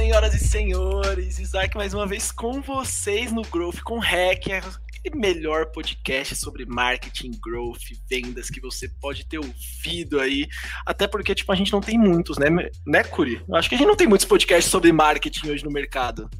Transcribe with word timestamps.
senhoras 0.00 0.32
e 0.32 0.38
senhores. 0.38 1.38
Isaac 1.38 1.76
mais 1.76 1.92
uma 1.92 2.06
vez 2.06 2.32
com 2.32 2.62
vocês 2.62 3.30
no 3.30 3.42
Growth 3.42 3.82
com 3.84 3.98
Hacker, 3.98 4.64
o 5.12 5.18
melhor 5.18 5.66
podcast 5.66 6.34
sobre 6.36 6.64
marketing, 6.64 7.32
growth, 7.32 7.82
vendas 8.08 8.48
que 8.48 8.62
você 8.62 8.88
pode 8.88 9.26
ter 9.26 9.36
ouvido 9.36 10.18
aí. 10.18 10.48
Até 10.86 11.06
porque, 11.06 11.34
tipo, 11.34 11.52
a 11.52 11.54
gente 11.54 11.70
não 11.70 11.82
tem 11.82 11.98
muitos, 11.98 12.38
né, 12.38 12.46
né, 12.86 13.04
Curi? 13.04 13.44
Eu 13.46 13.54
acho 13.54 13.68
que 13.68 13.74
a 13.74 13.78
gente 13.78 13.88
não 13.88 13.94
tem 13.94 14.06
muitos 14.06 14.26
podcasts 14.26 14.70
sobre 14.70 14.90
marketing 14.90 15.50
hoje 15.50 15.64
no 15.64 15.70
mercado. 15.70 16.30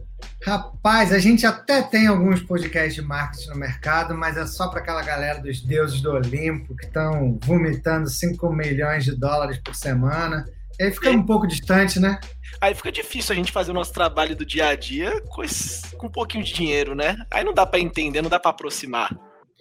Rapaz, 0.43 1.13
a 1.13 1.19
gente 1.19 1.45
até 1.45 1.83
tem 1.83 2.07
alguns 2.07 2.43
podcasts 2.43 2.95
de 2.95 3.03
marketing 3.03 3.51
no 3.51 3.57
mercado, 3.57 4.17
mas 4.17 4.39
é 4.39 4.47
só 4.47 4.69
para 4.69 4.81
aquela 4.81 5.03
galera 5.03 5.39
dos 5.39 5.61
deuses 5.61 6.01
do 6.01 6.13
Olimpo 6.13 6.75
que 6.75 6.87
estão 6.87 7.39
vomitando 7.45 8.09
5 8.09 8.51
milhões 8.55 9.05
de 9.05 9.15
dólares 9.15 9.59
por 9.63 9.75
semana. 9.75 10.47
E 10.81 10.85
aí 10.85 10.91
fica 10.91 11.11
um 11.11 11.23
pouco 11.23 11.47
distante, 11.47 12.01
né? 12.01 12.19
Aí 12.59 12.75
fica 12.75 12.91
difícil 12.91 13.35
a 13.35 13.37
gente 13.37 13.53
fazer 13.53 13.71
o 13.71 13.75
nosso 13.75 13.93
trabalho 13.93 14.35
do 14.35 14.47
dia 14.47 14.69
a 14.69 14.75
dia 14.75 15.21
com, 15.29 15.45
esse, 15.45 15.95
com 15.95 16.07
um 16.07 16.11
pouquinho 16.11 16.43
de 16.43 16.55
dinheiro, 16.55 16.95
né? 16.95 17.19
Aí 17.31 17.45
não 17.45 17.53
dá 17.53 17.67
para 17.67 17.81
entender, 17.81 18.23
não 18.23 18.31
dá 18.31 18.41
para 18.41 18.51
aproximar. 18.51 19.15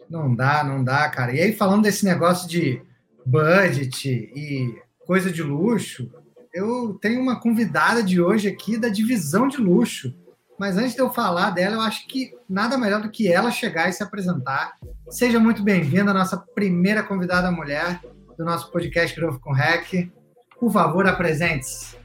Não 0.10 0.34
dá, 0.34 0.64
não 0.64 0.82
dá, 0.82 1.10
cara. 1.10 1.34
E 1.36 1.42
aí 1.42 1.54
falando 1.54 1.84
desse 1.84 2.06
negócio 2.06 2.48
de 2.48 2.82
budget 3.26 4.10
e 4.10 4.74
coisa 5.06 5.30
de 5.30 5.44
luxo, 5.44 6.10
eu 6.54 6.98
tenho 7.02 7.22
uma 7.22 7.38
convidada 7.38 8.02
de 8.02 8.22
hoje 8.22 8.48
aqui 8.48 8.78
da 8.78 8.88
divisão 8.88 9.50
de 9.50 9.58
luxo. 9.58 10.16
Mas 10.58 10.78
antes 10.78 10.94
de 10.94 11.02
eu 11.02 11.12
falar 11.12 11.50
dela, 11.50 11.76
eu 11.76 11.82
acho 11.82 12.08
que 12.08 12.32
nada 12.50 12.78
melhor 12.78 13.02
do 13.02 13.12
que 13.12 13.30
ela 13.30 13.52
chegar 13.52 13.90
e 13.90 13.94
se 13.94 14.02
apresentar. 14.02 14.72
Seja 15.10 15.38
muito 15.38 15.64
bem-vinda, 15.64 16.14
nossa 16.14 16.38
primeira 16.38 17.04
convidada 17.04 17.52
mulher 17.52 18.00
do 18.38 18.46
nosso 18.46 18.72
podcast 18.72 19.14
Growth 19.20 19.42
com 19.42 19.52
Hack. 19.52 20.10
Por 20.60 20.72
favor, 20.72 21.08
apresente-se. 21.08 21.98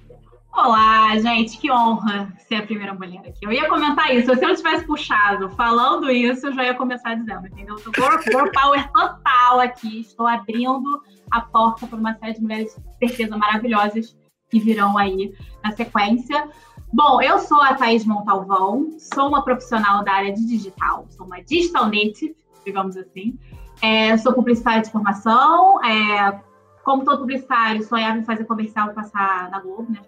Olá, 0.57 1.19
gente, 1.19 1.59
que 1.59 1.69
honra 1.69 2.33
ser 2.47 2.55
a 2.55 2.63
primeira 2.63 2.95
mulher 2.95 3.19
aqui. 3.27 3.39
Eu 3.43 3.51
ia 3.51 3.69
comentar 3.69 4.15
isso, 4.15 4.33
se 4.33 4.45
eu 4.45 4.55
tivesse 4.55 4.87
puxado 4.87 5.51
falando 5.51 6.09
isso, 6.09 6.47
eu 6.47 6.53
já 6.53 6.65
ia 6.65 6.75
começar 6.75 7.17
dizendo, 7.17 7.49
entendeu? 7.49 7.75
Tô 7.75 7.91
girl 7.93 8.49
power 8.55 8.89
total 8.93 9.59
aqui, 9.59 10.01
estou 10.01 10.29
abrindo 10.29 11.03
a 11.33 11.41
porta 11.41 11.89
para 11.89 11.99
uma 11.99 12.15
série 12.15 12.35
de 12.35 12.41
mulheres 12.41 12.77
de 12.77 13.09
certeza 13.09 13.37
maravilhosas 13.37 14.17
que 14.49 14.61
virão 14.61 14.97
aí 14.97 15.35
na 15.63 15.73
sequência. 15.73 16.49
Bom, 16.93 17.21
eu 17.21 17.41
sou 17.41 17.61
a 17.61 17.75
Thaís 17.75 18.05
Montalvão, 18.05 18.97
sou 19.01 19.27
uma 19.27 19.43
profissional 19.43 20.05
da 20.05 20.13
área 20.13 20.33
de 20.33 20.47
digital, 20.47 21.07
sou 21.11 21.27
uma 21.27 21.43
digital 21.43 21.87
native, 21.87 22.37
digamos 22.65 22.97
assim. 22.97 23.37
É, 23.83 24.17
sou 24.19 24.33
publicitária 24.33 24.83
de 24.83 24.91
formação, 24.93 25.85
é, 25.85 26.41
como 26.85 27.05
todo 27.05 27.21
publicitário, 27.21 27.83
sonhava 27.83 28.19
em 28.19 28.25
fazer 28.25 28.45
comercial 28.45 28.91
e 28.91 28.95
passar 28.95 29.51
na 29.51 29.61
Globo, 29.61 29.91
né, 29.91 30.01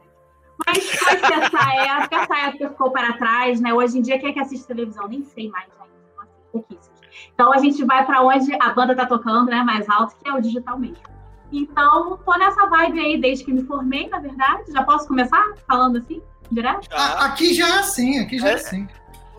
Mas 0.67 0.91
foi 0.91 1.15
essa 1.15 1.75
época, 1.75 2.17
essa 2.17 2.39
época 2.49 2.71
ficou 2.71 2.91
para 2.91 3.15
trás, 3.15 3.61
né? 3.61 3.73
Hoje 3.73 3.99
em 3.99 4.03
dia, 4.03 4.19
quem 4.19 4.31
é 4.31 4.33
que 4.33 4.41
assiste 4.41 4.67
televisão? 4.67 5.09
Nem 5.09 5.25
sei 5.25 5.49
mais, 5.49 5.67
né? 5.69 5.75
pouquíssimos. 6.53 7.01
Então 7.35 7.53
a 7.53 7.59
gente 7.59 7.85
vai 7.85 8.05
para 8.05 8.23
onde 8.23 8.55
a 8.61 8.71
banda 8.71 8.95
tá 8.95 9.07
tocando, 9.07 9.47
né? 9.47 9.63
Mais 9.63 9.89
alto, 9.89 10.15
que 10.17 10.29
é 10.29 10.33
o 10.33 10.41
digital 10.41 10.79
mesmo. 10.79 10.97
Então, 11.53 12.19
tô 12.25 12.39
nessa 12.39 12.67
vibe 12.67 12.99
aí 12.99 13.21
desde 13.21 13.45
que 13.45 13.53
me 13.53 13.63
formei, 13.65 14.09
na 14.09 14.19
verdade. 14.19 14.73
Já 14.73 14.83
posso 14.83 15.07
começar 15.07 15.43
falando 15.67 15.99
assim? 15.99 16.21
Direto? 16.51 16.89
Aqui 16.93 17.55
já 17.55 17.69
é 17.69 17.79
assim, 17.79 18.19
aqui 18.21 18.39
já 18.39 18.49
é, 18.49 18.53
é 18.53 18.55
assim. 18.55 18.89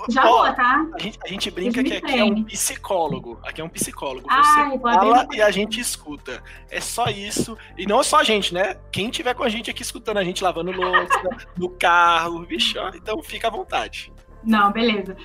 Já 0.09 0.23
vou, 0.23 0.43
tá? 0.53 0.85
A 0.93 0.99
gente, 0.99 1.19
a 1.23 1.27
gente 1.27 1.51
brinca 1.51 1.83
que 1.83 1.93
aqui 1.93 2.17
é 2.17 2.23
um 2.23 2.43
psicólogo. 2.43 3.39
Aqui 3.43 3.61
é 3.61 3.63
um 3.63 3.69
psicólogo. 3.69 4.27
Você 4.27 4.59
Ai, 4.59 4.79
fala 4.79 5.27
e 5.33 5.41
a 5.41 5.51
gente 5.51 5.79
escuta. 5.79 6.41
É 6.69 6.79
só 6.79 7.05
isso. 7.05 7.57
E 7.77 7.85
não 7.85 7.99
é 7.99 8.03
só 8.03 8.19
a 8.19 8.23
gente, 8.23 8.53
né? 8.53 8.77
Quem 8.91 9.09
tiver 9.09 9.33
com 9.33 9.43
a 9.43 9.49
gente 9.49 9.69
aqui 9.69 9.81
escutando 9.81 10.17
a 10.17 10.23
gente 10.23 10.43
lavando 10.43 10.71
louça, 10.71 11.21
no 11.57 11.69
carro, 11.69 12.39
bicho, 12.45 12.77
então 12.93 13.21
fica 13.21 13.47
à 13.47 13.51
vontade. 13.51 14.11
Não, 14.43 14.71
beleza. 14.71 15.15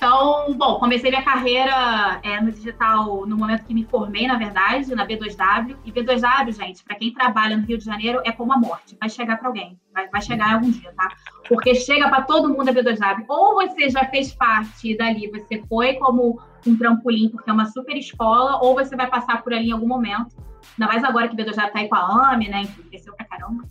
Então, 0.00 0.54
bom, 0.56 0.78
comecei 0.78 1.10
minha 1.10 1.22
carreira 1.22 2.18
é, 2.22 2.40
no 2.40 2.50
digital 2.50 3.26
no 3.26 3.36
momento 3.36 3.66
que 3.66 3.74
me 3.74 3.84
formei, 3.84 4.26
na 4.26 4.38
verdade, 4.38 4.94
na 4.94 5.06
B2W. 5.06 5.76
E 5.84 5.92
B2W, 5.92 6.52
gente, 6.52 6.82
para 6.82 6.96
quem 6.96 7.12
trabalha 7.12 7.54
no 7.54 7.66
Rio 7.66 7.76
de 7.76 7.84
Janeiro, 7.84 8.22
é 8.24 8.32
como 8.32 8.50
a 8.54 8.56
morte. 8.56 8.96
Vai 8.98 9.10
chegar 9.10 9.36
para 9.36 9.48
alguém. 9.48 9.78
Vai, 9.92 10.08
vai 10.08 10.22
chegar 10.22 10.54
algum 10.54 10.70
dia, 10.70 10.90
tá? 10.96 11.06
Porque 11.46 11.74
chega 11.74 12.08
para 12.08 12.22
todo 12.22 12.48
mundo 12.48 12.70
a 12.70 12.72
B2W. 12.72 13.26
Ou 13.28 13.56
você 13.56 13.90
já 13.90 14.06
fez 14.06 14.32
parte 14.32 14.96
dali, 14.96 15.30
você 15.30 15.62
foi 15.68 15.92
como 15.96 16.40
um 16.66 16.78
trampolim, 16.78 17.28
porque 17.28 17.50
é 17.50 17.52
uma 17.52 17.66
super 17.66 17.94
escola, 17.94 18.58
ou 18.62 18.74
você 18.74 18.96
vai 18.96 19.06
passar 19.06 19.42
por 19.42 19.52
ali 19.52 19.68
em 19.68 19.72
algum 19.72 19.86
momento. 19.86 20.34
Ainda 20.78 20.90
mais 20.90 21.04
agora 21.04 21.28
que 21.28 21.36
B2W 21.36 21.72
tá 21.72 21.78
aí 21.78 21.88
com 21.90 21.96
a 21.96 22.32
AME, 22.32 22.48
né? 22.48 22.62
Enfim, 22.62 22.84
cresceu 22.84 23.14
pra 23.14 23.26
caramba. 23.26 23.64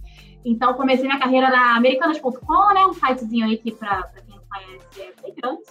Então, 0.45 0.75
comecei 0.75 1.07
minha 1.07 1.19
carreira 1.19 1.49
na 1.49 1.75
americanas.com, 1.75 2.73
né? 2.75 2.85
Um 2.85 2.93
sitezinho 2.93 3.47
aí 3.47 3.57
que, 3.57 3.71
para 3.71 4.03
conhece, 4.49 5.01
é 5.01 5.21
bem 5.21 5.35
grande 5.35 5.63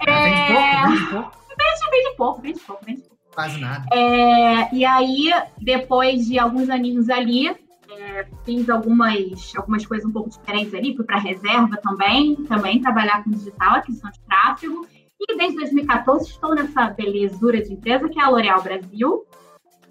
é... 0.00 0.86
Vende 0.86 1.06
pouco, 1.10 1.40
vende 1.52 2.16
pouco. 2.16 2.40
Vende, 2.40 2.60
pouco, 2.60 2.86
vende 2.86 3.00
pouco, 3.00 3.14
Quase 3.34 3.60
nada. 3.60 3.86
É... 3.92 4.74
E 4.74 4.84
aí, 4.84 5.30
depois 5.60 6.26
de 6.26 6.38
alguns 6.38 6.68
aninhos 6.68 7.08
ali, 7.08 7.48
é... 7.48 8.26
fiz 8.44 8.68
algumas, 8.68 9.52
algumas 9.56 9.86
coisas 9.86 10.06
um 10.06 10.12
pouco 10.12 10.30
diferentes 10.30 10.74
ali. 10.74 10.96
Fui 10.96 11.04
para 11.04 11.18
reserva 11.18 11.76
também, 11.78 12.36
também 12.44 12.80
trabalhar 12.80 13.22
com 13.24 13.30
digital, 13.30 13.76
aquisição 13.76 14.10
de 14.10 14.20
tráfego. 14.20 14.86
E 15.20 15.36
desde 15.36 15.56
2014 15.56 16.28
estou 16.28 16.54
nessa 16.54 16.90
belezura 16.90 17.62
de 17.62 17.72
empresa 17.72 18.08
que 18.08 18.18
é 18.18 18.22
a 18.22 18.28
L'Oréal 18.28 18.62
Brasil. 18.62 19.24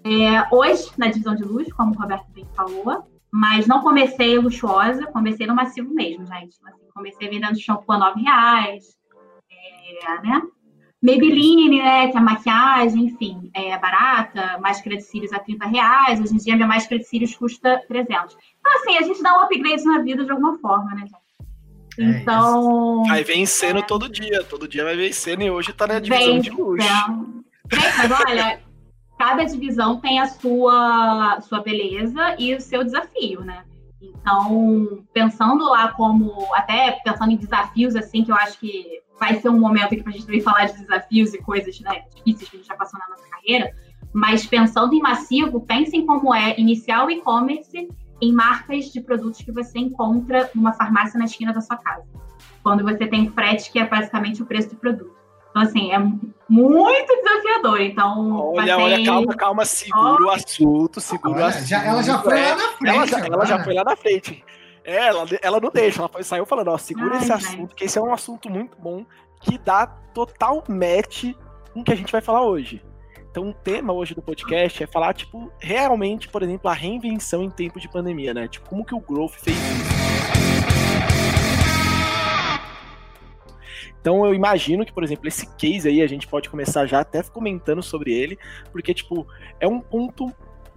É, 0.04 0.54
hoje, 0.54 0.90
na 0.98 1.06
divisão 1.06 1.34
de 1.34 1.44
luxo, 1.44 1.74
como 1.74 1.94
o 1.94 1.98
Roberto 1.98 2.26
bem 2.34 2.46
falou, 2.54 3.06
mas 3.34 3.66
não 3.66 3.80
comecei 3.80 4.38
luxuosa, 4.38 5.06
comecei 5.06 5.44
no 5.44 5.56
massivo 5.56 5.92
mesmo, 5.92 6.24
gente. 6.24 6.56
Assim, 6.64 6.84
comecei 6.94 7.28
vendendo 7.28 7.58
shampoo 7.58 7.92
a 7.92 8.14
R$ 8.14 8.22
reais, 8.22 8.96
é, 9.50 10.22
né? 10.22 10.40
Maybelline, 11.02 11.82
né, 11.82 12.12
que 12.12 12.16
é 12.16 12.20
maquiagem, 12.20 13.06
enfim, 13.06 13.50
é 13.52 13.76
barata, 13.76 14.56
máscara 14.60 14.96
de 14.96 15.02
cílios 15.02 15.32
a 15.32 15.40
30 15.40 15.66
reais, 15.66 16.20
hoje 16.20 16.32
em 16.32 16.36
dia 16.36 16.54
minha 16.54 16.68
máscara 16.68 17.00
de 17.00 17.08
cílios 17.08 17.34
custa 17.34 17.82
300. 17.88 18.36
Então, 18.60 18.72
assim, 18.76 18.98
a 18.98 19.02
gente 19.02 19.20
dá 19.20 19.36
um 19.36 19.40
upgrade 19.42 19.84
na 19.84 19.98
vida 19.98 20.24
de 20.24 20.30
alguma 20.30 20.56
forma, 20.60 20.94
né, 20.94 21.00
gente? 21.00 21.24
É 21.98 22.20
então... 22.20 23.02
Vai 23.02 23.24
vencendo 23.24 23.80
é. 23.80 23.82
todo 23.82 24.08
dia, 24.08 24.44
todo 24.44 24.68
dia 24.68 24.84
vai 24.84 24.96
vencendo 24.96 25.42
e 25.42 25.50
hoje 25.50 25.72
tá 25.72 25.88
na 25.88 25.98
divisão 25.98 26.24
Vem, 26.24 26.40
de 26.40 26.50
luxo. 26.50 26.86
Mas 27.98 28.10
olha, 28.28 28.60
cada 29.18 29.44
divisão 29.44 30.00
tem 30.00 30.18
a 30.18 30.26
sua, 30.26 31.40
sua 31.40 31.62
beleza 31.62 32.36
e 32.38 32.54
o 32.54 32.60
seu 32.60 32.84
desafio, 32.84 33.40
né? 33.42 33.64
Então, 34.00 35.04
pensando 35.12 35.64
lá 35.64 35.92
como, 35.92 36.32
até 36.54 36.92
pensando 37.04 37.32
em 37.32 37.36
desafios, 37.36 37.96
assim, 37.96 38.24
que 38.24 38.32
eu 38.32 38.36
acho 38.36 38.58
que 38.58 39.02
vai 39.18 39.40
ser 39.40 39.48
um 39.48 39.58
momento 39.58 39.94
aqui 39.94 40.02
para 40.02 40.10
a 40.10 40.12
gente 40.12 40.26
também 40.26 40.40
falar 40.40 40.66
de 40.66 40.78
desafios 40.78 41.32
e 41.34 41.38
coisas 41.38 41.78
né, 41.80 42.02
difíceis 42.14 42.50
que 42.50 42.56
a 42.56 42.58
gente 42.58 42.68
já 42.68 42.76
passou 42.76 42.98
na 42.98 43.08
nossa 43.08 43.28
carreira, 43.28 43.72
mas 44.12 44.46
pensando 44.46 44.94
em 44.94 45.00
massivo, 45.00 45.60
pensem 45.60 46.04
como 46.06 46.34
é 46.34 46.58
iniciar 46.58 47.04
o 47.04 47.10
e-commerce 47.10 47.88
em 48.20 48.32
marcas 48.32 48.86
de 48.86 49.00
produtos 49.00 49.42
que 49.42 49.52
você 49.52 49.78
encontra 49.78 50.50
numa 50.54 50.72
farmácia 50.72 51.18
na 51.18 51.24
esquina 51.24 51.52
da 51.52 51.60
sua 51.60 51.76
casa. 51.76 52.04
Quando 52.62 52.82
você 52.82 53.06
tem 53.06 53.30
frete, 53.30 53.70
que 53.70 53.78
é 53.78 53.86
basicamente 53.86 54.42
o 54.42 54.46
preço 54.46 54.70
do 54.70 54.76
produto. 54.76 55.13
Então, 55.54 55.62
assim, 55.62 55.92
é 55.92 55.98
muito 56.48 57.22
desafiador. 57.22 57.80
Então, 57.80 58.52
olha, 58.54 58.76
olha, 58.76 59.04
calma, 59.04 59.34
calma, 59.36 59.64
segura 59.64 60.18
oh. 60.20 60.26
o 60.26 60.30
assunto, 60.30 61.00
segura 61.00 61.34
olha, 61.34 61.44
o 61.44 61.46
assunto. 61.46 61.68
Já, 61.68 61.84
ela 61.84 62.02
já 62.02 62.18
foi 62.18 62.40
é, 62.40 62.48
lá 62.48 62.56
na 62.56 62.68
frente. 62.72 62.88
Ela 62.88 63.06
já, 63.06 63.18
ela 63.26 63.44
já 63.44 63.64
foi 63.64 63.74
lá 63.74 63.84
na 63.84 63.96
frente. 63.96 64.44
É, 64.84 65.06
ela, 65.06 65.26
ela 65.40 65.60
não 65.60 65.70
deixa, 65.70 66.02
ela 66.02 66.22
saiu 66.24 66.44
falando, 66.44 66.68
ó, 66.68 66.76
segura 66.76 67.14
Ai, 67.14 67.22
esse 67.22 67.32
assunto, 67.32 67.74
que 67.74 67.84
esse 67.84 67.96
é 67.96 68.02
um 68.02 68.12
assunto 68.12 68.50
muito 68.50 68.76
bom, 68.76 69.06
que 69.40 69.56
dá 69.56 69.86
total 69.86 70.64
match 70.68 71.32
com 71.72 71.80
o 71.80 71.84
que 71.84 71.92
a 71.92 71.96
gente 71.96 72.10
vai 72.10 72.20
falar 72.20 72.42
hoje. 72.42 72.82
Então, 73.30 73.48
o 73.48 73.54
tema 73.54 73.92
hoje 73.92 74.12
do 74.12 74.22
podcast 74.22 74.82
é 74.82 74.86
falar, 74.88 75.14
tipo, 75.14 75.52
realmente, 75.60 76.28
por 76.28 76.42
exemplo, 76.42 76.68
a 76.68 76.74
reinvenção 76.74 77.44
em 77.44 77.50
tempo 77.50 77.78
de 77.78 77.88
pandemia, 77.88 78.34
né? 78.34 78.48
Tipo, 78.48 78.68
como 78.68 78.84
que 78.84 78.94
o 78.94 79.00
Growth 79.00 79.34
fez 79.34 79.56
isso. 79.56 79.94
Então 84.04 84.22
eu 84.26 84.34
imagino 84.34 84.84
que, 84.84 84.92
por 84.92 85.02
exemplo, 85.02 85.26
esse 85.26 85.46
case 85.56 85.88
aí 85.88 86.02
a 86.02 86.06
gente 86.06 86.26
pode 86.26 86.50
começar 86.50 86.84
já 86.84 87.00
até 87.00 87.22
comentando 87.22 87.82
sobre 87.82 88.12
ele, 88.12 88.38
porque, 88.70 88.92
tipo, 88.92 89.26
é 89.58 89.66
um 89.66 89.80
ponto 89.80 90.30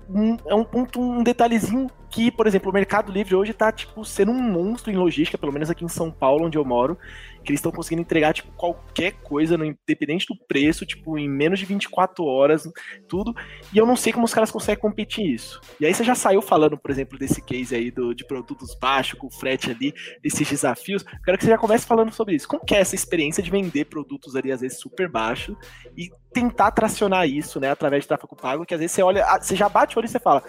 um, 0.09 0.37
é 0.45 0.55
um 0.55 0.63
ponto, 0.63 1.01
um 1.01 1.21
detalhezinho 1.21 1.89
que, 2.09 2.31
por 2.31 2.47
exemplo, 2.47 2.69
o 2.69 2.73
Mercado 2.73 3.11
Livre 3.11 3.35
hoje 3.35 3.53
tá, 3.53 3.71
tipo, 3.71 4.03
sendo 4.05 4.31
um 4.31 4.41
monstro 4.41 4.91
em 4.91 4.95
logística, 4.95 5.37
pelo 5.37 5.51
menos 5.51 5.69
aqui 5.69 5.83
em 5.83 5.89
São 5.89 6.11
Paulo, 6.11 6.45
onde 6.45 6.57
eu 6.57 6.65
moro, 6.65 6.97
que 7.43 7.51
eles 7.51 7.59
estão 7.59 7.71
conseguindo 7.71 8.01
entregar, 8.01 8.33
tipo, 8.33 8.51
qualquer 8.53 9.13
coisa, 9.23 9.55
independente 9.55 10.25
do 10.27 10.35
preço, 10.35 10.85
tipo, 10.85 11.17
em 11.17 11.29
menos 11.29 11.59
de 11.59 11.65
24 11.65 12.25
horas, 12.25 12.69
tudo, 13.07 13.35
e 13.73 13.77
eu 13.77 13.85
não 13.85 13.95
sei 13.95 14.11
como 14.11 14.25
os 14.25 14.33
caras 14.33 14.51
conseguem 14.51 14.81
competir 14.81 15.25
isso. 15.25 15.61
E 15.79 15.85
aí 15.85 15.93
você 15.93 16.03
já 16.03 16.15
saiu 16.15 16.41
falando, 16.41 16.77
por 16.77 16.91
exemplo, 16.91 17.17
desse 17.17 17.41
case 17.41 17.75
aí 17.75 17.91
do, 17.91 18.13
de 18.13 18.25
produtos 18.25 18.75
baixos, 18.75 19.19
com 19.19 19.29
frete 19.29 19.71
ali, 19.71 19.93
desses 20.21 20.49
desafios, 20.49 21.03
quero 21.23 21.37
que 21.37 21.45
você 21.45 21.51
já 21.51 21.57
comece 21.57 21.85
falando 21.85 22.11
sobre 22.11 22.35
isso. 22.35 22.47
Como 22.47 22.65
que 22.65 22.75
é 22.75 22.79
essa 22.79 22.95
experiência 22.95 23.41
de 23.41 23.51
vender 23.51 23.85
produtos 23.85 24.35
ali, 24.35 24.51
às 24.51 24.61
vezes, 24.61 24.79
super 24.79 25.09
baixo, 25.09 25.55
e 25.97 26.09
tentar 26.33 26.71
tracionar 26.71 27.27
isso, 27.27 27.59
né, 27.59 27.71
através 27.71 28.03
de 28.03 28.07
tráfego 28.07 28.35
pago, 28.35 28.65
que 28.65 28.73
às 28.73 28.79
vezes 28.79 28.93
você 28.93 29.01
olha, 29.01 29.25
ah, 29.25 29.41
você 29.41 29.55
já 29.55 29.67
bate 29.67 29.95
o 29.95 29.99
olho 29.99 30.05
e 30.05 30.09
você 30.09 30.19
fala, 30.19 30.43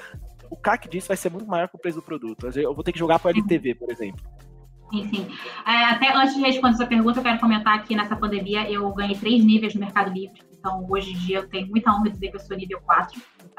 o 0.50 0.56
CAC 0.56 0.88
disso 0.88 1.08
vai 1.08 1.16
ser 1.16 1.30
muito 1.30 1.46
maior 1.46 1.68
que 1.68 1.76
o 1.76 1.78
preço 1.78 1.98
do 1.98 2.02
produto. 2.02 2.46
Eu 2.54 2.74
vou 2.74 2.84
ter 2.84 2.92
que 2.92 2.98
jogar 2.98 3.18
para 3.18 3.28
o 3.28 3.30
LTV, 3.30 3.74
por 3.74 3.90
exemplo. 3.90 4.20
Enfim, 4.92 5.28
é, 5.66 5.84
até 5.84 6.14
antes 6.14 6.34
de 6.34 6.40
responder 6.40 6.74
essa 6.74 6.86
pergunta, 6.86 7.18
eu 7.18 7.22
quero 7.22 7.38
comentar 7.38 7.84
que 7.84 7.94
nessa 7.94 8.16
pandemia 8.16 8.70
eu 8.70 8.90
ganhei 8.92 9.16
três 9.16 9.44
níveis 9.44 9.74
no 9.74 9.80
Mercado 9.80 10.12
Livre. 10.12 10.42
Então, 10.58 10.86
hoje 10.88 11.12
em 11.12 11.18
dia, 11.18 11.38
eu 11.38 11.48
tenho 11.48 11.68
muita 11.68 11.90
honra 11.92 12.04
de 12.04 12.12
dizer 12.12 12.30
que 12.30 12.36
eu 12.36 12.40
sou 12.40 12.56
nível 12.56 12.80
4. 12.80 13.20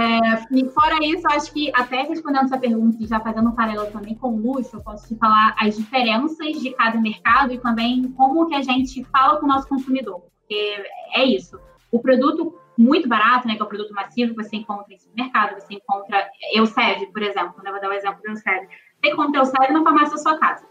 é, 0.00 0.56
e 0.56 0.68
fora 0.70 1.04
isso, 1.04 1.26
acho 1.28 1.52
que 1.52 1.70
até 1.74 2.02
respondendo 2.02 2.44
essa 2.44 2.58
pergunta 2.58 2.96
e 3.00 3.06
já 3.06 3.20
fazendo 3.20 3.50
um 3.50 3.54
paralelo 3.54 3.90
também 3.90 4.14
com 4.14 4.28
o 4.28 4.36
luxo, 4.36 4.76
eu 4.76 4.82
posso 4.82 5.06
te 5.08 5.16
falar 5.16 5.54
as 5.58 5.76
diferenças 5.76 6.60
de 6.60 6.70
cada 6.72 7.00
mercado 7.00 7.52
e 7.52 7.58
também 7.58 8.10
como 8.12 8.46
que 8.46 8.54
a 8.54 8.62
gente 8.62 9.04
fala 9.04 9.38
com 9.38 9.46
o 9.46 9.48
nosso 9.48 9.68
consumidor. 9.68 10.22
Porque 10.40 10.84
é 11.14 11.24
isso. 11.24 11.58
O 11.90 12.00
produto 12.00 12.54
muito 12.82 13.08
barato, 13.08 13.46
né, 13.46 13.54
que 13.54 13.62
é 13.62 13.64
o 13.64 13.68
produto 13.68 13.94
massivo 13.94 14.34
que 14.34 14.42
você 14.42 14.56
encontra 14.56 14.92
em 14.92 14.98
supermercado, 14.98 15.54
você 15.54 15.74
encontra 15.74 16.28
Euseb, 16.52 17.06
por 17.12 17.22
exemplo, 17.22 17.62
né, 17.62 17.70
vou 17.70 17.80
dar 17.80 17.88
o 17.88 17.90
um 17.90 17.94
exemplo 17.94 18.20
do 18.20 18.28
Euseb. 18.28 18.68
Você 19.00 19.10
encontra 19.10 19.40
Euseb 19.40 19.72
na 19.72 19.82
farmácia 19.82 20.16
da 20.16 20.22
sua 20.22 20.38
casa. 20.38 20.66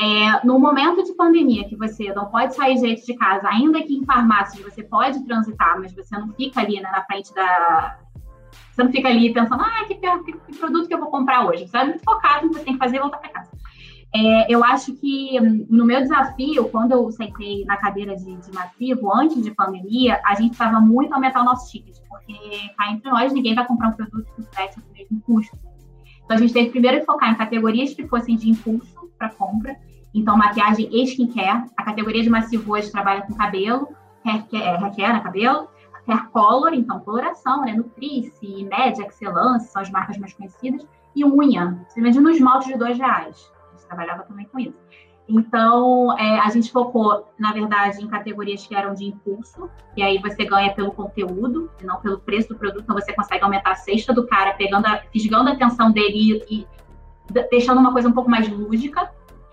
É, 0.00 0.46
no 0.46 0.60
momento 0.60 1.02
de 1.02 1.12
pandemia, 1.14 1.68
que 1.68 1.74
você 1.74 2.12
não 2.14 2.26
pode 2.26 2.54
sair 2.54 2.76
direito 2.76 3.04
de 3.04 3.16
casa, 3.16 3.48
ainda 3.48 3.82
que 3.82 3.96
em 3.96 4.04
farmácias 4.04 4.62
você 4.62 4.84
pode 4.84 5.24
transitar, 5.26 5.78
mas 5.80 5.92
você 5.92 6.16
não 6.16 6.32
fica 6.34 6.60
ali 6.60 6.80
né, 6.80 6.88
na 6.88 7.02
frente 7.04 7.34
da. 7.34 7.98
Você 8.70 8.84
não 8.84 8.92
fica 8.92 9.08
ali 9.08 9.32
pensando, 9.32 9.60
ah, 9.60 9.84
que, 9.88 9.96
que, 9.96 10.32
que 10.32 10.56
produto 10.56 10.86
que 10.86 10.94
eu 10.94 11.00
vou 11.00 11.10
comprar 11.10 11.44
hoje. 11.46 11.66
Você 11.66 11.76
é 11.76 11.84
muito 11.84 12.04
focado 12.04 12.46
no 12.46 12.52
que 12.52 12.58
você 12.58 12.64
tem 12.64 12.74
que 12.74 12.78
fazer 12.78 12.96
e 12.98 13.00
voltar 13.00 13.18
para 13.18 13.30
casa. 13.30 13.50
É, 14.14 14.52
eu 14.52 14.64
acho 14.64 14.94
que 14.94 15.38
no 15.68 15.84
meu 15.84 16.00
desafio, 16.00 16.68
quando 16.70 16.92
eu 16.92 17.10
sentei 17.12 17.64
na 17.66 17.76
cadeira 17.76 18.16
de, 18.16 18.36
de 18.36 18.52
massivo, 18.52 19.14
antes 19.14 19.42
de 19.42 19.50
pandemia, 19.50 20.20
a 20.24 20.34
gente 20.34 20.52
estava 20.52 20.80
muito 20.80 21.12
a 21.12 21.16
aumentar 21.16 21.42
o 21.42 21.44
nosso 21.44 21.70
ticket, 21.70 21.98
porque 22.08 22.34
cá 22.76 22.90
entre 22.90 23.10
nós, 23.10 23.32
ninguém 23.32 23.54
vai 23.54 23.66
comprar 23.66 23.88
um 23.88 23.92
produto 23.92 24.26
com 24.34 24.42
frete 24.44 24.80
do 24.80 24.92
mesmo 24.94 25.20
custo. 25.20 25.58
Então, 26.24 26.36
a 26.36 26.40
gente 26.40 26.52
teve 26.52 26.70
primeiro 26.70 27.00
que 27.00 27.06
focar 27.06 27.30
em 27.30 27.36
categorias 27.36 27.92
que 27.92 28.06
fossem 28.06 28.36
de 28.36 28.50
impulso 28.50 29.10
para 29.18 29.28
compra, 29.28 29.76
então, 30.14 30.36
maquiagem 30.36 30.88
e 30.90 31.04
skincare. 31.04 31.70
A 31.76 31.82
categoria 31.82 32.22
de 32.22 32.30
massivo 32.30 32.72
hoje 32.72 32.90
trabalha 32.90 33.22
com 33.22 33.34
cabelo, 33.34 33.88
hair 34.24 34.44
care, 34.48 34.62
é, 34.62 34.76
hair 34.76 34.96
care 34.96 35.12
né, 35.12 35.20
cabelo, 35.20 35.68
hair 36.06 36.28
color, 36.30 36.72
então 36.72 37.00
coloração, 37.00 37.62
né, 37.62 37.74
Nutrice, 37.74 38.64
Média, 38.64 39.06
Excellence, 39.06 39.68
são 39.68 39.82
as 39.82 39.90
marcas 39.90 40.18
mais 40.18 40.32
conhecidas, 40.32 40.86
e 41.14 41.24
unha. 41.24 41.84
Você 41.88 42.00
vende 42.00 42.20
no 42.20 42.30
esmalte 42.30 42.68
de 42.68 42.78
dois 42.78 42.98
reais. 42.98 43.50
Trabalhava 43.88 44.22
também 44.22 44.46
com 44.46 44.60
isso. 44.60 44.76
Então, 45.28 46.18
é, 46.18 46.40
a 46.40 46.48
gente 46.48 46.72
focou, 46.72 47.28
na 47.38 47.52
verdade, 47.52 48.02
em 48.02 48.08
categorias 48.08 48.66
que 48.66 48.74
eram 48.74 48.94
de 48.94 49.04
impulso, 49.04 49.68
e 49.94 50.02
aí 50.02 50.18
você 50.18 50.44
ganha 50.46 50.72
pelo 50.72 50.90
conteúdo, 50.90 51.70
e 51.82 51.84
não 51.84 52.00
pelo 52.00 52.18
preço 52.18 52.48
do 52.48 52.56
produto, 52.56 52.82
então 52.82 52.96
você 52.96 53.12
consegue 53.12 53.44
aumentar 53.44 53.72
a 53.72 53.74
cesta 53.74 54.14
do 54.14 54.26
cara, 54.26 54.54
pegando 54.54 54.86
a, 54.86 55.02
fisgando 55.12 55.50
a 55.50 55.52
atenção 55.52 55.92
dele 55.92 56.42
e, 56.48 56.60
e 56.60 56.66
deixando 57.50 57.78
uma 57.78 57.92
coisa 57.92 58.08
um 58.08 58.12
pouco 58.12 58.30
mais 58.30 58.48
lúdica, 58.48 59.12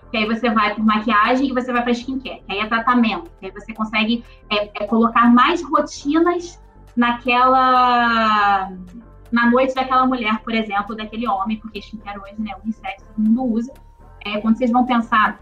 que 0.09 0.15
aí 0.15 0.25
você 0.25 0.49
vai 0.49 0.73
por 0.73 0.85
maquiagem 0.85 1.49
e 1.49 1.53
você 1.53 1.73
vai 1.73 1.83
para 1.83 1.91
skincare, 1.91 2.41
que 2.47 2.53
aí 2.53 2.59
é 2.59 2.67
tratamento, 2.67 3.29
que 3.37 3.47
aí 3.47 3.51
você 3.51 3.73
consegue 3.73 4.23
é, 4.49 4.83
é 4.83 4.87
colocar 4.87 5.29
mais 5.29 5.61
rotinas 5.61 6.61
naquela 6.95 8.71
na 9.29 9.51
noite 9.51 9.75
daquela 9.75 10.07
mulher, 10.07 10.39
por 10.39 10.53
exemplo, 10.53 10.95
daquele 10.95 11.27
homem, 11.27 11.59
porque 11.59 11.79
skincare 11.79 12.17
hoje, 12.19 12.35
né, 12.39 12.53
unissex, 12.63 13.03
todo 13.03 13.21
mundo 13.21 13.43
usa. 13.43 13.73
É, 14.25 14.41
quando 14.41 14.57
vocês 14.57 14.71
vão 14.71 14.85
pensar, 14.85 15.39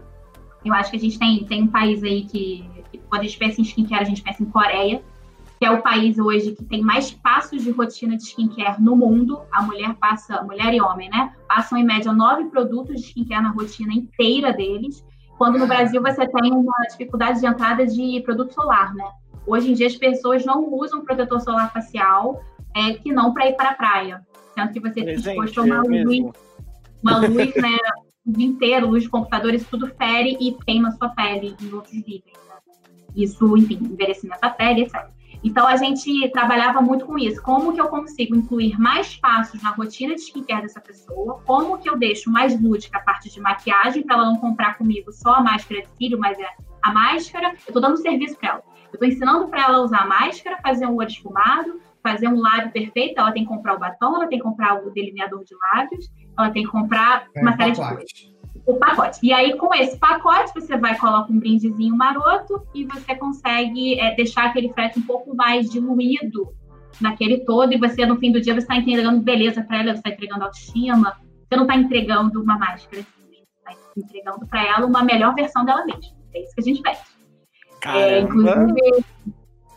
eu 0.64 0.72
acho 0.74 0.90
que 0.90 0.96
a 0.96 1.00
gente 1.00 1.18
tem, 1.18 1.44
tem 1.44 1.62
um 1.62 1.68
país 1.68 2.02
aí 2.04 2.24
que, 2.24 2.68
que, 2.90 2.98
quando 3.08 3.22
a 3.22 3.24
gente 3.24 3.38
pensa 3.38 3.60
em 3.60 3.64
skincare, 3.64 4.02
a 4.02 4.06
gente 4.06 4.22
pensa 4.22 4.42
em 4.42 4.46
Coreia, 4.46 5.02
que 5.58 5.64
é 5.64 5.70
o 5.70 5.80
país 5.80 6.18
hoje 6.18 6.52
que 6.52 6.64
tem 6.64 6.82
mais 6.82 7.10
passos 7.10 7.62
de 7.62 7.70
rotina 7.70 8.16
de 8.16 8.24
skincare 8.24 8.82
no 8.82 8.94
mundo. 8.94 9.40
A 9.50 9.62
mulher 9.62 9.94
passa, 9.94 10.42
mulher 10.42 10.74
e 10.74 10.80
homem, 10.80 11.08
né? 11.08 11.32
Passam 11.48 11.78
em 11.78 11.84
média 11.84 12.12
nove 12.12 12.44
produtos 12.46 13.00
de 13.00 13.06
skincare 13.08 13.42
na 13.42 13.50
rotina 13.50 13.94
inteira 13.94 14.52
deles. 14.52 15.04
Quando 15.38 15.58
no 15.58 15.66
Brasil 15.66 16.02
você 16.02 16.26
tem 16.26 16.52
uma 16.52 16.74
dificuldade 16.90 17.40
de 17.40 17.46
entrada 17.46 17.86
de 17.86 18.20
produto 18.22 18.52
solar, 18.52 18.94
né? 18.94 19.08
Hoje 19.46 19.70
em 19.70 19.74
dia 19.74 19.86
as 19.86 19.96
pessoas 19.96 20.44
não 20.44 20.72
usam 20.72 21.04
protetor 21.04 21.40
solar 21.40 21.72
facial 21.72 22.42
é, 22.76 22.94
que 22.94 23.12
não 23.12 23.32
para 23.32 23.48
ir 23.48 23.54
para 23.54 23.70
a 23.70 23.74
praia. 23.74 24.26
Sendo 24.54 24.72
que 24.72 24.80
você 24.80 25.00
exposto 25.00 25.60
a 25.60 25.64
uma 25.64 25.82
luz, 25.82 26.32
uma 27.02 27.18
luz, 27.18 27.54
né? 27.56 27.78
O 28.26 28.32
dia 28.32 28.46
inteiro, 28.46 28.88
luz 28.88 29.02
de 29.02 29.08
computador, 29.08 29.54
isso 29.54 29.66
tudo 29.70 29.86
fere 29.86 30.36
e 30.40 30.52
queima 30.64 30.90
sua 30.92 31.10
pele 31.10 31.54
em 31.60 31.72
outros 31.72 31.94
níveis. 31.94 32.22
Isso, 33.14 33.56
enfim, 33.56 33.78
envelhecimento 33.82 34.40
da 34.40 34.50
pele, 34.50 34.82
etc. 34.82 35.08
Então, 35.44 35.66
a 35.66 35.76
gente 35.76 36.30
trabalhava 36.30 36.80
muito 36.80 37.04
com 37.04 37.18
isso. 37.18 37.42
Como 37.42 37.74
que 37.74 37.80
eu 37.80 37.88
consigo 37.88 38.34
incluir 38.34 38.80
mais 38.80 39.14
passos 39.16 39.62
na 39.62 39.70
rotina 39.70 40.14
de 40.14 40.22
skincare 40.22 40.62
dessa 40.62 40.80
pessoa? 40.80 41.42
Como 41.44 41.76
que 41.76 41.88
eu 41.88 41.98
deixo 41.98 42.30
mais 42.30 42.58
lúdica 42.58 42.98
a 42.98 43.02
parte 43.02 43.30
de 43.30 43.38
maquiagem 43.40 44.02
para 44.02 44.16
ela 44.16 44.24
não 44.24 44.38
comprar 44.38 44.78
comigo 44.78 45.12
só 45.12 45.34
a 45.34 45.42
máscara 45.42 45.82
de 45.82 45.88
cílio, 45.98 46.18
mas 46.18 46.38
é 46.38 46.48
a 46.82 46.92
máscara. 46.92 47.48
Eu 47.48 47.58
estou 47.68 47.82
dando 47.82 47.98
serviço 47.98 48.38
para 48.38 48.48
ela. 48.48 48.62
Eu 48.86 48.94
estou 48.94 49.06
ensinando 49.06 49.48
para 49.48 49.64
ela 49.64 49.82
usar 49.82 49.98
a 49.98 50.06
máscara, 50.06 50.58
fazer 50.62 50.86
um 50.86 50.96
olho 50.96 51.08
esfumado, 51.08 51.78
fazer 52.02 52.28
um 52.28 52.40
lábio 52.40 52.72
perfeito. 52.72 53.18
Ela 53.18 53.32
tem 53.32 53.42
que 53.42 53.48
comprar 53.50 53.74
o 53.74 53.78
batom, 53.78 54.16
ela 54.16 54.26
tem 54.26 54.38
que 54.38 54.44
comprar 54.44 54.82
o 54.82 54.90
delineador 54.92 55.44
de 55.44 55.54
lábios, 55.74 56.10
ela 56.38 56.50
tem 56.50 56.64
que 56.64 56.70
comprar 56.70 57.26
é, 57.34 57.40
uma 57.40 57.56
série 57.56 57.72
de 57.72 57.80
coisas 57.80 58.34
o 58.66 58.74
pacote. 58.76 59.18
E 59.22 59.32
aí, 59.32 59.56
com 59.56 59.74
esse 59.74 59.98
pacote, 59.98 60.52
você 60.54 60.76
vai 60.76 60.96
colocar 60.98 61.30
um 61.30 61.38
brindezinho 61.38 61.96
maroto 61.96 62.66
e 62.74 62.84
você 62.84 63.14
consegue 63.14 63.98
é, 64.00 64.14
deixar 64.14 64.46
aquele 64.46 64.72
frete 64.72 64.98
um 64.98 65.02
pouco 65.02 65.34
mais 65.36 65.70
diluído 65.70 66.52
naquele 67.00 67.44
todo. 67.44 67.72
E 67.72 67.78
você, 67.78 68.06
no 68.06 68.16
fim 68.16 68.32
do 68.32 68.40
dia, 68.40 68.54
você 68.54 68.60
está 68.60 68.76
entregando 68.76 69.20
beleza 69.20 69.62
para 69.62 69.80
ela, 69.80 69.92
você 69.92 69.98
está 69.98 70.10
entregando 70.10 70.44
autoestima. 70.44 71.16
Você 71.46 71.56
não 71.56 71.64
está 71.64 71.76
entregando 71.76 72.42
uma 72.42 72.58
máscara, 72.58 73.02
você 73.02 73.42
está 73.58 73.72
entregando 73.96 74.46
para 74.46 74.66
ela 74.66 74.86
uma 74.86 75.02
melhor 75.02 75.34
versão 75.34 75.64
dela 75.64 75.84
mesma. 75.84 76.14
É 76.32 76.42
isso 76.42 76.54
que 76.54 76.60
a 76.60 76.64
gente 76.64 76.82
pede. 76.82 76.98
É, 77.86 78.20
inclusive, 78.20 79.04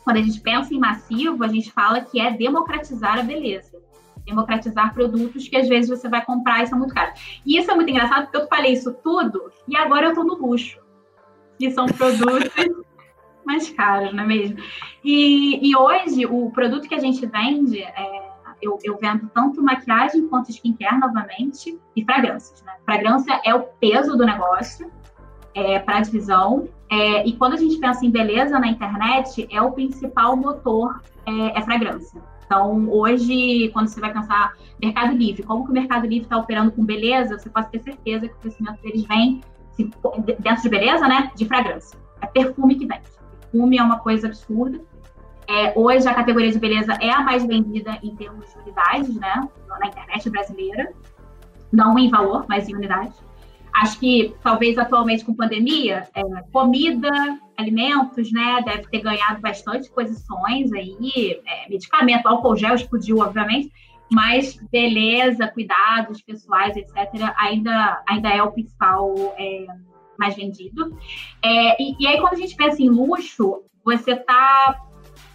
quando 0.06 0.18
a 0.18 0.22
gente 0.22 0.40
pensa 0.40 0.74
em 0.74 0.80
massivo, 0.80 1.44
a 1.44 1.50
gente 1.50 1.72
fala 1.74 2.00
que 2.00 2.22
é 2.22 2.32
democratizar 2.32 3.20
a 3.20 3.24
beleza 3.24 3.78
democratizar 4.28 4.94
produtos 4.94 5.48
que 5.48 5.58
às 5.58 5.68
vezes 5.68 5.90
você 5.90 6.08
vai 6.08 6.24
comprar 6.24 6.64
e 6.64 6.68
são 6.68 6.78
muito 6.78 6.94
caros. 6.94 7.42
E 7.46 7.58
isso 7.58 7.72
é 7.72 7.76
muito 7.76 7.90
engraçado 7.90 8.26
porque 8.26 8.38
eu 8.38 8.48
falei 8.48 8.74
isso 8.74 8.94
tudo 9.04 9.52
e 9.68 9.76
agora 9.76 10.08
eu 10.08 10.10
estou 10.10 10.26
no 10.26 10.36
luxo. 10.36 10.80
E 11.60 11.72
são 11.72 11.86
produtos 11.88 12.52
mais 13.46 13.70
caros, 13.70 14.14
não 14.14 14.24
é 14.24 14.28
mesmo? 14.28 14.58
E, 15.04 15.68
e 15.68 15.76
hoje 15.76 16.26
o 16.26 16.52
produto 16.52 16.88
que 16.88 16.96
a 16.96 17.00
gente 17.00 17.26
vende, 17.26 17.82
é, 17.82 18.30
eu, 18.62 18.78
eu, 18.84 18.98
vendo 18.98 19.30
tanto 19.34 19.64
maquiagem 19.64 20.28
quanto 20.28 20.52
skincare 20.52 21.00
novamente 21.00 21.80
e 21.96 22.04
fragrâncias. 22.04 22.62
Né? 22.64 22.74
Fragrância 22.86 23.40
é 23.46 23.56
o 23.56 23.64
peso 23.80 24.18
do 24.18 24.26
negócio 24.26 24.92
é, 25.56 25.80
para 25.80 25.98
a 25.98 26.02
divisão. 26.02 26.68
É, 26.92 27.26
e 27.26 27.34
quando 27.34 27.54
a 27.54 27.58
gente 27.58 27.78
pensa 27.80 28.06
em 28.06 28.12
beleza 28.12 28.60
na 28.60 28.68
internet, 28.68 29.48
é 29.50 29.62
o 29.62 29.72
principal 29.72 30.36
motor, 30.36 31.02
é, 31.26 31.60
é 31.60 31.62
fragrância. 31.62 32.22
Então, 32.48 32.90
hoje, 32.90 33.70
quando 33.74 33.90
você 33.90 34.00
vai 34.00 34.12
pensar 34.12 34.54
Mercado 34.82 35.14
Livre, 35.14 35.44
como 35.44 35.66
que 35.66 35.70
o 35.70 35.74
Mercado 35.74 36.08
Livre 36.08 36.24
está 36.24 36.38
operando 36.38 36.72
com 36.72 36.84
beleza, 36.84 37.38
você 37.38 37.50
pode 37.50 37.70
ter 37.70 37.80
certeza 37.80 38.28
que 38.28 38.34
o 38.34 38.38
crescimento 38.38 38.82
deles 38.82 39.04
vem, 39.04 39.42
dentro 40.40 40.64
de 40.64 40.70
beleza, 40.70 41.08
né, 41.08 41.30
de 41.36 41.46
fragrância. 41.46 42.00
É 42.22 42.26
perfume 42.26 42.76
que 42.76 42.88
vende. 42.88 43.04
Perfume 43.42 43.78
é 43.78 43.84
uma 43.84 44.00
coisa 44.00 44.28
absurda. 44.28 44.80
É, 45.46 45.74
hoje, 45.78 46.08
a 46.08 46.14
categoria 46.14 46.52
de 46.52 46.58
beleza 46.58 46.94
é 47.02 47.12
a 47.12 47.22
mais 47.22 47.46
vendida 47.46 48.00
em 48.02 48.16
termos 48.16 48.50
de 48.50 48.60
unidades, 48.60 49.14
né, 49.16 49.48
na 49.80 49.88
internet 49.88 50.30
brasileira. 50.30 50.94
Não 51.70 52.00
em 52.00 52.10
valor, 52.10 52.46
mas 52.48 52.70
em 52.70 52.76
unidade. 52.76 53.12
Acho 53.82 54.00
que 54.00 54.34
talvez 54.42 54.78
atualmente 54.78 55.24
com 55.24 55.36
pandemia, 55.36 56.08
é, 56.16 56.22
comida, 56.52 57.10
alimentos, 57.56 58.32
né, 58.32 58.62
deve 58.66 58.88
ter 58.88 59.02
ganhado 59.02 59.40
bastante 59.40 59.90
posições 59.92 60.74
aí, 60.74 61.40
é, 61.46 61.70
medicamento, 61.70 62.28
álcool 62.28 62.56
gel 62.56 62.74
explodiu, 62.74 63.20
obviamente, 63.20 63.72
mas 64.12 64.56
beleza, 64.72 65.48
cuidados 65.48 66.22
pessoais, 66.22 66.76
etc., 66.76 67.34
ainda, 67.38 68.02
ainda 68.10 68.30
é 68.30 68.42
o 68.42 68.52
principal 68.52 69.14
é, 69.38 69.68
mais 70.18 70.36
vendido. 70.36 70.98
É, 71.44 71.82
e, 71.82 71.96
e 72.00 72.08
aí, 72.08 72.20
quando 72.20 72.34
a 72.34 72.38
gente 72.38 72.56
pensa 72.56 72.82
em 72.82 72.90
luxo, 72.90 73.64
você 73.84 74.14
está 74.14 74.87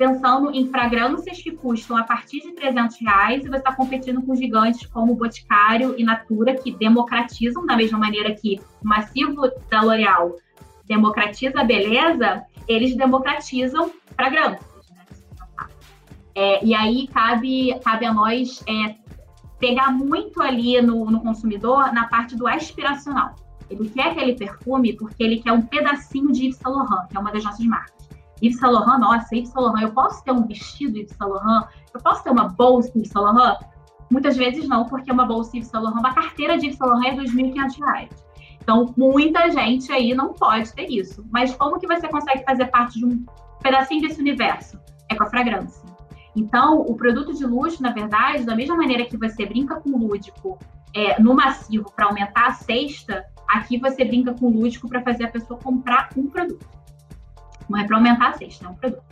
pensando 0.03 0.51
em 0.51 0.67
fragrâncias 0.67 1.41
que 1.41 1.53
custam 1.53 1.97
a 1.97 2.03
partir 2.03 2.41
de 2.41 2.51
300 2.55 3.01
reais 3.01 3.45
e 3.45 3.49
você 3.49 3.59
está 3.59 3.73
competindo 3.73 4.21
com 4.21 4.35
gigantes 4.35 4.85
como 4.87 5.15
Boticário 5.15 5.95
e 5.97 6.03
Natura, 6.03 6.57
que 6.57 6.73
democratizam, 6.73 7.65
da 7.65 7.77
mesma 7.77 8.01
maneira 8.01 8.35
que 8.35 8.61
o 8.83 8.89
massivo 8.89 9.49
da 9.71 9.81
L'Oréal 9.81 10.35
democratiza 10.87 11.61
a 11.61 11.65
beleza, 11.65 12.43
eles 12.67 12.97
democratizam 12.97 13.93
fragrâncias. 14.17 14.91
Né? 14.91 15.07
É, 16.35 16.65
e 16.65 16.75
aí 16.75 17.07
cabe, 17.07 17.79
cabe 17.85 18.05
a 18.05 18.13
nós 18.13 18.61
é, 18.69 18.97
pegar 19.61 19.93
muito 19.93 20.43
ali 20.43 20.83
no, 20.83 21.05
no 21.13 21.21
consumidor 21.21 21.95
na 21.95 22.09
parte 22.09 22.35
do 22.35 22.49
aspiracional. 22.49 23.37
Ele 23.71 23.89
quer 23.89 24.09
aquele 24.09 24.35
perfume 24.35 24.95
porque 24.95 25.23
ele 25.23 25.41
quer 25.41 25.53
um 25.53 25.63
pedacinho 25.63 26.33
de 26.33 26.47
Yves 26.47 26.57
Saint 26.57 26.75
Laurent, 26.75 27.09
que 27.09 27.17
é 27.17 27.21
uma 27.21 27.31
das 27.31 27.45
nossas 27.45 27.65
marcas. 27.65 28.02
Yves 28.43 28.59
Saint 28.59 28.73
Laurent, 28.73 28.99
nossa, 28.99 29.35
Yves 29.35 29.51
Saint 29.51 29.65
Laurent, 29.65 29.83
eu 29.83 29.93
posso 29.93 30.25
ter 30.25 30.33
um 30.33 30.47
vestido 30.47 30.99
Yves 30.99 31.17
Saint 31.17 31.31
Laurent? 31.31 31.69
Eu 31.95 32.01
posso 32.01 32.25
ter 32.25 32.31
uma 32.31 32.49
bolsa 32.49 32.91
Yves 32.97 33.11
Saint 33.11 33.25
Laurent? 33.25 33.59
Muitas 34.11 34.37
vezes 34.37 34.69
não, 34.69 34.85
porque 34.87 35.13
uma 35.13 35.25
bolsa 35.25 35.57
Yves 35.57 35.69
Saint 35.69 35.85
Laurent, 35.85 36.01
uma 36.01 36.15
carteira 36.15 36.59
de 36.59 36.67
Yves 36.67 36.77
Saint 36.77 36.91
Laurent 36.91 37.19
é 37.19 37.21
R$ 37.21 37.25
2.500. 37.25 38.09
Então, 38.61 38.95
muita 38.97 39.51
gente 39.51 39.91
aí 39.93 40.15
não 40.15 40.33
pode 40.33 40.73
ter 40.73 40.89
isso. 40.89 41.25
Mas 41.31 41.55
como 41.55 41.81
que 41.81 41.87
você 41.87 42.09
consegue 42.09 42.45
fazer 42.45 42.67
parte 42.67 42.99
de 42.99 43.05
um 43.05 43.25
pedacinho 43.61 44.03
desse 44.03 44.21
universo? 44.21 44.79
É 45.09 45.17
com 45.17 45.25
a 45.25 45.31
fragrância. 45.31 45.83
Então, 46.35 46.81
o 46.81 46.95
produto 46.95 47.35
de 47.35 47.45
luxo, 47.45 47.83
na 47.83 47.93
verdade, 47.93 48.45
da 48.45 48.55
mesma 48.55 48.77
maneira 48.77 49.05
que 49.05 49.17
você 49.17 49.45
brinca 49.45 49.81
com 49.81 49.91
o 49.91 49.99
lúdico 49.99 50.59
é, 50.95 51.21
no 51.21 51.35
massivo 51.35 51.93
para 51.95 52.07
aumentar 52.07 52.47
a 52.47 52.53
cesta, 52.53 53.25
aqui 53.49 53.79
você 53.79 54.05
brinca 54.05 54.33
com 54.33 54.47
o 54.47 54.51
lúdico 54.51 54.89
para 54.89 55.03
fazer 55.03 55.25
a 55.25 55.29
pessoa 55.29 55.59
comprar 55.61 56.11
um 56.17 56.27
produto. 56.29 56.67
Não 57.69 57.79
é 57.79 57.85
para 57.85 57.97
aumentar 57.97 58.31
a 58.31 58.33
cesta, 58.35 58.67
é 58.67 58.69
um 58.69 58.75
produto. 58.75 59.03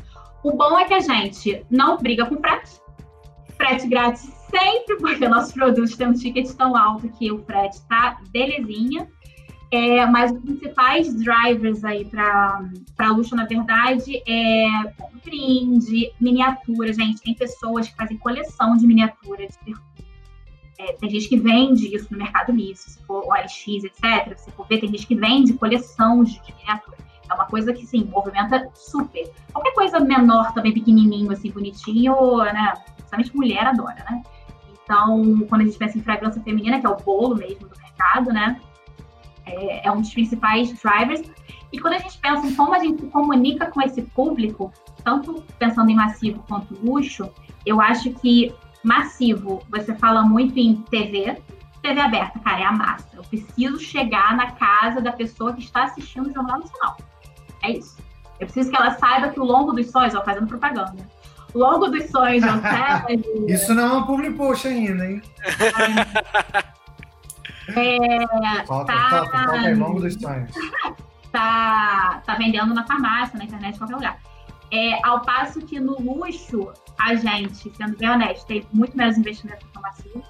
O 0.42 0.52
bom 0.52 0.78
é 0.78 0.85
que 0.87 0.95
a 0.95 1.00
gente 1.00 1.64
não 1.71 1.99
briga 1.99 2.25
com 2.26 2.37
frete. 2.38 2.80
Frete 3.57 3.87
grátis 3.88 4.33
sempre, 4.50 4.97
porque 4.97 5.28
nossos 5.28 5.52
produtos 5.52 5.97
têm 5.97 6.09
um 6.09 6.14
ticket 6.14 6.50
tão 6.54 6.76
alto 6.76 7.09
que 7.11 7.30
o 7.30 7.38
frete 7.45 7.76
está 7.76 8.19
belezinha. 8.30 9.07
É, 9.73 10.04
mas 10.07 10.33
os 10.33 10.40
principais 10.40 11.14
drivers 11.14 11.85
aí 11.85 12.04
para 12.04 12.61
luxo, 13.11 13.37
na 13.37 13.45
verdade, 13.45 14.21
é 14.26 14.69
brinde, 15.25 16.11
miniatura. 16.21 16.92
Gente, 16.92 17.21
tem 17.23 17.35
pessoas 17.35 17.88
que 17.88 17.97
fazem 17.97 18.16
coleção 18.16 18.76
de 18.76 18.87
miniatura 18.87 19.47
de. 19.47 19.75
É, 20.78 20.95
tem 20.95 21.11
gente 21.11 21.28
que 21.28 21.37
vende 21.37 21.95
isso 21.95 22.09
no 22.11 22.19
Mercado 22.19 22.50
Livre, 22.50 22.76
se 22.76 23.04
for 23.04 23.25
o 23.25 23.33
LX, 23.33 23.85
etc. 23.85 24.37
Se 24.37 24.50
for 24.52 24.66
ver, 24.66 24.80
tem 24.80 24.88
gente 24.88 25.07
que 25.07 25.14
vende 25.14 25.52
coleção 25.52 26.25
de, 26.25 26.40
de 26.42 26.54
miniatura. 26.57 26.97
É 27.30 27.34
uma 27.34 27.46
coisa 27.46 27.72
que, 27.72 27.87
sim, 27.87 28.08
movimenta 28.12 28.68
super. 28.75 29.30
Qualquer 29.52 29.72
coisa 29.72 30.00
menor 30.00 30.52
também, 30.52 30.72
pequenininho, 30.72 31.30
assim, 31.30 31.50
bonitinho, 31.50 32.38
né? 32.38 32.75
Principalmente 32.96 33.37
mulher 33.37 33.66
adora, 33.66 34.04
né? 34.10 34.22
Então, 34.82 35.46
quando 35.49 35.60
a 35.62 35.64
gente 35.64 35.78
pensa 35.78 35.96
em 35.96 36.02
fragrância 36.02 36.42
feminina, 36.42 36.80
que 36.80 36.87
é 36.87 36.90
o 36.90 36.96
bolo 36.96 37.37
mesmo 37.37 37.68
do 37.68 37.78
mercado, 37.78 38.32
né? 38.32 38.60
É, 39.46 39.87
é 39.87 39.92
um 39.92 40.00
dos 40.00 40.12
principais 40.12 40.72
drivers. 40.80 41.22
E 41.72 41.78
quando 41.78 41.94
a 41.94 41.99
gente 41.99 42.18
pensa 42.18 42.46
em 42.46 42.54
como 42.54 42.75
a 42.75 42.80
gente 42.80 43.06
comunica 43.06 43.66
com 43.66 43.80
esse 43.80 44.02
público, 44.02 44.72
tanto 45.04 45.44
pensando 45.58 45.90
em 45.90 45.94
massivo 45.94 46.44
quanto 46.49 46.75
luxo, 46.84 47.30
eu 47.64 47.80
acho 47.80 48.10
que 48.14 48.52
massivo, 48.82 49.62
você 49.70 49.94
fala 49.94 50.22
muito 50.22 50.58
em 50.58 50.76
TV, 50.76 51.40
TV 51.82 52.00
aberta, 52.00 52.38
cara, 52.40 52.60
é 52.60 52.64
a 52.64 52.72
massa. 52.72 53.08
Eu 53.14 53.22
preciso 53.22 53.78
chegar 53.78 54.37
na 54.37 54.52
casa 54.52 55.00
da 55.00 55.12
pessoa 55.12 55.52
que 55.52 55.62
está 55.62 55.84
assistindo 55.84 56.28
o 56.28 56.32
Jornal 56.32 56.60
Nacional. 56.60 56.96
É 57.62 57.72
isso. 57.72 57.96
Eu 58.38 58.46
preciso 58.46 58.70
que 58.70 58.76
ela 58.76 58.92
saiba 58.92 59.28
que 59.28 59.40
o 59.40 59.44
longo 59.44 59.72
dos 59.72 59.90
sonhos, 59.90 60.14
ó, 60.14 60.24
fazendo 60.24 60.46
propaganda. 60.46 61.06
O 61.52 61.58
longo 61.58 61.88
dos 61.88 62.08
sonhos, 62.10 62.42
de... 62.42 63.52
Isso 63.52 63.74
não 63.74 63.82
é 63.82 63.92
um 63.98 64.06
public 64.06 64.34
post 64.34 64.68
ainda, 64.68 65.06
hein? 65.06 65.22
É, 67.76 68.26
falta, 68.66 68.92
tá, 68.92 69.08
falta, 69.10 69.30
falta 69.30 69.52
aí, 69.52 69.74
longo 69.74 70.00
dos 70.00 70.14
sonhos. 70.14 70.50
Tá, 71.30 72.22
tá 72.24 72.34
vendendo 72.34 72.74
na 72.74 72.86
farmácia, 72.86 73.38
na 73.38 73.44
internet, 73.44 73.74
em 73.74 73.78
qualquer 73.78 73.94
lugar. 73.94 74.18
É, 74.72 75.06
ao 75.06 75.20
passo 75.22 75.60
que 75.60 75.78
no 75.80 76.00
luxo, 76.00 76.72
a 76.98 77.14
gente, 77.14 77.70
sendo 77.76 77.96
bem 77.96 78.08
honesto, 78.08 78.46
tem 78.46 78.66
muito 78.72 78.96
menos 78.96 79.18
investimento 79.18 79.66
no 79.74 79.82
massivo. 79.82 80.22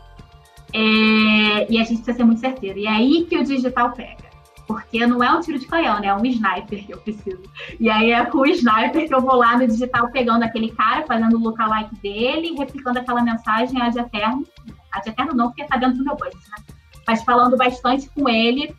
É, 0.73 1.71
e 1.71 1.79
a 1.79 1.85
gente 1.85 1.97
precisa 1.97 2.15
ser 2.15 2.25
muito 2.25 2.41
certeiro. 2.41 2.79
E 2.79 2.87
é 2.87 2.91
aí 2.91 3.27
que 3.27 3.37
o 3.37 3.45
digital 3.45 3.93
pega. 3.93 4.30
Porque 4.71 5.05
não 5.05 5.21
é 5.21 5.29
um 5.33 5.41
tiro 5.41 5.59
de 5.59 5.67
canhão, 5.67 5.99
né? 5.99 6.07
É 6.07 6.15
um 6.15 6.25
sniper 6.25 6.87
que 6.87 6.95
eu 6.95 6.99
preciso. 6.99 7.43
E 7.81 7.91
aí 7.91 8.13
é 8.13 8.25
com 8.25 8.39
o 8.39 8.47
sniper 8.47 9.09
que 9.09 9.13
eu 9.13 9.21
vou 9.21 9.35
lá 9.35 9.59
no 9.59 9.67
digital 9.67 10.09
pegando 10.13 10.45
aquele 10.45 10.71
cara, 10.71 11.05
fazendo 11.05 11.37
o 11.37 11.41
lookalike 11.41 11.97
dele, 11.97 12.55
replicando 12.57 13.01
aquela 13.01 13.21
mensagem 13.21 13.83
ad 13.83 13.99
eterno. 13.99 14.47
Ad 14.93 15.11
eterno 15.11 15.35
não, 15.35 15.49
porque 15.49 15.65
tá 15.65 15.77
dentro 15.77 15.99
do 15.99 16.05
meu 16.05 16.15
budget, 16.15 16.39
né? 16.51 16.65
Mas 17.05 17.25
falando 17.25 17.57
bastante 17.57 18.09
com 18.11 18.29
ele 18.29 18.73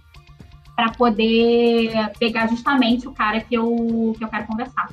para 0.78 0.92
poder 0.92 1.92
pegar 2.18 2.48
justamente 2.48 3.06
o 3.06 3.12
cara 3.12 3.42
que 3.42 3.54
eu, 3.54 4.16
que 4.18 4.24
eu 4.24 4.30
quero 4.30 4.48
conversar. 4.48 4.88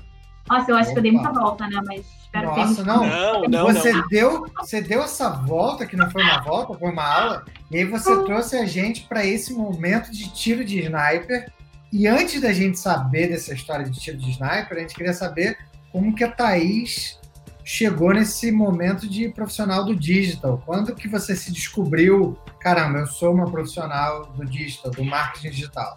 Nossa, 0.49 0.71
eu 0.71 0.77
acho 0.77 0.91
Opa. 0.91 0.93
que 0.93 0.99
eu 0.99 1.03
dei 1.03 1.13
muita 1.13 1.33
volta, 1.33 1.67
né? 1.67 1.81
Mas 1.87 2.07
espero 2.23 2.47
Nossa, 2.47 2.75
que 2.83 2.89
não. 2.89 3.07
não, 3.07 3.43
não. 3.43 3.67
Você, 3.67 3.93
não. 3.93 4.09
Deu, 4.09 4.47
você 4.57 4.81
deu 4.81 5.03
essa 5.03 5.31
volta, 5.31 5.87
que 5.87 5.97
não 5.97 6.11
foi 6.11 6.23
uma 6.23 6.41
volta, 6.43 6.79
foi 6.79 6.91
uma 6.91 7.05
aula, 7.05 7.45
e 7.71 7.79
aí 7.79 7.85
você 7.85 8.11
uhum. 8.11 8.25
trouxe 8.25 8.57
a 8.57 8.67
gente 8.67 9.03
para 9.03 9.25
esse 9.25 9.53
momento 9.53 10.11
de 10.11 10.33
tiro 10.33 10.65
de 10.65 10.81
sniper. 10.81 11.53
E 11.91 12.07
antes 12.07 12.41
da 12.41 12.53
gente 12.53 12.79
saber 12.79 13.29
dessa 13.29 13.55
história 13.55 13.85
de 13.89 13.99
tiro 13.99 14.19
de 14.19 14.31
sniper, 14.31 14.77
a 14.77 14.81
gente 14.81 14.95
queria 14.95 15.15
saber 15.15 15.57
como 15.91 16.15
que 16.15 16.23
a 16.23 16.31
Thaís 16.31 17.19
chegou 17.65 18.15
nesse 18.15 18.51
momento 18.51 19.07
de 19.07 19.29
profissional 19.29 19.85
do 19.85 19.95
digital. 19.95 20.63
Quando 20.65 20.95
que 20.95 21.07
você 21.07 21.37
se 21.37 21.53
descobriu, 21.53 22.39
caramba, 22.61 23.01
eu 23.01 23.07
sou 23.07 23.33
uma 23.33 23.51
profissional 23.51 24.27
do 24.33 24.45
digital, 24.47 24.91
do 24.91 25.05
marketing 25.05 25.51
digital? 25.51 25.95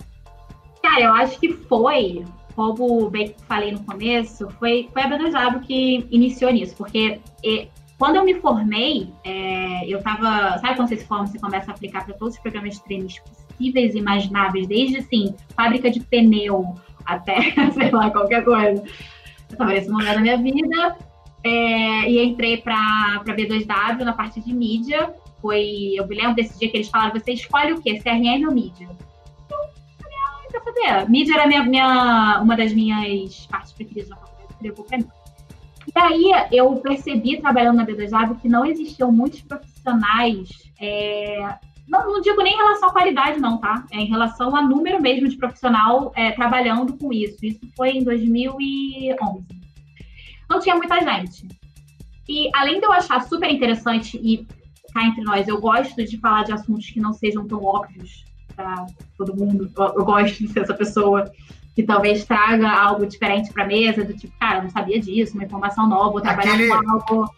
Cara, 0.83 1.01
eu 1.01 1.13
acho 1.13 1.39
que 1.39 1.53
foi 1.53 2.25
como 2.55 3.09
bem 3.09 3.35
falei 3.47 3.71
no 3.71 3.83
começo, 3.83 4.49
foi, 4.59 4.89
foi 4.91 5.01
a 5.01 5.09
B2W 5.09 5.61
que 5.61 6.07
iniciou 6.11 6.51
nisso, 6.51 6.75
porque 6.75 7.19
e, 7.43 7.67
quando 8.01 8.15
eu 8.15 8.25
me 8.25 8.33
formei, 8.33 9.13
é, 9.23 9.85
eu 9.87 9.99
estava. 9.99 10.57
Sabe 10.57 10.75
quando 10.75 10.89
você 10.89 10.97
se 10.97 11.05
forma, 11.05 11.27
você 11.27 11.37
começa 11.37 11.69
a 11.69 11.75
aplicar 11.75 12.03
para 12.03 12.15
todos 12.15 12.33
os 12.33 12.41
programas 12.41 12.73
de 12.73 12.83
treinos 12.83 13.19
possíveis 13.19 13.93
e 13.93 13.99
imagináveis, 13.99 14.67
desde 14.67 14.97
assim, 14.97 15.35
fábrica 15.55 15.91
de 15.91 15.99
pneu 15.99 16.73
até, 17.05 17.39
sei 17.71 17.91
lá, 17.91 18.09
qualquer 18.09 18.43
coisa. 18.43 18.81
Eu 18.81 19.53
estava 19.53 19.71
nesse 19.71 19.87
momento 19.87 20.15
da 20.15 20.19
minha 20.19 20.37
vida 20.37 20.97
é, 21.43 22.09
e 22.09 22.23
entrei 22.23 22.57
para 22.57 22.75
a 22.75 23.23
B2W 23.23 23.99
na 23.99 24.13
parte 24.13 24.41
de 24.41 24.51
mídia. 24.51 25.13
Foi, 25.39 25.93
eu 25.95 26.07
me 26.07 26.15
lembro 26.15 26.33
desse 26.33 26.57
dia 26.57 26.71
que 26.71 26.77
eles 26.77 26.89
falaram: 26.89 27.13
você 27.19 27.33
escolhe 27.33 27.73
o 27.73 27.81
quê? 27.83 27.99
CRM 27.99 28.47
ou 28.47 28.51
mídia? 28.51 28.89
Quer 30.51 30.61
saber? 30.61 31.09
Mídia 31.09 31.35
era 31.35 31.47
minha, 31.47 31.63
minha, 31.63 32.39
uma 32.41 32.55
das 32.55 32.73
minhas 32.73 33.47
partes 33.47 33.71
preferidas 33.71 34.09
na 34.09 34.17
faculdade, 34.17 34.83
para 34.87 34.97
mim. 34.97 35.07
E 35.87 35.99
aí 35.99 36.47
eu 36.51 36.75
percebi, 36.77 37.41
trabalhando 37.41 37.77
na 37.77 37.85
B2W, 37.85 38.39
que 38.39 38.47
não 38.47 38.65
existiam 38.65 39.11
muitos 39.11 39.41
profissionais, 39.41 40.49
é, 40.79 41.57
não, 41.87 42.05
não, 42.05 42.21
digo 42.21 42.41
nem 42.41 42.53
em 42.53 42.57
relação 42.57 42.89
à 42.89 42.91
qualidade, 42.91 43.39
não, 43.39 43.57
tá? 43.57 43.85
É 43.91 43.97
em 43.97 44.05
relação 44.05 44.55
a 44.55 44.61
número 44.61 45.01
mesmo 45.01 45.27
de 45.27 45.37
profissional 45.37 46.11
é, 46.15 46.31
trabalhando 46.31 46.97
com 46.97 47.11
isso. 47.11 47.37
Isso 47.43 47.59
foi 47.75 47.91
em 47.91 48.03
2011. 48.03 49.45
Não 50.49 50.59
tinha 50.59 50.75
muita 50.75 50.99
gente. 51.01 51.47
E 52.29 52.49
além 52.53 52.79
de 52.79 52.85
eu 52.85 52.93
achar 52.93 53.21
super 53.23 53.51
interessante 53.51 54.17
e 54.23 54.45
cá 54.93 55.05
entre 55.05 55.21
nós, 55.23 55.47
eu 55.47 55.59
gosto 55.59 56.03
de 56.05 56.17
falar 56.19 56.43
de 56.43 56.53
assuntos 56.53 56.89
que 56.89 56.99
não 56.99 57.11
sejam 57.11 57.47
tão 57.47 57.63
óbvios 57.63 58.23
para 58.61 58.85
todo 59.17 59.35
mundo. 59.35 59.71
Eu, 59.75 59.83
eu, 59.83 60.05
gosto 60.05 60.37
de 60.37 60.47
ser 60.49 60.61
essa 60.61 60.73
pessoa 60.73 61.31
que 61.75 61.83
talvez 61.83 62.25
traga 62.25 62.69
algo 62.69 63.05
diferente 63.05 63.51
para 63.51 63.63
a 63.63 63.67
mesa, 63.67 64.03
do 64.03 64.13
tipo, 64.13 64.33
cara, 64.39 64.59
eu 64.59 64.63
não 64.63 64.69
sabia 64.69 64.99
disso, 64.99 65.35
uma 65.35 65.43
informação 65.43 65.87
nova, 65.87 66.11
vou 66.11 66.21
trabalhar 66.21 66.53
Aquele... 66.53 66.67
com 66.69 66.91
algo. 66.91 67.31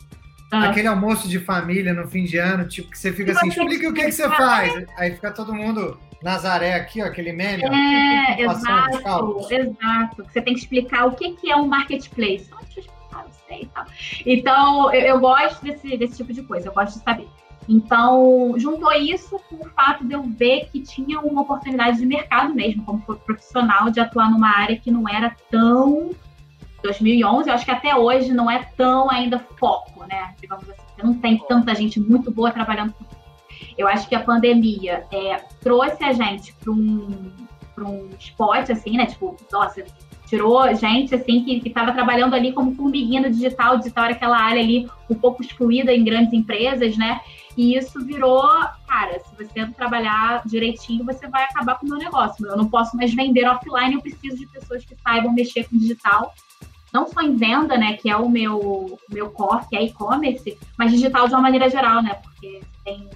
Ah. 0.51 0.69
Aquele 0.69 0.87
almoço 0.87 1.27
de 1.27 1.39
família 1.39 1.93
no 1.93 2.07
fim 2.07 2.25
de 2.25 2.37
ano, 2.37 2.67
tipo, 2.67 2.91
que 2.91 2.97
você 2.97 3.11
fica 3.11 3.31
assim, 3.31 3.47
explica 3.47 3.89
o 3.89 3.93
que, 3.93 4.05
que 4.05 4.11
você 4.11 4.29
faz. 4.29 4.85
Aí 4.97 5.11
fica 5.15 5.31
todo 5.31 5.51
mundo 5.51 5.97
Nazaré 6.23 6.75
aqui, 6.75 7.01
ó, 7.01 7.05
aquele 7.07 7.33
meme. 7.33 7.63
É, 7.63 8.47
ó, 8.47 8.51
exato, 8.51 9.47
exato. 9.51 10.23
Você 10.23 10.41
tem 10.41 10.53
que 10.53 10.59
explicar 10.59 11.05
o 11.05 11.11
que, 11.11 11.33
que 11.33 11.51
é 11.51 11.55
um 11.55 11.65
marketplace. 11.65 12.49
Tal. 13.73 13.85
Então, 14.25 14.93
eu, 14.93 15.01
eu 15.01 15.19
gosto 15.19 15.63
desse, 15.63 15.97
desse 15.97 16.17
tipo 16.17 16.33
de 16.33 16.41
coisa, 16.43 16.69
eu 16.69 16.73
gosto 16.73 16.97
de 16.97 17.03
saber. 17.03 17.27
Então, 17.67 18.53
juntou 18.57 18.91
isso 18.93 19.39
com 19.49 19.55
o 19.55 19.69
fato 19.69 20.05
de 20.05 20.13
eu 20.13 20.23
ver 20.23 20.69
que 20.71 20.81
tinha 20.81 21.19
uma 21.21 21.41
oportunidade 21.41 21.97
de 21.97 22.05
mercado 22.05 22.53
mesmo, 22.53 22.83
como 22.83 23.01
profissional, 23.01 23.89
de 23.89 23.99
atuar 23.99 24.29
numa 24.29 24.49
área 24.49 24.77
que 24.77 24.91
não 24.91 25.07
era 25.07 25.35
tão. 25.49 26.11
2011, 26.81 27.47
eu 27.47 27.55
acho 27.55 27.63
que 27.63 27.71
até 27.71 27.95
hoje 27.95 28.33
não 28.33 28.51
é 28.51 28.67
tão 28.75 29.09
ainda 29.09 29.39
foco, 29.57 30.05
né? 30.05 30.35
Digamos 30.41 30.69
assim, 30.69 30.81
não 31.01 31.13
tem 31.13 31.37
tanta 31.47 31.73
gente 31.73 31.97
muito 31.97 32.29
boa 32.29 32.51
trabalhando 32.51 32.91
com. 32.93 33.05
Eu 33.77 33.87
acho 33.87 34.07
que 34.09 34.15
a 34.15 34.19
pandemia 34.19 35.05
é, 35.09 35.37
trouxe 35.61 36.03
a 36.03 36.11
gente 36.11 36.53
para 36.53 36.71
um, 36.71 37.31
um 37.79 38.09
spot, 38.19 38.69
assim, 38.69 38.97
né? 38.97 39.05
Tipo, 39.05 39.37
nossa, 39.49 39.85
tirou 40.33 40.73
gente 40.75 41.13
assim 41.13 41.43
que 41.43 41.61
estava 41.67 41.91
trabalhando 41.91 42.33
ali 42.33 42.51
como 42.51 42.73
formiguinha 42.73 43.21
no 43.21 43.29
digital, 43.29 43.77
digital 43.77 44.05
era 44.05 44.13
aquela 44.13 44.39
área 44.39 44.59
ali 44.59 44.89
um 45.07 45.13
pouco 45.13 45.43
excluída 45.43 45.93
em 45.93 46.03
grandes 46.03 46.33
empresas, 46.33 46.97
né? 46.97 47.21
E 47.55 47.77
isso 47.77 48.03
virou, 48.03 48.41
cara, 48.87 49.19
se 49.19 49.35
você 49.35 49.63
não 49.63 49.71
trabalhar 49.73 50.41
direitinho, 50.43 51.05
você 51.05 51.27
vai 51.27 51.43
acabar 51.43 51.75
com 51.75 51.85
o 51.85 51.89
meu 51.89 51.99
negócio. 51.99 52.47
Eu 52.47 52.57
não 52.57 52.67
posso 52.67 52.97
mais 52.97 53.13
vender 53.13 53.47
offline, 53.47 53.93
eu 53.93 54.01
preciso 54.01 54.37
de 54.37 54.47
pessoas 54.47 54.83
que 54.83 54.95
saibam 54.95 55.31
mexer 55.31 55.65
com 55.69 55.77
digital. 55.77 56.33
Não 56.91 57.07
só 57.07 57.21
em 57.21 57.35
venda, 57.35 57.77
né, 57.77 57.93
que 57.93 58.09
é 58.09 58.17
o 58.17 58.27
meu, 58.27 58.99
meu 59.11 59.29
core, 59.29 59.67
que 59.69 59.75
é 59.75 59.83
e-commerce, 59.83 60.57
mas 60.75 60.91
digital 60.91 61.27
de 61.27 61.35
uma 61.35 61.41
maneira 61.43 61.69
geral, 61.69 62.01
né? 62.01 62.15
Porque 62.15 62.61
tem 62.83 63.07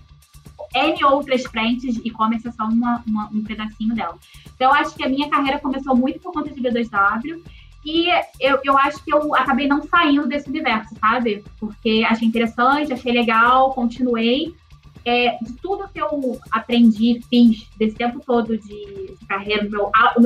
N 0.74 1.03
outras 1.05 1.43
frentes, 1.43 2.00
e-commerce 2.03 2.47
é 2.47 2.51
só 2.51 2.65
uma, 2.65 3.03
uma, 3.07 3.29
um 3.33 3.43
pedacinho 3.43 3.95
dela. 3.95 4.17
Então, 4.55 4.74
acho 4.74 4.95
que 4.95 5.03
a 5.03 5.09
minha 5.09 5.29
carreira 5.29 5.59
começou 5.59 5.95
muito 5.95 6.19
por 6.19 6.33
conta 6.33 6.50
de 6.50 6.62
B2W, 6.62 7.41
E 7.86 8.07
eu, 8.39 8.59
eu 8.63 8.77
acho 8.77 9.03
que 9.03 9.13
eu 9.13 9.33
acabei 9.36 9.67
não 9.67 9.81
saindo 9.83 10.27
desse 10.27 10.50
universo, 10.50 10.93
sabe? 11.00 11.43
Porque 11.59 12.03
achei 12.07 12.27
interessante, 12.27 12.93
achei 12.93 13.13
legal, 13.13 13.74
continuei. 13.74 14.55
É, 15.05 15.38
de 15.41 15.53
tudo 15.62 15.88
que 15.88 16.01
eu 16.01 16.38
aprendi, 16.51 17.21
fiz 17.29 17.65
desse 17.77 17.95
tempo 17.95 18.21
todo 18.25 18.57
de, 18.57 19.15
de 19.17 19.25
carreira, 19.25 19.65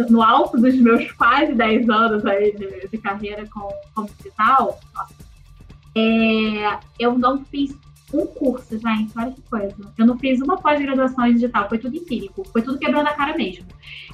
no, 0.09 0.23
alto 0.23 0.57
dos 0.57 0.75
meus 0.75 1.11
quase 1.11 1.53
10 1.53 1.87
anos 1.87 2.25
aí 2.25 2.51
de, 2.55 2.87
de 2.87 2.97
carreira 2.97 3.47
com, 3.53 3.69
com 3.93 4.05
digital, 4.05 4.79
é, 5.95 6.79
eu 6.97 7.17
não 7.17 7.45
fiz 7.45 7.77
um 8.13 8.27
curso, 8.27 8.77
gente, 8.77 9.11
olha 9.17 9.31
que 9.31 9.41
coisa. 9.41 9.75
Eu 9.97 10.05
não 10.05 10.17
fiz 10.17 10.41
uma 10.41 10.57
pós-graduação 10.57 11.27
em 11.27 11.33
digital, 11.33 11.69
foi 11.69 11.77
tudo 11.77 11.95
empírico, 11.95 12.43
foi 12.51 12.61
tudo 12.61 12.77
quebrando 12.77 13.07
a 13.07 13.13
cara 13.13 13.35
mesmo. 13.35 13.65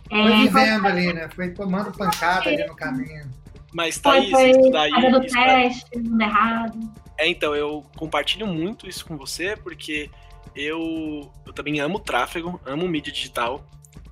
É, 0.10 0.24
foi 0.24 0.32
vivendo 0.38 0.82
foi... 0.82 0.92
ali, 0.92 1.14
né? 1.14 1.30
Foi 1.30 1.50
tomando 1.50 1.92
pancada 1.92 2.50
ali 2.50 2.66
no 2.66 2.76
caminho. 2.76 3.30
Mas 3.74 4.00
tá 4.00 4.14
aí, 4.14 4.32
isso 4.32 4.72
daí. 4.72 4.92
Fazendo 4.92 5.26
isso 5.26 5.36
teste, 5.36 6.00
dando 6.00 6.22
errado. 6.22 6.80
É, 7.18 7.28
então, 7.28 7.56
eu 7.56 7.84
compartilho 7.96 8.48
muito 8.48 8.88
isso 8.88 9.06
com 9.06 9.18
você, 9.18 9.56
porque 9.56 10.10
eu, 10.56 11.32
eu 11.46 11.54
também 11.54 11.80
amo 11.80 12.00
tráfego, 12.00 12.60
amo 12.66 12.88
mídia 12.88 13.12
digital. 13.12 13.64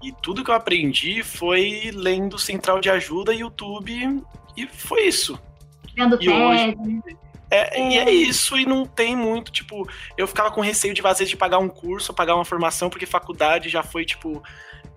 E 0.04 0.12
tudo 0.12 0.44
que 0.44 0.52
eu 0.52 0.56
aprendi 0.56 1.24
foi 1.24 1.92
lendo 1.94 2.38
Central 2.38 2.80
de 2.80 2.90
Ajuda, 2.90 3.34
YouTube, 3.34 4.22
e 4.56 4.68
foi 4.68 5.08
isso. 5.08 5.40
Vendo 5.96 6.18
e 6.22 6.30
hoje, 6.30 6.76
é. 7.50 7.90
E 7.90 7.98
é 7.98 8.12
isso, 8.12 8.58
e 8.58 8.66
não 8.66 8.86
tem 8.86 9.16
muito, 9.16 9.52
tipo, 9.52 9.88
eu 10.18 10.28
ficava 10.28 10.52
com 10.52 10.62
receio 10.62 10.94
de 10.94 11.02
fazer 11.02 11.26
de 11.26 11.38
pagar 11.38 11.60
um 11.60 11.70
curso, 11.70 12.14
pagar 12.14 12.36
uma 12.36 12.46
formação, 12.46 12.90
porque 12.90 13.06
faculdade 13.06 13.70
já 13.70 13.84
foi, 13.84 14.06
tipo, 14.06 14.42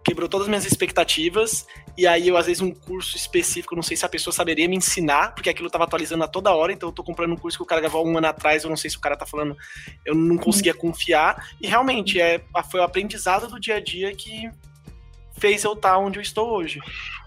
quebrou 0.04 0.28
todas 0.28 0.46
as 0.46 0.48
minhas 0.48 0.64
expectativas, 0.64 1.66
e 1.96 2.06
aí 2.06 2.28
eu, 2.28 2.36
às 2.36 2.46
vezes, 2.46 2.62
um 2.62 2.72
curso 2.72 3.16
específico, 3.16 3.74
não 3.74 3.82
sei 3.82 3.96
se 3.96 4.06
a 4.06 4.08
pessoa 4.08 4.32
saberia 4.32 4.68
me 4.68 4.76
ensinar, 4.76 5.34
porque 5.34 5.50
aquilo 5.50 5.68
tava 5.68 5.84
atualizando 5.84 6.24
a 6.24 6.28
toda 6.28 6.54
hora, 6.54 6.72
então 6.72 6.88
eu 6.88 6.92
tô 6.92 7.02
comprando 7.02 7.32
um 7.32 7.36
curso 7.36 7.58
que 7.58 7.62
o 7.62 7.66
cara 7.66 7.80
gravou 7.80 8.06
um 8.06 8.16
ano 8.16 8.26
atrás, 8.26 8.64
eu 8.64 8.70
não 8.70 8.76
sei 8.76 8.88
se 8.88 8.96
o 8.96 9.00
cara 9.00 9.16
tá 9.16 9.26
falando, 9.26 9.56
eu 10.04 10.14
não 10.14 10.36
uhum. 10.36 10.38
conseguia 10.38 10.72
confiar, 10.72 11.50
e 11.60 11.66
realmente, 11.66 12.20
é, 12.20 12.40
foi 12.70 12.80
o 12.80 12.84
aprendizado 12.84 13.48
do 13.48 13.60
dia 13.60 13.76
a 13.76 13.80
dia 13.80 14.14
que 14.14 14.50
fez 15.38 15.62
eu 15.62 15.74
estar 15.74 15.90
tá 15.90 15.98
onde 15.98 16.18
eu 16.18 16.22
estou 16.22 16.48
hoje. 16.48 16.80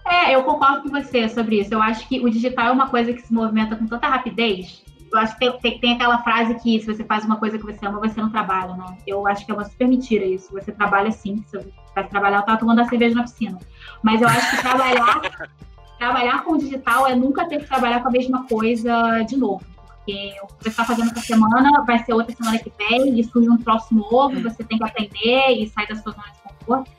É, 0.06 0.34
eu 0.34 0.42
concordo 0.42 0.82
com 0.82 0.88
você 0.88 1.28
sobre 1.28 1.60
isso. 1.60 1.72
Eu 1.72 1.80
acho 1.80 2.06
que 2.08 2.20
o 2.20 2.28
digital 2.28 2.66
é 2.66 2.72
uma 2.72 2.88
coisa 2.88 3.12
que 3.12 3.22
se 3.22 3.32
movimenta 3.32 3.76
com 3.76 3.86
tanta 3.86 4.08
rapidez 4.08 4.81
eu 5.12 5.18
acho 5.18 5.36
que 5.36 5.50
tem, 5.60 5.78
tem, 5.78 5.94
aquela 5.94 6.22
frase 6.22 6.54
que 6.54 6.80
se 6.80 6.86
você 6.86 7.04
faz 7.04 7.24
uma 7.24 7.36
coisa 7.36 7.58
que 7.58 7.64
você 7.64 7.84
ama, 7.84 8.00
você 8.00 8.20
não 8.20 8.30
trabalha, 8.30 8.74
né? 8.74 8.96
Eu 9.06 9.26
acho 9.26 9.44
que 9.44 9.52
é 9.52 9.54
uma 9.54 9.64
super 9.64 9.86
mentira 9.86 10.24
isso. 10.24 10.52
Você 10.52 10.72
trabalha 10.72 11.10
sim, 11.10 11.44
você 11.46 11.66
vai 11.94 12.06
trabalhar, 12.08 12.38
eu 12.38 12.42
tava 12.42 12.58
tomando 12.58 12.80
a 12.80 12.88
cerveja 12.88 13.14
na 13.14 13.22
piscina. 13.22 13.58
Mas 14.02 14.22
eu 14.22 14.28
acho 14.28 14.50
que 14.50 14.62
trabalhar, 14.62 15.48
trabalhar 15.98 16.44
com 16.44 16.56
digital 16.56 17.06
é 17.06 17.14
nunca 17.14 17.46
ter 17.46 17.60
que 17.60 17.66
trabalhar 17.66 18.00
com 18.00 18.08
a 18.08 18.12
mesma 18.12 18.46
coisa 18.46 19.22
de 19.22 19.36
novo. 19.36 19.64
Porque 19.86 20.34
o 20.42 20.46
que 20.46 20.64
você 20.64 20.68
está 20.70 20.84
fazendo 20.84 21.10
essa 21.12 21.20
semana 21.20 21.82
vai 21.84 21.98
ser 21.98 22.14
outra 22.14 22.34
semana 22.34 22.58
que 22.58 22.72
vem, 22.76 23.20
e 23.20 23.22
surge 23.22 23.48
um 23.50 23.58
troço 23.58 23.94
novo, 23.94 24.36
hum. 24.36 24.42
você 24.42 24.64
tem 24.64 24.78
que 24.78 24.84
aprender 24.84 25.50
e 25.50 25.68
sair 25.68 25.88
da 25.88 25.94
sua 25.94 26.12
zona 26.12 26.26
de 26.32 26.40
conforto. 26.42 26.90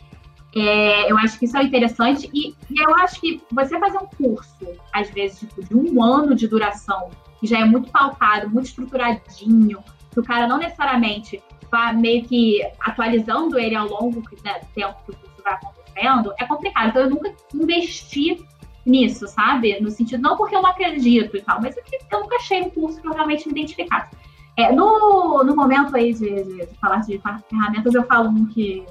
É, 0.56 1.12
eu 1.12 1.18
acho 1.18 1.40
que 1.40 1.46
isso 1.46 1.58
é 1.58 1.64
interessante 1.64 2.30
e, 2.32 2.50
e, 2.70 2.80
eu 2.80 2.96
acho 2.98 3.20
que 3.20 3.42
você 3.52 3.80
fazer 3.80 3.98
um 3.98 4.06
curso, 4.06 4.68
às 4.94 5.10
vezes, 5.10 5.40
tipo, 5.40 5.64
de 5.64 5.76
um 5.76 6.02
ano 6.04 6.36
de 6.36 6.48
duração, 6.48 7.10
que 7.44 7.48
já 7.48 7.60
é 7.60 7.66
muito 7.66 7.92
pautado, 7.92 8.50
muito 8.50 8.68
estruturadinho, 8.68 9.84
que 10.10 10.18
o 10.18 10.24
cara 10.24 10.48
não 10.48 10.58
necessariamente 10.58 11.44
vá 11.70 11.92
meio 11.92 12.24
que 12.24 12.66
atualizando 12.80 13.60
ele 13.60 13.76
ao 13.76 13.86
longo 13.86 14.24
né, 14.46 14.60
do 14.60 14.68
tempo 14.74 14.96
que 15.04 15.12
o 15.12 15.16
curso 15.18 15.44
vai 15.44 15.54
acontecendo, 15.56 16.34
é 16.40 16.46
complicado. 16.46 16.88
Então, 16.88 17.02
eu 17.02 17.10
nunca 17.10 17.34
investi 17.54 18.42
nisso, 18.86 19.28
sabe? 19.28 19.78
No 19.82 19.92
sentido, 19.92 20.22
não 20.22 20.38
porque 20.38 20.56
eu 20.56 20.62
não 20.62 20.70
acredito 20.70 21.36
e 21.36 21.42
tal, 21.42 21.62
mas 21.62 21.76
é 21.76 21.82
que 21.82 21.98
eu 22.10 22.22
nunca 22.22 22.38
achei 22.38 22.62
um 22.62 22.70
curso 22.70 23.02
que 23.02 23.08
eu 23.10 23.14
realmente 23.14 23.46
me 23.46 23.60
identificasse. 23.60 24.16
É, 24.56 24.72
no, 24.72 25.44
no 25.44 25.54
momento 25.54 25.98
aí 25.98 26.14
de, 26.14 26.44
de, 26.46 26.66
de 26.66 26.80
falar 26.80 27.02
de 27.02 27.22
ferramentas, 27.50 27.94
eu 27.94 28.06
falo 28.06 28.30
um 28.30 28.46
que, 28.46 28.86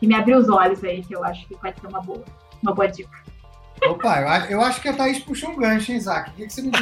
que 0.00 0.06
me 0.06 0.14
abriu 0.14 0.38
os 0.38 0.48
olhos 0.48 0.82
aí, 0.82 1.04
que 1.04 1.14
eu 1.14 1.22
acho 1.24 1.46
que 1.46 1.54
pode 1.58 1.78
ser 1.78 1.86
uma 1.86 2.00
boa, 2.00 2.24
uma 2.62 2.72
boa 2.72 2.88
dica. 2.88 3.27
Opa, 3.86 4.46
eu 4.50 4.60
acho 4.60 4.80
que 4.80 4.88
a 4.88 4.92
Thaís 4.92 5.18
puxou 5.20 5.50
um 5.50 5.56
gancho, 5.56 5.92
hein, 5.92 5.98
Isaac? 5.98 6.30
O 6.30 6.32
que, 6.34 6.46
que 6.46 6.52
você 6.52 6.62
me 6.62 6.70
diz? 6.70 6.80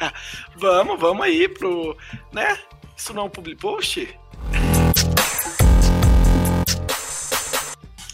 vamos, 0.56 0.98
vamos 1.00 1.24
aí 1.24 1.48
pro. 1.48 1.96
né? 2.32 2.58
Isso 2.96 3.12
não 3.12 3.22
é 3.22 3.26
um 3.26 3.30
public 3.30 3.60
post? 3.60 4.18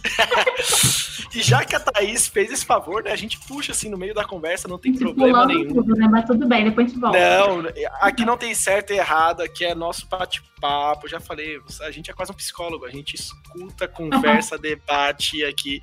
E 1.35 1.43
já 1.43 1.65
que 1.65 1.77
a 1.77 1.81
Thaís 1.81 2.27
fez 2.27 2.51
esse 2.51 2.65
favor, 2.65 3.05
né? 3.05 3.13
A 3.13 3.17
gente 3.17 3.39
puxa 3.47 3.73
assim 3.73 3.89
no 3.89 3.97
meio 3.97 4.13
da 4.13 4.25
conversa, 4.25 4.67
não 4.67 4.79
tem 4.79 4.95
problema 4.95 5.47
nenhum. 5.47 5.75
Tudo, 5.75 5.95
né? 5.95 6.09
Mas 6.11 6.25
tudo 6.25 6.47
bem, 6.47 6.65
depois 6.65 6.87
a 6.87 6.89
gente 6.91 7.01
volta. 7.01 7.19
Não, 7.19 7.63
aqui 8.01 8.25
não 8.25 8.37
tem 8.37 8.55
certo 8.55 8.93
e 8.93 8.99
errado, 8.99 9.41
aqui 9.41 9.65
é 9.65 9.75
nosso 9.75 10.09
bate-papo. 10.09 11.09
Já 11.09 11.21
falei, 11.21 11.61
a 11.83 11.91
gente 11.91 12.11
é 12.11 12.15
quase 12.15 12.33
um 12.33 12.35
psicólogo, 12.35 12.85
a 12.85 12.91
gente 12.91 13.15
escuta, 13.15 13.87
conversa, 13.87 14.59
debate 14.59 15.45
aqui. 15.45 15.81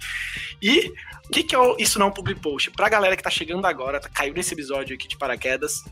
E 0.61 0.91
o 1.25 1.29
que, 1.31 1.43
que 1.43 1.55
é 1.55 1.59
isso 1.79 1.97
não 1.97 2.11
public 2.11 2.41
post? 2.41 2.71
Pra 2.71 2.89
galera 2.89 3.15
que 3.15 3.23
tá 3.23 3.29
chegando 3.29 3.65
agora, 3.65 3.99
tá, 3.99 4.09
caiu 4.09 4.33
nesse 4.33 4.53
episódio 4.53 4.95
aqui 4.95 5.07
de 5.07 5.17
paraquedas, 5.17 5.83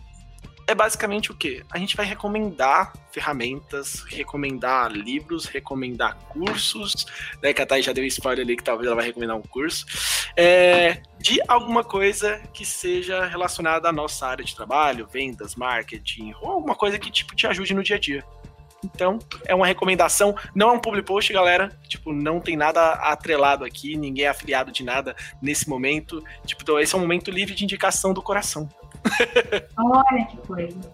é 0.68 0.74
basicamente 0.74 1.32
o 1.32 1.36
que? 1.36 1.64
A 1.72 1.78
gente 1.78 1.96
vai 1.96 2.06
recomendar 2.06 2.94
ferramentas, 3.12 4.04
recomendar 4.08 4.92
livros, 4.92 5.46
recomendar 5.46 6.16
cursos, 6.30 7.06
né? 7.42 7.54
Que 7.54 7.62
a 7.62 7.66
Thay 7.66 7.82
já 7.82 7.94
deu 7.94 8.04
spoiler 8.06 8.44
ali 8.44 8.58
que 8.58 8.64
talvez 8.64 8.88
ela 8.88 8.96
vai 8.96 9.06
recomendar 9.06 9.38
um 9.38 9.42
curso, 9.42 9.86
é, 10.36 11.02
de 11.20 11.40
alguma 11.48 11.84
coisa 11.84 12.42
que 12.54 12.66
seja 12.66 13.26
relacionada 13.26 13.90
à 13.90 13.92
nossa 13.92 14.28
área 14.28 14.44
de 14.44 14.56
trabalho, 14.56 15.08
vendas, 15.12 15.56
marketing, 15.56 16.34
ou 16.42 16.52
alguma 16.52 16.76
coisa 16.76 16.98
que 16.98 17.12
tipo 17.12 17.36
te 17.36 17.48
ajude 17.48 17.74
no 17.74 17.84
dia 17.84 17.96
a 17.96 18.00
dia. 18.00 18.24
Então, 18.84 19.18
é 19.46 19.56
uma 19.56 19.66
recomendação, 19.66 20.36
não 20.54 20.70
é 20.70 20.72
um 20.74 20.80
public 20.80 21.08
post, 21.08 21.34
galera. 21.34 21.76
Tipo, 21.88 22.14
não 22.14 22.40
tem 22.40 22.56
nada 22.56 22.92
atrelado 22.94 23.66
aqui, 23.66 23.98
ninguém 23.98 24.26
é 24.26 24.30
afiliado 24.30 24.72
de 24.72 24.84
nada 24.84 25.16
nesse 25.42 25.68
momento. 25.68 26.24
Tipo, 26.46 26.62
então, 26.62 26.80
esse 26.80 26.94
é 26.94 26.98
um 26.98 27.02
momento 27.02 27.32
livre 27.32 27.56
de 27.56 27.64
indicação 27.64 28.14
do 28.14 28.22
coração. 28.22 28.70
Olha 29.78 30.26
que 30.26 30.38
coisa. 30.38 30.92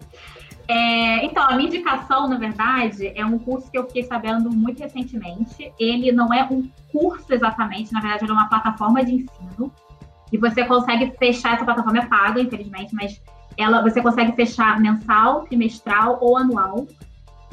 É, 0.68 1.24
então, 1.24 1.42
a 1.42 1.56
minha 1.56 1.68
indicação, 1.68 2.28
na 2.28 2.38
verdade, 2.38 3.12
é 3.14 3.24
um 3.24 3.38
curso 3.38 3.70
que 3.70 3.76
eu 3.76 3.86
fiquei 3.86 4.04
sabendo 4.04 4.50
muito 4.50 4.80
recentemente. 4.80 5.72
Ele 5.78 6.12
não 6.12 6.32
é 6.32 6.44
um 6.44 6.68
curso 6.90 7.32
exatamente, 7.32 7.92
na 7.92 8.00
verdade, 8.00 8.24
ele 8.24 8.30
é 8.30 8.34
uma 8.34 8.48
plataforma 8.48 9.04
de 9.04 9.14
ensino. 9.14 9.72
E 10.32 10.38
você 10.38 10.64
consegue 10.64 11.12
fechar, 11.18 11.54
essa 11.54 11.64
plataforma 11.64 11.98
é 11.98 12.06
paga, 12.06 12.40
infelizmente, 12.40 12.94
mas 12.94 13.20
ela, 13.56 13.82
você 13.82 14.00
consegue 14.00 14.32
fechar 14.32 14.80
mensal, 14.80 15.42
trimestral 15.42 16.18
ou 16.20 16.38
anual. 16.38 16.86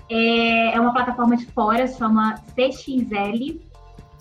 É, 0.09 0.75
é 0.75 0.79
uma 0.79 0.93
plataforma 0.93 1.35
de 1.35 1.45
fora, 1.47 1.87
chama 1.87 2.35
CXL, 2.55 3.59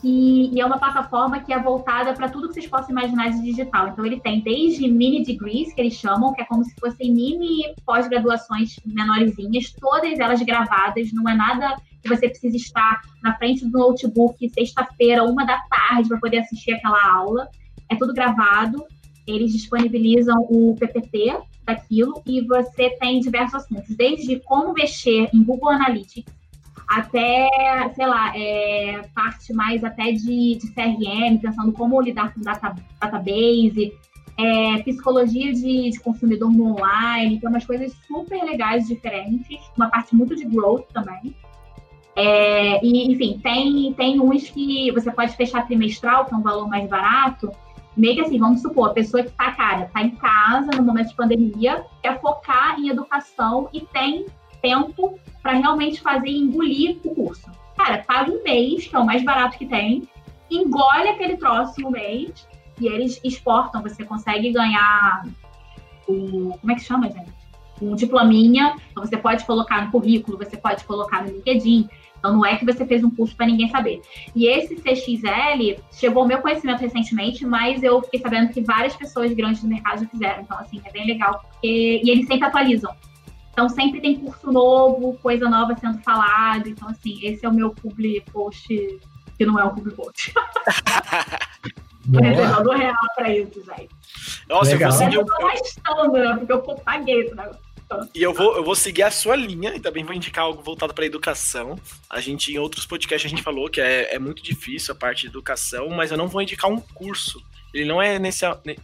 que, 0.00 0.50
e 0.52 0.60
é 0.60 0.66
uma 0.66 0.78
plataforma 0.78 1.40
que 1.40 1.52
é 1.52 1.60
voltada 1.60 2.12
para 2.12 2.28
tudo 2.28 2.48
que 2.48 2.54
vocês 2.54 2.66
possam 2.66 2.90
imaginar 2.90 3.30
de 3.30 3.42
digital. 3.42 3.88
Então, 3.88 4.06
ele 4.06 4.20
tem 4.20 4.40
desde 4.40 4.88
mini 4.88 5.24
degrees, 5.24 5.72
que 5.72 5.80
eles 5.80 5.94
chamam, 5.94 6.32
que 6.32 6.40
é 6.40 6.44
como 6.44 6.64
se 6.64 6.74
fossem 6.78 7.12
mini 7.12 7.74
pós-graduações 7.84 8.78
menorzinhas, 8.84 9.72
todas 9.72 10.18
elas 10.18 10.40
gravadas, 10.42 11.12
não 11.12 11.28
é 11.28 11.34
nada 11.34 11.76
que 12.02 12.08
você 12.08 12.28
precisa 12.28 12.56
estar 12.56 13.00
na 13.22 13.36
frente 13.36 13.64
do 13.66 13.78
notebook 13.78 14.48
sexta-feira, 14.50 15.24
uma 15.24 15.44
da 15.44 15.58
tarde, 15.68 16.08
para 16.08 16.18
poder 16.18 16.38
assistir 16.38 16.72
aquela 16.72 17.12
aula. 17.12 17.48
É 17.88 17.96
tudo 17.96 18.14
gravado, 18.14 18.84
eles 19.26 19.52
disponibilizam 19.52 20.46
o 20.48 20.76
PPT 20.78 21.36
daquilo 21.64 22.22
e 22.26 22.40
você 22.40 22.90
tem 22.98 23.20
diversos 23.20 23.56
assuntos, 23.56 23.94
desde 23.96 24.40
como 24.40 24.72
mexer 24.72 25.28
em 25.34 25.42
Google 25.42 25.70
Analytics, 25.70 26.37
até, 26.88 27.48
sei 27.94 28.06
lá, 28.06 28.32
é, 28.34 29.02
parte 29.14 29.52
mais 29.52 29.84
até 29.84 30.10
de, 30.12 30.56
de, 30.56 30.72
CRM, 30.72 31.38
pensando 31.38 31.70
como 31.72 32.00
lidar 32.00 32.32
com 32.32 32.40
data, 32.40 32.74
database, 32.98 33.92
é, 34.38 34.82
psicologia 34.82 35.52
de, 35.52 35.90
de, 35.90 36.00
consumidor 36.00 36.50
no 36.50 36.72
online, 36.72 37.38
tem 37.38 37.48
umas 37.48 37.66
coisas 37.66 37.92
super 38.06 38.42
legais, 38.42 38.88
diferentes, 38.88 39.60
uma 39.76 39.90
parte 39.90 40.14
muito 40.16 40.34
de 40.34 40.46
growth 40.46 40.86
também. 40.92 41.36
É, 42.16 42.84
e, 42.84 43.12
enfim, 43.12 43.38
tem, 43.42 43.92
tem 43.92 44.20
uns 44.20 44.48
que 44.48 44.90
você 44.92 45.10
pode 45.10 45.36
fechar 45.36 45.66
trimestral, 45.66 46.24
que 46.24 46.34
é 46.34 46.36
um 46.36 46.42
valor 46.42 46.68
mais 46.68 46.88
barato, 46.88 47.52
meio 47.94 48.14
que 48.14 48.20
assim, 48.22 48.38
vamos 48.38 48.62
supor, 48.62 48.90
a 48.90 48.94
pessoa 48.94 49.22
que 49.22 49.30
tá, 49.30 49.52
cara, 49.52 49.90
tá 49.92 50.02
em 50.02 50.10
casa 50.10 50.70
no 50.76 50.84
momento 50.84 51.08
de 51.08 51.16
pandemia, 51.16 51.84
quer 52.00 52.18
focar 52.20 52.80
em 52.80 52.88
educação 52.88 53.68
e 53.72 53.82
tem 53.82 54.24
tempo 54.60 55.18
para 55.42 55.52
realmente 55.52 56.00
fazer 56.00 56.30
engolir 56.30 56.98
o 57.04 57.14
curso. 57.14 57.50
Cara, 57.76 58.04
paga 58.06 58.30
um 58.30 58.42
mês, 58.42 58.86
que 58.86 58.94
é 58.94 58.98
o 58.98 59.06
mais 59.06 59.22
barato 59.22 59.56
que 59.56 59.66
tem, 59.66 60.08
engole 60.50 61.08
aquele 61.08 61.36
troço 61.36 61.90
mês 61.90 62.46
e 62.80 62.86
eles 62.86 63.20
exportam. 63.22 63.82
Você 63.82 64.04
consegue 64.04 64.52
ganhar 64.52 65.24
o. 66.06 66.56
Como 66.58 66.72
é 66.72 66.74
que 66.74 66.82
chama, 66.82 67.10
gente? 67.10 67.38
um 67.80 67.94
diplominha, 67.94 68.76
então 68.90 69.04
você 69.04 69.16
pode 69.16 69.44
colocar 69.44 69.84
no 69.84 69.90
currículo, 69.90 70.38
você 70.38 70.56
pode 70.56 70.84
colocar 70.84 71.22
no 71.22 71.32
LinkedIn. 71.32 71.88
Então 72.18 72.32
não 72.32 72.44
é 72.44 72.56
que 72.56 72.64
você 72.64 72.84
fez 72.84 73.04
um 73.04 73.10
curso 73.10 73.36
para 73.36 73.46
ninguém 73.46 73.68
saber. 73.68 74.00
E 74.34 74.46
esse 74.48 74.74
CXL 74.74 75.80
chegou 75.92 76.22
ao 76.22 76.28
meu 76.28 76.38
conhecimento 76.38 76.80
recentemente, 76.80 77.46
mas 77.46 77.82
eu 77.82 78.02
fiquei 78.02 78.20
sabendo 78.20 78.52
que 78.52 78.60
várias 78.60 78.96
pessoas 78.96 79.32
grandes 79.32 79.62
do 79.62 79.68
mercado 79.68 80.00
já 80.00 80.08
fizeram. 80.08 80.42
Então, 80.42 80.58
assim, 80.58 80.80
é 80.84 80.90
bem 80.90 81.06
legal, 81.06 81.40
porque. 81.40 82.00
E 82.02 82.10
eles 82.10 82.26
sempre 82.26 82.48
atualizam. 82.48 82.92
Então 83.58 83.68
sempre 83.68 84.00
tem 84.00 84.14
curso 84.14 84.52
novo, 84.52 85.18
coisa 85.20 85.50
nova 85.50 85.76
sendo 85.76 86.00
falada. 86.04 86.68
Então, 86.68 86.88
assim, 86.88 87.18
esse 87.26 87.44
é 87.44 87.48
o 87.48 87.52
meu 87.52 87.70
public 87.70 88.30
post, 88.30 88.68
que 89.36 89.44
não 89.44 89.58
é 89.58 89.64
um 89.64 89.74
public 89.74 89.96
post. 89.96 90.32
Tô 92.12 92.20
reservando 92.20 92.70
real 92.70 92.94
pra 93.16 93.34
isso, 93.34 93.60
gente. 93.64 93.88
Nossa, 94.48 94.70
Legal. 94.70 94.92
eu 94.92 94.96
vou 94.96 95.04
seguir. 95.04 95.16
Eu 95.16 95.26
tô 95.26 95.38
gastando, 95.38 96.12
né? 96.12 96.36
Porque 96.36 96.52
eu 96.52 96.60
paguei 96.76 97.20
esse 97.22 97.34
negócio. 97.34 97.60
E 98.14 98.22
eu 98.22 98.32
vou, 98.32 98.56
eu 98.56 98.62
vou 98.62 98.76
seguir 98.76 99.02
a 99.02 99.10
sua 99.10 99.34
linha 99.34 99.74
e 99.74 99.80
também 99.80 100.04
vou 100.04 100.14
indicar 100.14 100.44
algo 100.44 100.62
voltado 100.62 100.94
para 100.94 101.04
educação. 101.04 101.76
A 102.08 102.20
gente, 102.20 102.52
em 102.52 102.58
outros 102.58 102.86
podcasts, 102.86 103.26
a 103.26 103.34
gente 103.34 103.42
falou 103.42 103.68
que 103.68 103.80
é, 103.80 104.14
é 104.14 104.20
muito 104.20 104.40
difícil 104.40 104.94
a 104.94 104.96
parte 104.96 105.22
de 105.22 105.26
educação, 105.26 105.88
mas 105.88 106.12
eu 106.12 106.16
não 106.16 106.28
vou 106.28 106.40
indicar 106.40 106.70
um 106.70 106.78
curso. 106.78 107.42
Ele 107.72 107.84
não 107.84 108.00
é 108.00 108.18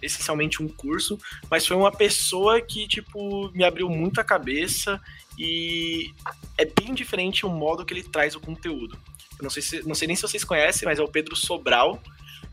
essencialmente 0.03 0.63
um 0.63 0.69
curso, 0.69 1.19
mas 1.51 1.67
foi 1.67 1.77
uma 1.77 1.91
pessoa 1.91 2.61
que, 2.61 2.87
tipo, 2.87 3.51
me 3.53 3.65
abriu 3.65 3.89
muito 3.89 4.21
a 4.21 4.25
cabeça 4.25 5.01
e 5.39 6.13
é 6.59 6.65
bem 6.65 6.95
diferente 6.95 7.47
o 7.47 7.49
modo 7.49 7.85
que 7.85 7.95
ele 7.95 8.03
traz 8.03 8.35
o 8.35 8.41
conteúdo. 8.41 8.99
Eu 9.39 9.43
não 9.43 9.51
sei, 9.51 9.63
se, 9.63 9.87
não 9.87 9.95
sei 9.95 10.07
nem 10.07 10.17
se 10.17 10.23
vocês 10.23 10.45
conhecem, 10.45 10.87
mas 10.87 10.99
é 10.99 11.03
o 11.03 11.09
Pedro 11.09 11.35
Sobral. 11.35 12.01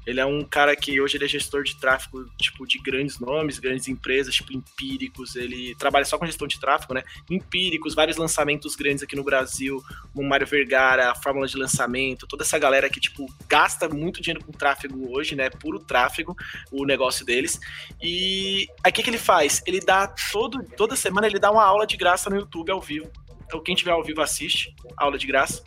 Ele 0.06 0.20
é 0.20 0.26
um 0.26 0.44
cara 0.44 0.76
que 0.76 1.00
hoje 1.00 1.18
ele 1.18 1.26
é 1.26 1.28
gestor 1.28 1.64
de 1.64 1.76
tráfego, 1.76 2.30
tipo, 2.38 2.66
de 2.68 2.80
grandes 2.80 3.20
nomes, 3.20 3.60
grandes 3.60 3.88
empresas, 3.88 4.36
tipo 4.36 4.54
Empíricos. 4.54 5.36
Ele 5.36 5.76
trabalha 5.76 6.06
só 6.06 6.18
com 6.18 6.26
gestão 6.26 6.48
de 6.48 6.60
tráfego, 6.60 6.94
né? 6.94 7.04
Empíricos, 7.30 7.96
vários 7.96 8.18
lançamentos 8.18 8.76
grandes 8.76 9.04
aqui 9.04 9.16
no 9.16 9.24
Brasil, 9.24 9.84
como 10.14 10.28
Mário 10.28 10.48
Vergara, 10.48 11.12
a 11.12 11.16
fórmula 11.16 11.48
de 11.48 11.58
lançamento, 11.58 12.28
toda 12.28 12.44
essa 12.44 12.58
galera 12.60 12.90
que, 12.90 13.00
tipo, 13.00 13.26
gasta 13.48 13.88
muito 13.88 14.22
dinheiro 14.22 14.44
com 14.46 14.52
tráfego 14.52 15.12
hoje, 15.16 15.36
né? 15.36 15.50
Puro 15.50 15.80
tráfego, 15.80 16.36
o 16.72 16.86
negócio 16.86 17.26
deles. 17.26 17.60
E 18.02 18.68
que, 18.92 19.04
que 19.04 19.10
ele 19.10 19.18
faz? 19.18 19.62
Ele 19.66 19.80
dá 19.80 20.08
todo, 20.32 20.64
toda 20.76 20.96
semana 20.96 21.28
ele 21.28 21.40
dá 21.40 21.52
uma 21.52 21.64
aula 21.64 21.88
de 21.88 21.98
graça 21.98 22.30
no 22.30 22.36
YouTube 22.36 22.72
ao 22.72 22.82
vivo. 22.82 23.12
Então 23.46 23.62
quem 23.62 23.76
tiver 23.76 23.92
ao 23.92 24.04
vivo 24.04 24.22
assiste, 24.22 24.76
aula 24.96 25.18
de 25.18 25.28
graça. 25.28 25.64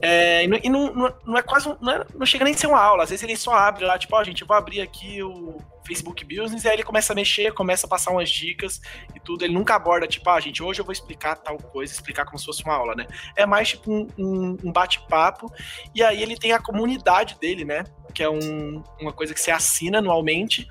É, 0.00 0.44
e, 0.44 0.68
não, 0.68 0.92
não, 0.92 1.14
não, 1.24 1.38
é 1.38 1.42
quase. 1.42 1.74
Não, 1.80 1.92
é, 1.92 2.06
não, 2.14 2.26
chega 2.26 2.44
nem 2.44 2.54
a 2.54 2.56
ser 2.56 2.66
uma 2.66 2.80
aula. 2.80 3.04
Às 3.04 3.10
vezes 3.10 3.22
ele 3.22 3.36
só 3.36 3.52
abre 3.52 3.84
lá, 3.84 3.98
tipo, 3.98 4.14
ó, 4.14 4.20
oh, 4.20 4.24
gente, 4.24 4.42
eu 4.42 4.46
vou 4.46 4.56
abrir 4.56 4.80
aqui 4.80 5.22
o 5.22 5.58
Facebook 5.86 6.24
Business, 6.24 6.64
e 6.64 6.68
aí 6.68 6.74
ele 6.74 6.82
começa 6.82 7.12
a 7.12 7.16
mexer, 7.16 7.52
começa 7.52 7.86
a 7.86 7.88
passar 7.88 8.10
umas 8.10 8.28
dicas 8.28 8.80
e 9.14 9.20
tudo. 9.20 9.44
Ele 9.44 9.54
nunca 9.54 9.74
aborda, 9.74 10.06
tipo, 10.06 10.28
ah, 10.28 10.40
gente, 10.40 10.62
hoje 10.62 10.80
eu 10.80 10.84
vou 10.84 10.92
explicar 10.92 11.36
tal 11.36 11.56
coisa, 11.56 11.92
explicar 11.92 12.24
como 12.24 12.38
se 12.38 12.44
fosse 12.44 12.64
uma 12.64 12.74
aula, 12.74 12.94
né? 12.94 13.06
É 13.36 13.46
mais 13.46 13.68
tipo 13.68 13.90
um, 13.90 14.08
um, 14.18 14.56
um 14.64 14.72
bate-papo. 14.72 15.50
E 15.94 16.02
aí 16.02 16.22
ele 16.22 16.36
tem 16.36 16.52
a 16.52 16.58
comunidade 16.58 17.36
dele, 17.40 17.64
né? 17.64 17.84
Que 18.12 18.22
é 18.22 18.30
um, 18.30 18.82
uma 19.00 19.12
coisa 19.12 19.32
que 19.32 19.40
você 19.40 19.50
assina 19.50 19.98
anualmente 19.98 20.68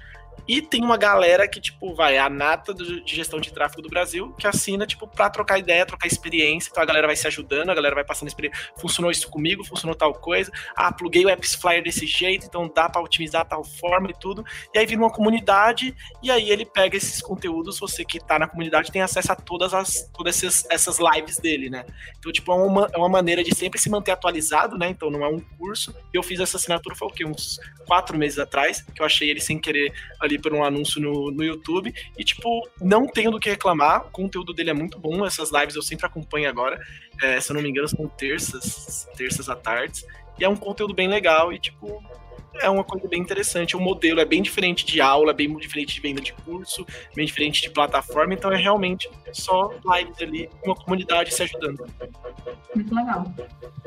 e 0.48 0.62
tem 0.62 0.84
uma 0.84 0.98
galera 0.98 1.48
que, 1.48 1.60
tipo, 1.60 1.96
vai, 1.96 2.18
a 2.18 2.30
nata 2.30 2.74
de 2.74 3.04
gestão 3.06 3.40
de 3.40 3.52
tráfego 3.52 3.82
do 3.82 3.90
Brasil, 3.90 4.34
que 4.34 4.46
assina, 4.46 4.86
tipo, 4.86 5.08
pra 5.08 5.30
trocar 5.30 5.58
ideia, 5.58 5.86
trocar 5.86 6.08
experiência. 6.08 6.70
Então 6.70 6.84
a 6.84 6.86
galera 6.86 7.08
vai 7.08 7.16
se 7.16 7.26
ajudando, 7.28 7.70
a 7.70 7.76
galera 7.76 7.96
vai 7.96 8.04
passando 8.04 8.28
experiência. 8.28 8.60
Funcionou 8.78 9.10
isso 9.10 9.30
comigo, 9.30 9.64
funcionou 9.64 9.96
tal 9.96 10.14
coisa. 10.14 10.52
Ah, 10.76 10.92
pluguei 10.92 11.26
o 11.26 11.30
Apps 11.30 11.56
Flyer 11.56 11.84
desse 11.84 12.06
jeito, 12.06 12.46
então 12.46 12.72
dá 12.74 12.88
para 12.90 13.02
otimizar 13.02 13.46
tal 13.46 13.64
forma 13.64 14.12
e 14.12 14.14
tudo. 14.14 14.46
E 14.74 14.78
aí 14.78 14.86
vira 14.86 15.02
uma 15.02 15.12
comunidade, 15.12 15.96
e 16.22 16.30
aí 16.30 16.50
ele 16.50 16.66
pega 16.66 16.96
esses 16.96 17.22
conteúdos, 17.22 17.80
você 17.80 18.06
que 18.06 18.20
tá 18.20 18.38
na 18.38 18.48
comunidade 18.48 18.92
tem 18.92 19.02
acesso 19.02 19.32
a 19.32 19.36
todas 19.36 19.74
as 19.74 20.10
todas 20.14 20.44
essas, 20.44 20.66
essas 20.70 20.98
lives 21.00 21.38
dele, 21.38 21.70
né? 21.70 21.86
Então, 22.20 22.32
tipo, 22.32 22.52
é 22.52 22.56
uma, 22.56 22.90
é 22.94 22.98
uma 22.98 23.10
maneira 23.10 23.44
de 23.44 23.56
sempre 23.56 23.80
se 23.80 23.90
manter 23.90 24.12
atualizado, 24.12 24.78
né? 24.78 24.90
Então 24.90 25.10
não 25.10 25.24
é 25.24 25.28
um 25.28 25.40
curso. 25.40 25.96
Eu 26.14 26.22
fiz 26.22 26.40
essa 26.40 26.58
assinatura, 26.58 26.96
foi 26.96 27.08
o 27.08 27.12
quê? 27.12 27.26
Uns 27.26 27.60
quatro 27.88 28.18
meses 28.18 28.40
atrás, 28.40 28.82
que 28.82 29.02
eu 29.02 29.06
achei 29.06 29.30
ele 29.30 29.40
sem 29.40 29.60
querer 29.60 29.94
ali 30.26 30.40
por 30.40 30.54
um 30.54 30.64
anúncio 30.64 31.02
no, 31.02 31.32
no 31.32 31.44
YouTube. 31.44 31.94
E, 32.18 32.24
tipo, 32.24 32.68
não 32.82 33.08
tenho 33.08 33.32
do 33.32 33.40
que 33.40 33.50
reclamar. 33.50 34.08
O 34.08 34.12
conteúdo 34.12 34.54
dele 34.54 34.72
é 34.72 34.74
muito 34.74 35.00
bom. 35.00 35.26
Essas 35.26 35.52
lives 35.52 35.76
eu 35.76 35.82
sempre 35.82 36.06
acompanho 36.06 36.50
agora. 36.50 36.80
É, 37.22 37.40
se 37.40 37.52
eu 37.52 37.56
não 37.56 37.62
me 37.62 37.70
engano, 37.70 37.88
são 37.88 38.08
terças, 38.08 39.08
terças 39.16 39.50
à 39.50 39.56
tarde. 39.56 40.04
E 40.38 40.44
é 40.44 40.50
um 40.50 40.56
conteúdo 40.56 40.94
bem 40.94 41.08
legal 41.08 41.54
e, 41.54 41.60
tipo, 41.60 42.04
é 42.62 42.70
uma 42.70 42.84
coisa 42.84 43.08
bem 43.08 43.22
interessante. 43.22 43.76
O 43.76 43.80
modelo 43.80 44.20
é 44.20 44.26
bem 44.26 44.42
diferente 44.42 44.86
de 44.86 45.02
aula, 45.02 45.34
bem 45.34 45.56
diferente 45.58 45.96
de 45.96 46.02
venda 46.02 46.22
de 46.22 46.34
curso, 46.34 46.86
bem 47.16 47.26
diferente 47.26 47.62
de 47.62 47.70
plataforma, 47.70 48.34
então 48.34 48.52
é 48.52 48.58
realmente 48.58 49.10
só 49.32 49.74
lives 49.86 50.22
ali, 50.22 50.50
uma 50.64 50.76
comunidade 50.76 51.34
se 51.34 51.44
ajudando. 51.44 51.86
Muito 52.74 52.94
legal. 52.94 53.34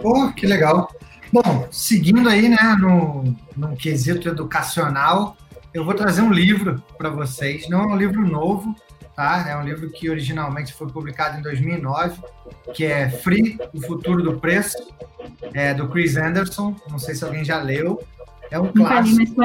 Pô, 0.01 0.33
que 0.33 0.47
legal. 0.47 0.91
Bom, 1.33 1.69
seguindo 1.71 2.29
aí, 2.29 2.49
né, 2.49 2.77
no, 2.81 3.37
no 3.57 3.77
quesito 3.77 4.29
educacional, 4.29 5.37
eu 5.73 5.85
vou 5.85 5.95
trazer 5.95 6.23
um 6.23 6.33
livro 6.33 6.83
para 6.97 7.11
vocês. 7.11 7.69
Não 7.69 7.83
é 7.83 7.87
um 7.87 7.97
livro 7.97 8.27
novo, 8.27 8.75
tá? 9.15 9.47
É 9.49 9.57
um 9.57 9.63
livro 9.63 9.91
que 9.91 10.09
originalmente 10.09 10.73
foi 10.73 10.89
publicado 10.89 11.39
em 11.39 11.43
2009, 11.43 12.21
que 12.75 12.85
é 12.85 13.11
Free, 13.11 13.59
o 13.73 13.81
futuro 13.81 14.23
do 14.23 14.39
preço, 14.39 14.77
é 15.53 15.75
do 15.75 15.89
Chris 15.89 16.17
Anderson. 16.17 16.75
Não 16.89 16.99
sei 16.99 17.15
se 17.15 17.25
alguém 17.25 17.45
já 17.45 17.61
leu. 17.61 18.03
É 18.51 18.59
um 18.59 18.73
clássico. 18.73 19.43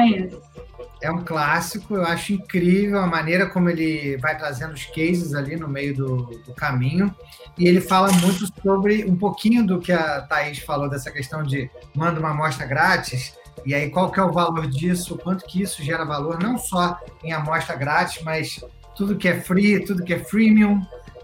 É 1.02 1.10
um 1.10 1.22
clássico, 1.22 1.96
eu 1.96 2.02
acho 2.02 2.32
incrível 2.32 2.98
a 2.98 3.06
maneira 3.06 3.46
como 3.46 3.68
ele 3.68 4.16
vai 4.16 4.38
trazendo 4.38 4.72
os 4.72 4.86
cases 4.86 5.34
ali 5.34 5.54
no 5.54 5.68
meio 5.68 5.94
do, 5.94 6.16
do 6.46 6.54
caminho. 6.54 7.14
E 7.58 7.68
ele 7.68 7.82
fala 7.82 8.10
muito 8.10 8.46
sobre 8.62 9.04
um 9.04 9.14
pouquinho 9.14 9.66
do 9.66 9.78
que 9.78 9.92
a 9.92 10.22
Thaís 10.22 10.60
falou 10.60 10.88
dessa 10.88 11.10
questão 11.10 11.42
de 11.42 11.70
manda 11.94 12.18
uma 12.18 12.30
amostra 12.30 12.66
grátis 12.66 13.34
e 13.64 13.74
aí, 13.74 13.90
qual 13.90 14.10
que 14.10 14.20
é 14.20 14.22
o 14.22 14.32
valor 14.32 14.66
disso? 14.66 15.16
Quanto 15.16 15.44
que 15.44 15.62
isso 15.62 15.82
gera 15.82 16.04
valor, 16.04 16.42
não 16.42 16.58
só 16.58 16.98
em 17.22 17.32
amostra 17.32 17.74
grátis, 17.76 18.22
mas 18.22 18.62
tudo 18.94 19.16
que 19.16 19.28
é 19.28 19.40
free, 19.40 19.84
tudo 19.84 20.04
que 20.04 20.14
é 20.14 20.18
freemium. 20.18 20.80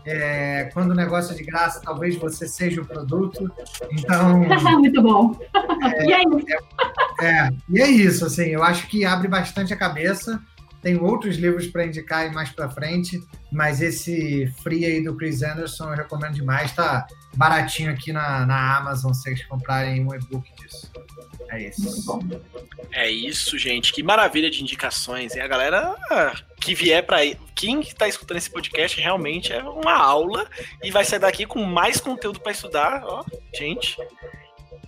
É, 0.07 0.71
quando 0.73 0.93
o 0.93 0.95
negócio 0.95 1.35
é 1.35 1.37
de 1.37 1.45
graça, 1.45 1.81
talvez 1.85 2.17
você 2.17 2.49
seja 2.49 2.81
o 2.81 2.87
produto. 2.87 3.51
Então. 3.93 4.41
Muito 4.79 5.03
bom. 5.03 5.39
É, 5.83 6.07
e 6.07 6.13
é 6.13 6.23
isso. 6.23 6.47
É, 7.21 7.27
é, 7.27 7.51
e 7.69 7.81
é 7.81 7.89
isso, 7.89 8.27
assim, 8.27 8.47
eu 8.47 8.63
acho 8.63 8.87
que 8.89 9.05
abre 9.05 9.29
bastante 9.29 9.73
a 9.75 9.77
cabeça. 9.77 10.41
Tem 10.83 10.99
outros 10.99 11.37
livros 11.37 11.67
para 11.67 11.85
indicar 11.85 12.33
mais 12.33 12.51
para 12.51 12.71
frente, 12.71 13.23
mas 13.53 13.83
esse 13.83 14.47
Free 14.63 14.87
aí 14.87 15.05
do 15.05 15.15
Chris 15.15 15.43
Anderson 15.43 15.91
eu 15.91 15.97
recomendo 15.97 16.33
demais. 16.33 16.73
Tá 16.73 17.07
baratinho 17.37 17.91
aqui 17.91 18.13
na, 18.13 18.47
na 18.47 18.79
Amazon 18.79 19.13
se 19.13 19.25
vocês 19.25 19.45
comprarem 19.45 20.07
um 20.07 20.15
e-book 20.15 20.51
disso. 20.57 20.91
É 21.49 21.63
isso. 21.63 22.19
É 22.93 23.11
isso, 23.11 23.59
gente. 23.59 23.93
Que 23.93 24.03
maravilha 24.03 24.51
de 24.51 24.63
indicações. 24.63 25.35
E 25.35 25.41
a 25.41 25.47
galera 25.49 25.97
que 26.61 26.75
vier 26.75 27.05
para 27.05 27.19
quem 27.55 27.81
está 27.81 28.07
escutando 28.07 28.37
esse 28.37 28.51
podcast 28.51 29.01
realmente 29.01 29.53
é 29.53 29.63
uma 29.63 29.97
aula 29.97 30.47
e 30.83 30.91
vai 30.91 31.05
sair 31.05 31.19
daqui 31.19 31.47
com 31.47 31.63
mais 31.63 32.01
conteúdo 32.01 32.41
para 32.41 32.53
estudar, 32.53 33.03
ó, 33.05 33.25
gente 33.55 33.97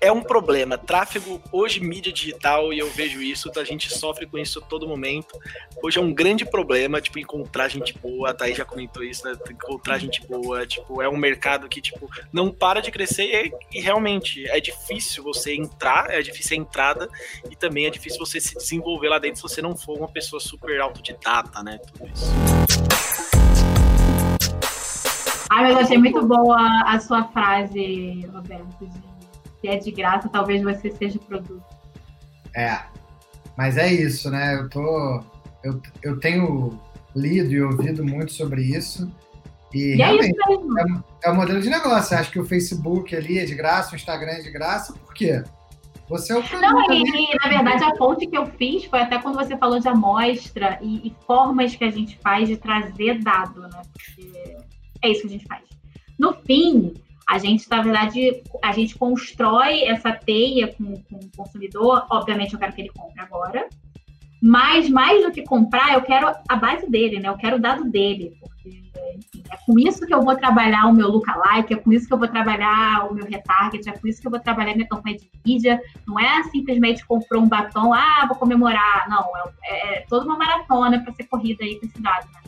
é 0.00 0.10
um 0.10 0.20
problema. 0.20 0.76
Tráfego, 0.76 1.40
hoje, 1.52 1.80
mídia 1.80 2.12
digital, 2.12 2.72
e 2.72 2.78
eu 2.78 2.90
vejo 2.90 3.22
isso, 3.22 3.50
a 3.56 3.64
gente 3.64 3.92
sofre 3.92 4.26
com 4.26 4.38
isso 4.38 4.58
a 4.58 4.62
todo 4.62 4.88
momento. 4.88 5.38
Hoje 5.82 5.98
é 5.98 6.02
um 6.02 6.12
grande 6.12 6.44
problema, 6.44 7.00
tipo, 7.00 7.18
encontrar 7.18 7.68
gente 7.68 7.96
boa, 7.98 8.30
a 8.30 8.34
Thaís 8.34 8.56
já 8.56 8.64
comentou 8.64 9.02
isso, 9.02 9.24
né? 9.26 9.36
Encontrar 9.50 9.98
gente 9.98 10.26
boa, 10.26 10.66
tipo, 10.66 11.00
é 11.00 11.08
um 11.08 11.16
mercado 11.16 11.68
que, 11.68 11.80
tipo, 11.80 12.10
não 12.32 12.50
para 12.50 12.80
de 12.80 12.90
crescer 12.90 13.52
e, 13.72 13.78
e 13.78 13.80
realmente 13.80 14.48
é 14.48 14.60
difícil 14.60 15.22
você 15.22 15.54
entrar, 15.54 16.10
é 16.10 16.20
difícil 16.20 16.56
a 16.56 16.60
entrada 16.60 17.08
e 17.50 17.56
também 17.56 17.86
é 17.86 17.90
difícil 17.90 18.18
você 18.18 18.40
se 18.40 18.56
desenvolver 18.56 19.08
lá 19.08 19.18
dentro 19.18 19.36
se 19.36 19.42
você 19.42 19.62
não 19.62 19.76
for 19.76 19.96
uma 19.96 20.08
pessoa 20.08 20.40
super 20.40 20.80
autodidata, 20.80 21.62
né? 21.62 21.78
Tudo 21.78 22.10
isso. 22.12 22.32
Ai, 25.50 25.64
mas 25.64 25.72
eu 25.72 25.78
achei 25.80 25.98
muito 25.98 26.26
boa 26.26 26.82
a 26.86 26.98
sua 26.98 27.24
frase, 27.24 28.26
Roberto, 28.32 28.88
se 29.62 29.68
é 29.68 29.77
de 29.79 29.90
graça, 29.92 30.29
talvez 30.29 30.61
você 30.62 30.90
seja 30.90 31.18
produto. 31.20 31.64
É, 32.55 32.81
mas 33.57 33.79
é 33.79 33.90
isso, 33.90 34.29
né? 34.31 34.57
Eu 34.57 34.68
tô, 34.68 35.25
eu, 35.64 35.81
eu 36.03 36.20
tenho 36.20 36.79
lido 37.14 37.53
e 37.53 37.62
ouvido 37.62 38.05
muito 38.05 38.33
sobre 38.33 38.62
isso. 38.62 39.11
E, 39.72 39.96
e 39.96 40.03
é 40.03 40.14
isso 40.14 40.35
mesmo. 40.48 41.05
É, 41.22 41.29
é 41.29 41.31
o 41.31 41.35
modelo 41.35 41.61
de 41.61 41.70
negócio. 41.70 42.16
Acho 42.16 42.31
que 42.31 42.40
o 42.40 42.44
Facebook 42.44 43.14
ali 43.14 43.38
é 43.38 43.44
de 43.44 43.55
graça, 43.55 43.92
o 43.92 43.96
Instagram 43.96 44.33
é 44.33 44.42
de 44.42 44.51
graça, 44.51 44.92
por 44.92 45.14
quê? 45.14 45.42
Você 46.09 46.33
é 46.33 46.37
o 46.37 46.42
produto. 46.42 46.61
Não, 46.61 46.92
e, 46.92 47.03
e, 47.05 47.37
na 47.42 47.48
verdade 47.48 47.85
a 47.85 47.94
ponte 47.96 48.27
que 48.27 48.37
eu 48.37 48.46
fiz 48.46 48.85
foi 48.85 49.01
até 49.01 49.18
quando 49.18 49.37
você 49.37 49.57
falou 49.57 49.79
de 49.79 49.88
amostra 49.88 50.79
e, 50.83 51.09
e 51.09 51.14
formas 51.27 51.75
que 51.75 51.85
a 51.85 51.90
gente 51.90 52.18
faz 52.18 52.48
de 52.48 52.57
trazer 52.57 53.22
dado, 53.22 53.61
né? 53.62 53.83
Porque 53.92 54.57
é 55.03 55.09
isso 55.09 55.22
que 55.22 55.29
a 55.29 55.31
gente 55.31 55.46
faz. 55.46 55.62
No 56.18 56.35
fim, 56.35 56.92
a 57.28 57.38
gente, 57.38 57.68
na 57.70 57.82
verdade, 57.82 58.42
a 58.62 58.72
gente 58.72 58.96
constrói 58.98 59.85
essa 59.85 60.12
teia 60.12 60.68
com, 60.68 60.94
com 61.02 61.16
o 61.16 61.30
consumidor. 61.37 62.06
Obviamente, 62.11 62.52
eu 62.52 62.58
quero 62.58 62.72
que 62.72 62.82
ele 62.82 62.90
compre 62.90 63.20
agora. 63.20 63.68
Mas, 64.44 64.88
mais 64.88 65.24
do 65.24 65.30
que 65.30 65.44
comprar, 65.44 65.94
eu 65.94 66.02
quero 66.02 66.35
a 66.48 66.56
base 66.56 66.90
dele, 66.90 67.20
né? 67.20 67.28
Eu 67.28 67.37
quero 67.37 67.56
o 67.56 67.61
dado 67.61 67.85
dele. 67.88 68.37
Porque, 68.40 68.70
enfim, 69.14 69.42
É 69.48 69.56
com 69.64 69.78
isso 69.78 70.04
que 70.04 70.12
eu 70.12 70.20
vou 70.20 70.35
trabalhar 70.35 70.87
o 70.87 70.92
meu 70.92 71.08
lookalike, 71.08 71.72
é 71.72 71.76
com 71.76 71.92
isso 71.92 72.08
que 72.08 72.12
eu 72.12 72.18
vou 72.18 72.26
trabalhar 72.26 73.06
o 73.08 73.14
meu 73.14 73.24
retarget, 73.24 73.88
é 73.88 73.92
com 73.92 74.08
isso 74.08 74.20
que 74.20 74.26
eu 74.26 74.32
vou 74.32 74.40
trabalhar 74.40 74.74
minha 74.74 74.88
campanha 74.88 75.16
de 75.16 75.30
mídia. 75.46 75.80
Não 76.06 76.18
é 76.18 76.42
simplesmente 76.44 77.06
comprou 77.06 77.40
um 77.40 77.48
batom, 77.48 77.94
ah, 77.94 78.24
vou 78.26 78.37
comemorar. 78.37 79.08
Não, 79.08 79.30
é, 79.62 79.98
é 79.98 80.06
toda 80.08 80.26
uma 80.26 80.37
maratona 80.37 81.00
para 81.00 81.12
ser 81.12 81.24
corrida 81.24 81.62
aí 81.62 81.78
com 81.78 81.87
esse 81.87 82.02
dado, 82.02 82.26
né? 82.32 82.40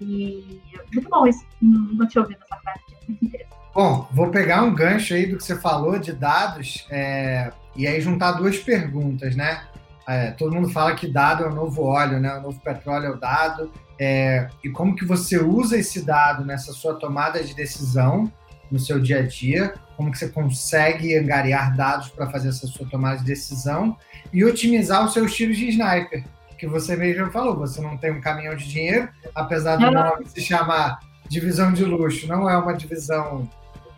E 0.00 0.60
muito 0.92 1.08
bom 1.08 1.24
isso. 1.24 1.46
Não 1.60 2.04
tinha 2.08 2.22
ouvido 2.22 2.42
essa 2.42 2.56
parte, 2.56 2.94
é 2.94 3.06
muito 3.06 3.24
interessante. 3.24 3.61
Bom, 3.74 4.06
vou 4.12 4.30
pegar 4.30 4.62
um 4.62 4.74
gancho 4.74 5.14
aí 5.14 5.24
do 5.24 5.38
que 5.38 5.44
você 5.44 5.56
falou 5.56 5.98
de 5.98 6.12
dados 6.12 6.86
é, 6.90 7.50
e 7.74 7.86
aí 7.86 8.00
juntar 8.02 8.32
duas 8.32 8.58
perguntas, 8.58 9.34
né? 9.34 9.62
É, 10.06 10.32
todo 10.32 10.54
mundo 10.54 10.68
fala 10.68 10.94
que 10.94 11.06
dado 11.06 11.44
é 11.44 11.48
o 11.48 11.54
novo 11.54 11.84
óleo, 11.84 12.20
né? 12.20 12.34
O 12.34 12.42
novo 12.42 12.60
petróleo 12.60 13.06
é 13.06 13.10
o 13.10 13.16
dado. 13.16 13.72
É, 13.98 14.48
e 14.62 14.68
como 14.68 14.94
que 14.94 15.06
você 15.06 15.38
usa 15.38 15.78
esse 15.78 16.04
dado 16.04 16.44
nessa 16.44 16.72
sua 16.72 16.96
tomada 16.96 17.42
de 17.42 17.54
decisão 17.54 18.30
no 18.70 18.78
seu 18.78 19.00
dia 19.00 19.20
a 19.20 19.22
dia? 19.22 19.72
Como 19.96 20.10
que 20.10 20.18
você 20.18 20.28
consegue 20.28 21.16
angariar 21.16 21.74
dados 21.74 22.10
para 22.10 22.28
fazer 22.28 22.48
essa 22.48 22.66
sua 22.66 22.86
tomada 22.86 23.18
de 23.18 23.24
decisão 23.24 23.96
e 24.30 24.44
otimizar 24.44 25.02
os 25.02 25.14
seus 25.14 25.34
tiros 25.34 25.56
de 25.56 25.68
sniper? 25.68 26.24
Que 26.58 26.66
você 26.66 26.94
mesmo 26.94 27.30
falou, 27.30 27.56
você 27.56 27.80
não 27.80 27.96
tem 27.96 28.12
um 28.12 28.20
caminhão 28.20 28.54
de 28.54 28.68
dinheiro, 28.68 29.08
apesar 29.34 29.76
do 29.76 29.90
nome 29.90 30.26
se 30.26 30.42
chamar 30.42 31.00
divisão 31.26 31.72
de 31.72 31.84
luxo, 31.84 32.26
não 32.26 32.48
é 32.48 32.56
uma 32.56 32.74
divisão 32.74 33.48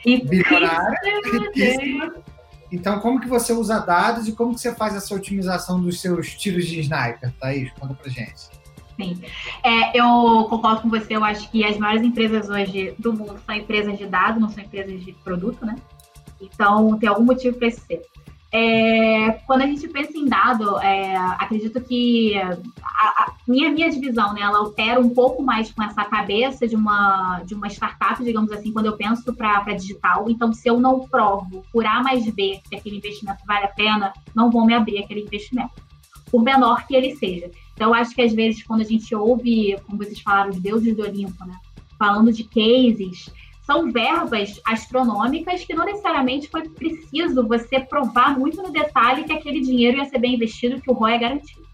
bilionária. 0.04 0.98
Então, 2.72 2.98
como 2.98 3.20
que 3.20 3.28
você 3.28 3.52
usa 3.52 3.78
dados 3.78 4.26
e 4.26 4.32
como 4.32 4.52
que 4.52 4.60
você 4.60 4.74
faz 4.74 4.96
essa 4.96 5.14
otimização 5.14 5.80
dos 5.80 6.00
seus 6.00 6.34
tiros 6.34 6.66
de 6.66 6.80
sniper, 6.80 7.32
Thaís? 7.38 7.70
Conta 7.78 7.94
pra 7.94 8.10
gente. 8.10 8.48
Sim. 8.96 9.20
É, 9.62 9.96
eu 9.96 10.46
concordo 10.50 10.82
com 10.82 10.88
você, 10.88 11.14
eu 11.14 11.22
acho 11.22 11.48
que 11.52 11.64
as 11.64 11.76
maiores 11.78 12.02
empresas 12.02 12.48
hoje 12.48 12.92
do 12.98 13.12
mundo 13.12 13.38
são 13.46 13.54
empresas 13.54 13.96
de 13.96 14.06
dados, 14.06 14.40
não 14.40 14.48
são 14.48 14.64
empresas 14.64 15.04
de 15.04 15.12
produto, 15.12 15.64
né? 15.64 15.76
Então, 16.40 16.98
tem 16.98 17.08
algum 17.08 17.24
motivo 17.24 17.56
para 17.56 17.68
isso 17.68 17.80
ser. 17.86 18.02
É, 18.56 19.32
quando 19.48 19.62
a 19.62 19.66
gente 19.66 19.88
pensa 19.88 20.16
em 20.16 20.26
dado, 20.26 20.78
é, 20.78 21.16
acredito 21.16 21.80
que 21.80 22.36
a, 22.36 22.54
a, 22.84 23.34
minha, 23.48 23.68
minha 23.72 23.90
divisão, 23.90 24.32
né, 24.32 24.42
ela 24.42 24.62
opera 24.62 25.00
um 25.00 25.08
pouco 25.10 25.42
mais 25.42 25.72
com 25.72 25.82
essa 25.82 26.04
cabeça 26.04 26.64
de 26.68 26.76
uma, 26.76 27.42
de 27.44 27.52
uma 27.52 27.66
startup, 27.66 28.22
digamos 28.22 28.52
assim, 28.52 28.72
quando 28.72 28.86
eu 28.86 28.96
penso 28.96 29.34
para 29.34 29.74
digital. 29.74 30.30
Então, 30.30 30.52
se 30.52 30.70
eu 30.70 30.78
não 30.78 31.00
provo 31.00 31.64
por 31.72 31.84
A 31.84 32.00
mais 32.00 32.24
B 32.30 32.60
se 32.68 32.76
aquele 32.76 32.98
investimento 32.98 33.44
vale 33.44 33.64
a 33.64 33.68
pena, 33.68 34.12
não 34.32 34.52
vão 34.52 34.64
me 34.64 34.74
abrir 34.74 35.02
aquele 35.02 35.22
investimento, 35.22 35.72
por 36.30 36.40
menor 36.40 36.86
que 36.86 36.94
ele 36.94 37.16
seja. 37.16 37.50
Então, 37.74 37.88
eu 37.88 37.94
acho 37.94 38.14
que 38.14 38.22
às 38.22 38.32
vezes, 38.32 38.62
quando 38.62 38.82
a 38.82 38.84
gente 38.84 39.12
ouve, 39.16 39.76
como 39.84 39.98
vocês 39.98 40.20
falaram, 40.20 40.50
os 40.50 40.60
deuses 40.60 40.94
do 40.94 41.02
Olimpo, 41.02 41.44
né, 41.44 41.56
falando 41.98 42.32
de 42.32 42.44
cases, 42.44 43.28
são 43.64 43.90
verbas 43.90 44.60
astronômicas 44.64 45.64
que 45.64 45.74
não 45.74 45.84
necessariamente 45.84 46.48
foi 46.48 46.68
preciso 46.68 47.46
você 47.46 47.80
provar 47.80 48.38
muito 48.38 48.62
no 48.62 48.70
detalhe 48.70 49.24
que 49.24 49.32
aquele 49.32 49.60
dinheiro 49.60 49.98
ia 49.98 50.04
ser 50.04 50.18
bem 50.18 50.34
investido, 50.34 50.80
que 50.80 50.90
o 50.90 50.94
ROI 50.94 51.14
é 51.14 51.18
garantido. 51.18 51.64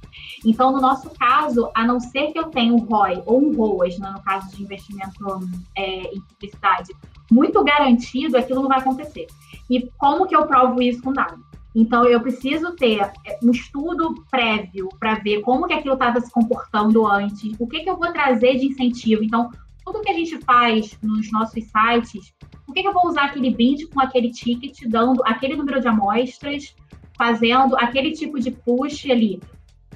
Então, 0.44 0.72
no 0.72 0.80
nosso 0.80 1.10
caso, 1.10 1.70
a 1.74 1.84
não 1.84 2.00
ser 2.00 2.32
que 2.32 2.38
eu 2.38 2.44
tenha 2.44 2.72
um 2.72 2.78
ROI 2.78 3.22
ou 3.26 3.42
um 3.42 3.54
ROAS, 3.54 3.98
né, 3.98 4.10
no 4.10 4.22
caso 4.22 4.56
de 4.56 4.62
investimento 4.62 5.40
é, 5.76 6.14
em 6.14 6.20
publicidade, 6.20 6.94
muito 7.30 7.62
garantido, 7.62 8.36
aquilo 8.36 8.62
não 8.62 8.68
vai 8.68 8.78
acontecer. 8.78 9.26
E 9.68 9.88
como 9.98 10.26
que 10.26 10.34
eu 10.34 10.46
provo 10.46 10.80
isso 10.80 11.02
com 11.02 11.12
dados? 11.12 11.38
Então, 11.74 12.04
eu 12.04 12.20
preciso 12.20 12.72
ter 12.72 13.00
é, 13.24 13.38
um 13.42 13.50
estudo 13.50 14.24
prévio 14.30 14.88
para 14.98 15.14
ver 15.16 15.40
como 15.42 15.66
que 15.66 15.74
aquilo 15.74 15.94
estava 15.94 16.20
se 16.20 16.30
comportando 16.30 17.06
antes, 17.06 17.54
o 17.58 17.66
que, 17.66 17.80
que 17.80 17.90
eu 17.90 17.96
vou 17.96 18.12
trazer 18.12 18.56
de 18.56 18.66
incentivo. 18.66 19.22
Então, 19.22 19.50
tudo 19.90 20.02
que 20.02 20.10
a 20.10 20.14
gente 20.14 20.38
faz 20.44 20.96
nos 21.02 21.32
nossos 21.32 21.64
sites, 21.64 22.32
por 22.64 22.72
que, 22.72 22.82
que 22.82 22.88
eu 22.88 22.92
vou 22.92 23.08
usar 23.08 23.24
aquele 23.24 23.50
brinde 23.50 23.88
com 23.88 24.00
aquele 24.00 24.30
ticket, 24.30 24.78
dando 24.86 25.20
aquele 25.24 25.56
número 25.56 25.80
de 25.80 25.88
amostras, 25.88 26.76
fazendo 27.18 27.76
aquele 27.76 28.12
tipo 28.12 28.38
de 28.38 28.52
push 28.52 29.10
ali? 29.10 29.42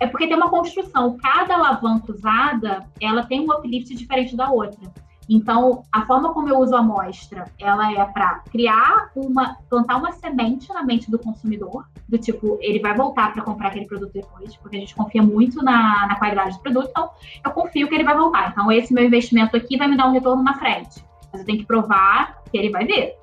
É 0.01 0.07
porque 0.09 0.27
tem 0.27 0.37
uma 0.37 0.51
construção. 0.51 1.17
Cada 1.17 1.55
alavanca 1.55 2.11
usada, 2.11 2.91
ela 3.01 3.25
tem 3.25 3.41
um 3.41 3.53
uplift 3.53 3.95
diferente 3.95 4.35
da 4.35 4.51
outra. 4.51 4.93
Então, 5.29 5.83
a 5.91 6.05
forma 6.05 6.33
como 6.33 6.49
eu 6.49 6.59
uso 6.59 6.75
a 6.75 6.81
amostra, 6.81 7.47
ela 7.59 7.93
é 7.93 8.05
para 8.05 8.41
criar 8.51 9.11
uma, 9.17 9.57
plantar 9.69 9.97
uma 9.97 10.13
semente 10.13 10.69
na 10.73 10.83
mente 10.83 11.11
do 11.11 11.19
consumidor, 11.19 11.87
do 12.09 12.19
tipo, 12.19 12.59
ele 12.61 12.79
vai 12.79 12.95
voltar 12.95 13.33
para 13.33 13.43
comprar 13.43 13.69
aquele 13.69 13.87
produto 13.87 14.13
depois, 14.13 14.55
porque 14.57 14.77
a 14.77 14.81
gente 14.81 14.95
confia 14.95 15.23
muito 15.23 15.63
na, 15.63 16.07
na 16.07 16.17
qualidade 16.17 16.57
do 16.57 16.63
produto, 16.63 16.89
então 16.91 17.11
eu 17.45 17.51
confio 17.53 17.89
que 17.89 17.95
ele 17.95 18.05
vai 18.05 18.17
voltar. 18.17 18.51
Então, 18.51 18.71
esse 18.71 18.93
meu 18.93 19.05
investimento 19.05 19.57
aqui 19.57 19.77
vai 19.77 19.89
me 19.89 19.97
dar 19.97 20.09
um 20.09 20.13
retorno 20.13 20.43
na 20.43 20.55
frente. 20.55 21.03
Mas 21.33 21.41
eu 21.41 21.47
tenho 21.47 21.59
que 21.59 21.67
provar 21.67 22.43
que 22.51 22.59
ele 22.59 22.71
vai 22.71 22.85
ver. 22.85 23.17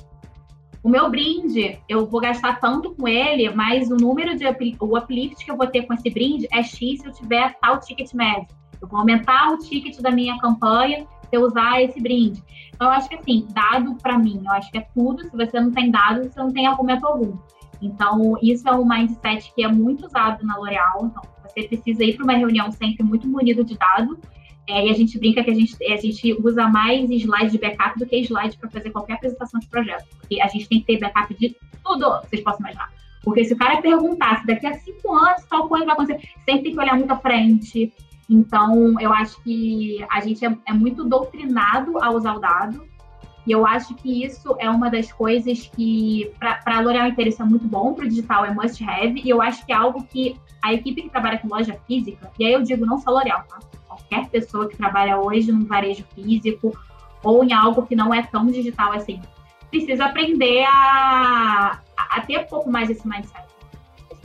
O 0.83 0.89
meu 0.89 1.11
brinde, 1.11 1.77
eu 1.87 2.07
vou 2.07 2.19
gastar 2.19 2.59
tanto 2.59 2.95
com 2.95 3.07
ele, 3.07 3.47
mas 3.51 3.91
o 3.91 3.95
número 3.95 4.35
de 4.35 4.45
o 4.79 4.97
uplift 4.97 5.45
que 5.45 5.51
eu 5.51 5.55
vou 5.55 5.67
ter 5.67 5.83
com 5.83 5.93
esse 5.93 6.09
brinde 6.09 6.47
é 6.51 6.63
X 6.63 7.01
se 7.01 7.05
eu 7.05 7.11
tiver 7.13 7.55
tal 7.61 7.79
ticket 7.79 8.11
médio. 8.13 8.47
Eu 8.81 8.87
vou 8.87 8.99
aumentar 8.99 9.51
o 9.51 9.59
ticket 9.59 10.01
da 10.01 10.09
minha 10.09 10.39
campanha 10.39 11.05
você 11.31 11.37
usar 11.37 11.81
esse 11.81 11.99
brinde. 12.01 12.43
Então, 12.73 12.87
eu 12.87 12.93
acho 12.93 13.09
que 13.09 13.15
assim, 13.15 13.47
dado 13.51 13.95
para 13.95 14.17
mim, 14.17 14.41
eu 14.43 14.51
acho 14.51 14.71
que 14.71 14.77
é 14.77 14.87
tudo. 14.93 15.23
Se 15.23 15.35
você 15.35 15.59
não 15.59 15.71
tem 15.71 15.89
dado, 15.89 16.23
você 16.23 16.39
não 16.39 16.51
tem 16.51 16.67
argumento 16.67 17.05
algum. 17.07 17.37
Então, 17.81 18.37
isso 18.41 18.67
é 18.67 18.73
um 18.73 18.87
mindset 18.87 19.51
que 19.55 19.63
é 19.63 19.67
muito 19.67 20.05
usado 20.05 20.45
na 20.45 20.57
L'Oréal. 20.57 21.05
Então, 21.05 21.23
você 21.43 21.63
precisa 21.63 22.03
ir 22.03 22.15
para 22.15 22.23
uma 22.23 22.33
reunião 22.33 22.71
sempre 22.71 23.03
muito 23.03 23.27
munido 23.27 23.63
de 23.63 23.77
dado. 23.77 24.19
É, 24.67 24.87
e 24.87 24.91
a 24.91 24.93
gente 24.93 25.17
brinca 25.17 25.43
que 25.43 25.49
a 25.49 25.53
gente, 25.53 25.75
a 25.91 25.97
gente 25.97 26.33
usa 26.43 26.67
mais 26.67 27.09
slide 27.09 27.51
de 27.51 27.57
backup 27.57 27.97
do 27.97 28.05
que 28.05 28.17
slide 28.17 28.57
para 28.57 28.69
fazer 28.69 28.91
qualquer 28.91 29.13
apresentação 29.13 29.59
de 29.59 29.67
projeto. 29.67 30.05
Porque 30.19 30.39
a 30.39 30.47
gente 30.47 30.67
tem 30.69 30.79
que 30.79 30.85
ter 30.85 30.99
backup 30.99 31.33
de 31.33 31.55
tudo 31.83 32.21
vocês 32.21 32.43
possam 32.43 32.59
imaginar. 32.61 32.91
Porque 33.23 33.43
se 33.43 33.53
o 33.53 33.57
cara 33.57 33.81
perguntar 33.81 34.39
se 34.41 34.47
daqui 34.47 34.65
a 34.65 34.73
cinco 34.73 35.13
anos 35.13 35.43
tal 35.49 35.67
coisa 35.67 35.85
vai 35.85 35.93
acontecer, 35.93 36.21
sempre 36.45 36.63
tem 36.63 36.73
que 36.73 36.79
olhar 36.79 36.95
muito 36.95 37.11
à 37.11 37.17
frente, 37.17 37.91
então, 38.33 38.95
eu 39.01 39.11
acho 39.11 39.43
que 39.43 40.05
a 40.09 40.21
gente 40.21 40.45
é, 40.45 40.57
é 40.65 40.71
muito 40.71 41.03
doutrinado 41.03 42.01
a 42.01 42.09
usar 42.11 42.35
o 42.35 42.39
dado. 42.39 42.89
E 43.45 43.51
eu 43.51 43.65
acho 43.65 43.93
que 43.95 44.23
isso 44.23 44.55
é 44.57 44.69
uma 44.69 44.89
das 44.89 45.11
coisas 45.11 45.69
que, 45.75 46.31
para 46.39 46.61
a 46.65 46.79
L'Oréal 46.79 47.07
inteira, 47.07 47.29
isso 47.29 47.41
é 47.41 47.45
muito 47.45 47.67
bom, 47.67 47.93
para 47.93 48.05
o 48.05 48.07
digital 48.07 48.45
é 48.45 48.53
must 48.53 48.81
have. 48.85 49.19
E 49.21 49.29
eu 49.29 49.41
acho 49.41 49.65
que 49.65 49.73
é 49.73 49.75
algo 49.75 50.03
que 50.03 50.39
a 50.63 50.73
equipe 50.73 51.01
que 51.01 51.09
trabalha 51.09 51.39
com 51.39 51.49
loja 51.49 51.77
física, 51.85 52.31
e 52.39 52.45
aí 52.45 52.53
eu 52.53 52.61
digo 52.61 52.85
não 52.85 52.99
só 52.99 53.11
L'Oréal, 53.11 53.43
tá? 53.49 53.59
Qualquer 53.85 54.29
pessoa 54.29 54.69
que 54.69 54.77
trabalha 54.77 55.19
hoje 55.19 55.51
num 55.51 55.65
varejo 55.65 56.05
físico 56.15 56.71
ou 57.23 57.43
em 57.43 57.51
algo 57.51 57.85
que 57.85 57.95
não 57.95 58.13
é 58.13 58.21
tão 58.21 58.45
digital 58.45 58.93
assim, 58.93 59.19
precisa 59.69 60.05
aprender 60.05 60.63
a, 60.69 61.79
a 61.97 62.21
ter 62.21 62.39
um 62.39 62.45
pouco 62.45 62.71
mais 62.71 62.89
esse 62.89 63.05
mindset 63.05 63.50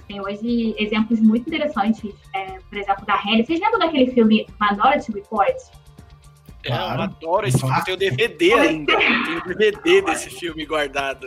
tem 0.07 0.21
hoje 0.21 0.75
exemplos 0.79 1.21
muito 1.21 1.49
interessantes, 1.49 2.15
é, 2.35 2.59
por 2.69 2.79
exemplo, 2.79 3.05
da 3.05 3.17
Renner. 3.17 3.45
Vocês 3.45 3.61
lembram 3.61 3.79
daquele 3.79 4.11
filme 4.13 4.47
Minority 4.61 5.13
Report? 5.13 5.57
É, 6.65 6.73
eu 6.73 7.03
adoro 7.03 7.47
esse 7.47 7.59
filme, 7.59 7.77
eu 7.77 7.85
tenho 7.85 7.97
DVD 7.97 8.53
ainda. 8.55 8.93
Eu 8.93 8.99
tenho 8.99 9.45
DVD 9.45 10.03
desse 10.03 10.31
filme 10.31 10.65
guardado. 10.67 11.27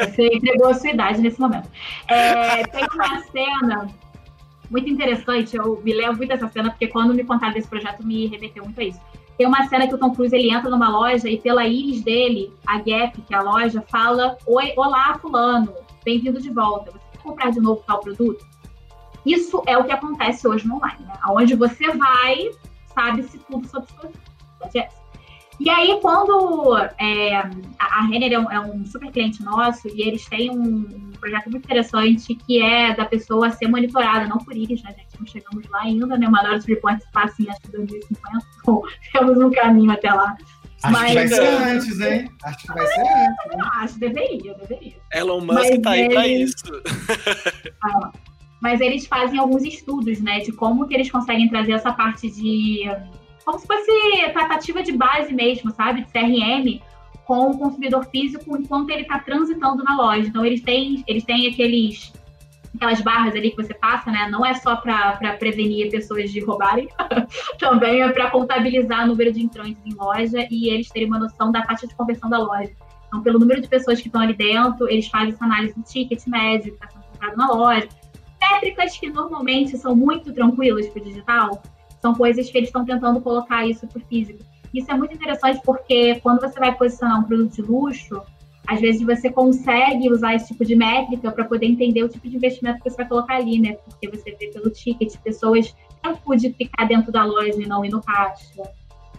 Você 0.00 0.26
entregou 0.26 0.68
a 0.68 0.74
sua 0.74 0.90
idade 0.90 1.20
nesse 1.20 1.40
momento. 1.40 1.68
É, 2.08 2.64
tem 2.64 2.84
uma 2.92 3.20
cena 3.20 3.88
muito 4.70 4.88
interessante, 4.88 5.56
eu 5.56 5.80
me 5.84 5.92
lembro 5.92 6.16
muito 6.16 6.30
dessa 6.30 6.48
cena, 6.48 6.70
porque 6.70 6.88
quando 6.88 7.14
me 7.14 7.22
contaram 7.24 7.52
desse 7.52 7.68
projeto 7.68 8.04
me 8.04 8.26
remeteu 8.26 8.64
muito 8.64 8.80
a 8.80 8.84
isso. 8.84 9.00
Tem 9.36 9.46
uma 9.46 9.66
cena 9.68 9.86
que 9.86 9.94
o 9.94 9.98
Tom 9.98 10.14
Cruise 10.14 10.34
ele 10.34 10.50
entra 10.50 10.70
numa 10.70 10.88
loja 10.88 11.28
e 11.28 11.38
pela 11.38 11.66
íris 11.66 12.02
dele, 12.02 12.52
a 12.66 12.78
Gap, 12.78 13.20
que 13.20 13.34
é 13.34 13.36
a 13.36 13.42
loja, 13.42 13.82
fala: 13.90 14.36
Oi, 14.46 14.72
olá, 14.76 15.18
fulano, 15.18 15.74
bem-vindo 16.04 16.40
de 16.40 16.50
volta. 16.50 16.90
Você 16.90 17.01
comprar 17.22 17.50
de 17.50 17.60
novo 17.60 17.82
tal 17.86 18.00
produto? 18.00 18.44
Isso 19.24 19.62
é 19.66 19.78
o 19.78 19.84
que 19.84 19.92
acontece 19.92 20.46
hoje 20.48 20.66
no 20.66 20.76
online, 20.76 21.04
né? 21.04 21.14
Onde 21.28 21.54
você 21.54 21.90
vai, 21.92 22.50
sabe-se 22.94 23.38
tudo 23.38 23.66
sobre 23.68 23.88
vida. 24.72 24.88
E 25.60 25.70
aí, 25.70 25.98
quando 26.00 26.76
é, 26.98 27.36
a 27.78 28.06
Renner 28.06 28.32
é 28.32 28.38
um, 28.38 28.50
é 28.50 28.58
um, 28.58 28.84
super 28.84 29.12
cliente 29.12 29.42
nosso 29.44 29.86
e 29.86 30.02
eles 30.02 30.24
têm 30.26 30.50
um, 30.50 31.12
projeto 31.20 31.50
muito 31.50 31.64
interessante 31.64 32.34
que 32.34 32.60
é 32.60 32.94
da 32.96 33.04
pessoa 33.04 33.48
ser 33.50 33.68
monitorada, 33.68 34.26
não 34.26 34.38
por 34.38 34.56
íris, 34.56 34.82
né, 34.82 34.90
gente? 34.90 35.20
Não 35.20 35.26
chegamos 35.26 35.68
lá 35.68 35.82
ainda, 35.82 36.18
né? 36.18 36.26
Maiores 36.26 36.64
reportes 36.64 37.06
passam 37.12 37.46
acho 37.48 37.60
que 37.60 37.70
2050, 37.70 38.44
então 38.60 38.82
temos 39.12 39.38
um 39.38 39.50
caminho 39.52 39.92
até 39.92 40.12
lá. 40.12 40.36
Acho 40.82 40.92
mas, 40.92 41.08
que 41.08 41.14
vai 41.14 41.28
ser 41.28 41.46
antes, 41.46 42.00
hein? 42.00 42.30
Acho 42.44 42.58
que 42.58 42.68
vai 42.68 42.86
ser 42.86 43.00
antes. 43.00 43.52
Hein? 43.52 43.60
Acho, 43.74 43.98
deveria, 43.98 44.54
deveria. 44.54 44.96
Elon 45.12 45.40
Musk 45.40 45.54
mas 45.54 45.78
tá 45.80 45.90
aí 45.90 46.08
pra 46.08 46.26
isso. 46.26 46.64
Ah, 47.84 48.12
mas 48.60 48.80
eles 48.80 49.06
fazem 49.06 49.40
alguns 49.40 49.64
estudos, 49.64 50.20
né, 50.20 50.38
de 50.38 50.52
como 50.52 50.86
que 50.86 50.94
eles 50.94 51.10
conseguem 51.10 51.48
trazer 51.48 51.72
essa 51.72 51.92
parte 51.92 52.30
de... 52.30 52.84
Como 53.44 53.58
se 53.58 53.66
fosse 53.66 53.90
tratativa 54.32 54.84
de 54.84 54.92
base 54.92 55.34
mesmo, 55.34 55.72
sabe? 55.72 56.04
De 56.04 56.12
CRM 56.12 56.80
com 57.24 57.50
o 57.50 57.58
consumidor 57.58 58.06
físico 58.06 58.56
enquanto 58.56 58.90
ele 58.90 59.02
está 59.02 59.18
transitando 59.18 59.82
na 59.82 59.96
loja. 59.96 60.28
Então, 60.28 60.44
eles 60.44 60.60
têm, 60.60 61.02
eles 61.08 61.24
têm 61.24 61.48
aqueles 61.48 62.12
aquelas 62.74 63.00
barras 63.00 63.34
ali 63.34 63.50
que 63.50 63.56
você 63.56 63.74
passa, 63.74 64.10
né? 64.10 64.28
Não 64.30 64.44
é 64.44 64.54
só 64.54 64.76
para 64.76 65.36
prevenir 65.38 65.90
pessoas 65.90 66.30
de 66.30 66.40
roubarem, 66.40 66.88
também 67.58 68.02
é 68.02 68.08
para 68.10 68.30
contabilizar 68.30 69.04
o 69.04 69.08
número 69.08 69.32
de 69.32 69.42
entrantes 69.42 69.82
em 69.84 69.94
loja 69.94 70.46
e 70.50 70.70
eles 70.70 70.88
terem 70.88 71.08
uma 71.08 71.18
noção 71.18 71.52
da 71.52 71.62
taxa 71.62 71.86
de 71.86 71.94
conversão 71.94 72.30
da 72.30 72.38
loja. 72.38 72.70
Então, 73.08 73.22
pelo 73.22 73.38
número 73.38 73.60
de 73.60 73.68
pessoas 73.68 74.00
que 74.00 74.08
estão 74.08 74.22
ali 74.22 74.34
dentro, 74.34 74.88
eles 74.88 75.06
fazem 75.06 75.34
essa 75.34 75.44
análise 75.44 75.74
do 75.74 75.82
ticket 75.82 76.26
médio 76.26 76.72
que 76.72 76.84
está 76.84 76.88
sendo 76.88 77.04
comprado 77.04 77.36
na 77.36 77.52
loja. 77.52 77.88
Métricas 78.40 78.96
que 78.96 79.10
normalmente 79.10 79.76
são 79.76 79.94
muito 79.94 80.32
tranquilas 80.32 80.88
para 80.88 81.02
o 81.02 81.04
digital, 81.04 81.62
são 82.00 82.14
coisas 82.14 82.50
que 82.50 82.56
eles 82.56 82.70
estão 82.70 82.84
tentando 82.84 83.20
colocar 83.20 83.66
isso 83.66 83.86
para 83.86 83.98
o 83.98 84.04
físico. 84.06 84.40
Isso 84.72 84.90
é 84.90 84.94
muito 84.94 85.14
interessante 85.14 85.60
porque 85.64 86.18
quando 86.20 86.40
você 86.40 86.58
vai 86.58 86.74
posicionar 86.74 87.20
um 87.20 87.24
produto 87.24 87.54
de 87.54 87.62
luxo, 87.62 88.22
às 88.66 88.80
vezes 88.80 89.02
você 89.02 89.30
consegue 89.30 90.10
usar 90.10 90.34
esse 90.34 90.48
tipo 90.48 90.64
de 90.64 90.76
métrica 90.76 91.30
para 91.30 91.44
poder 91.44 91.66
entender 91.66 92.04
o 92.04 92.08
tipo 92.08 92.28
de 92.28 92.36
investimento 92.36 92.82
que 92.82 92.90
você 92.90 92.96
vai 92.96 93.08
colocar 93.08 93.36
ali, 93.36 93.58
né? 93.58 93.74
Porque 93.74 94.08
você 94.08 94.36
vê 94.38 94.48
pelo 94.48 94.70
ticket 94.70 95.16
pessoas 95.18 95.74
tempo 96.02 96.36
de 96.36 96.52
ficar 96.52 96.86
dentro 96.86 97.12
da 97.12 97.24
loja 97.24 97.60
e 97.60 97.66
não 97.66 97.84
ir 97.84 97.90
no 97.90 98.02
caixa. 98.02 98.62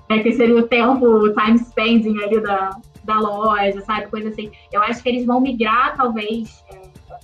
Né? 0.09 0.19
Que 0.19 0.33
seria 0.33 0.55
o 0.55 0.67
tempo, 0.67 1.05
o 1.05 1.33
time 1.33 1.59
spending 1.59 2.21
ali 2.23 2.41
da, 2.41 2.71
da 3.03 3.19
loja, 3.19 3.81
sabe? 3.81 4.07
Coisa 4.07 4.29
assim. 4.29 4.51
Eu 4.71 4.81
acho 4.81 5.01
que 5.01 5.09
eles 5.09 5.25
vão 5.25 5.39
migrar, 5.39 5.95
talvez, 5.95 6.63
é, 6.71 6.81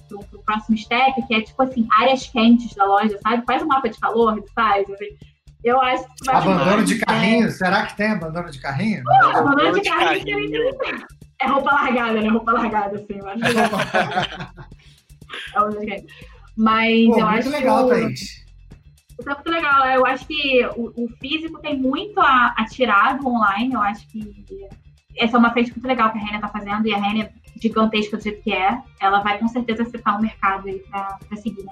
para 0.07 0.17
o 0.17 0.43
próximo 0.43 0.77
step, 0.77 1.25
que 1.27 1.33
é 1.33 1.41
tipo 1.41 1.61
assim, 1.61 1.87
áreas 1.91 2.27
quentes 2.27 2.73
da 2.75 2.85
loja, 2.85 3.17
sabe? 3.21 3.43
Faz 3.45 3.61
um 3.63 3.67
mapa 3.67 3.89
de 3.89 3.99
calor, 3.99 4.43
faz, 4.53 4.89
assim. 4.89 5.17
Eu 5.63 5.81
acho 5.81 6.03
que 6.03 6.25
vai 6.25 6.35
Abandono 6.35 6.83
de 6.85 6.99
carrinho? 6.99 7.47
É... 7.47 7.51
Será 7.51 7.85
que 7.85 7.95
tem 7.97 8.11
abandono 8.11 8.49
de 8.49 8.59
carrinho? 8.59 9.03
Uh, 9.03 9.37
abandono 9.37 9.73
de, 9.73 9.81
de 9.81 9.89
carrinho. 9.89 10.25
carrinho. 10.25 10.69
É 11.41 11.47
roupa 11.47 11.71
largada, 11.71 12.21
né? 12.21 12.29
Roupa 12.29 12.51
largada, 12.51 12.97
assim, 12.97 13.17
eu 13.17 13.27
acho. 13.27 13.41
é 15.89 16.03
Mas 16.55 17.07
Pô, 17.07 17.19
eu 17.19 17.27
acho 17.27 17.49
legal, 17.49 17.85
que. 17.85 17.91
Thaís. 17.95 18.39
Isso 19.19 19.29
é 19.29 19.33
muito 19.33 19.49
legal. 19.49 19.85
Eu 19.89 20.05
acho 20.05 20.25
que 20.25 20.65
o, 20.77 21.03
o 21.03 21.09
físico 21.19 21.59
tem 21.59 21.77
muito 21.77 22.21
a, 22.21 22.55
a, 22.57 22.65
tirar 22.65 23.17
do 23.17 23.27
online. 23.27 23.73
Eu 23.73 23.81
acho 23.81 24.07
que 24.07 24.47
essa 25.17 25.35
é 25.35 25.39
uma 25.39 25.51
frente 25.51 25.71
muito 25.71 25.87
legal 25.87 26.09
que 26.11 26.17
a 26.17 26.21
Renner 26.21 26.35
está 26.35 26.47
fazendo. 26.47 26.87
E 26.87 26.93
a 26.93 26.97
Renner, 26.97 27.33
gigantesca 27.61 28.15
do 28.15 28.23
jeito 28.23 28.41
que 28.41 28.53
é, 28.53 28.81
ela 28.99 29.21
vai 29.21 29.37
com 29.37 29.49
certeza 29.49 29.83
acertar 29.83 30.17
um 30.17 30.21
mercado 30.21 30.69
aí 30.69 30.79
para 30.89 31.19
seguir. 31.35 31.63
Né? 31.63 31.71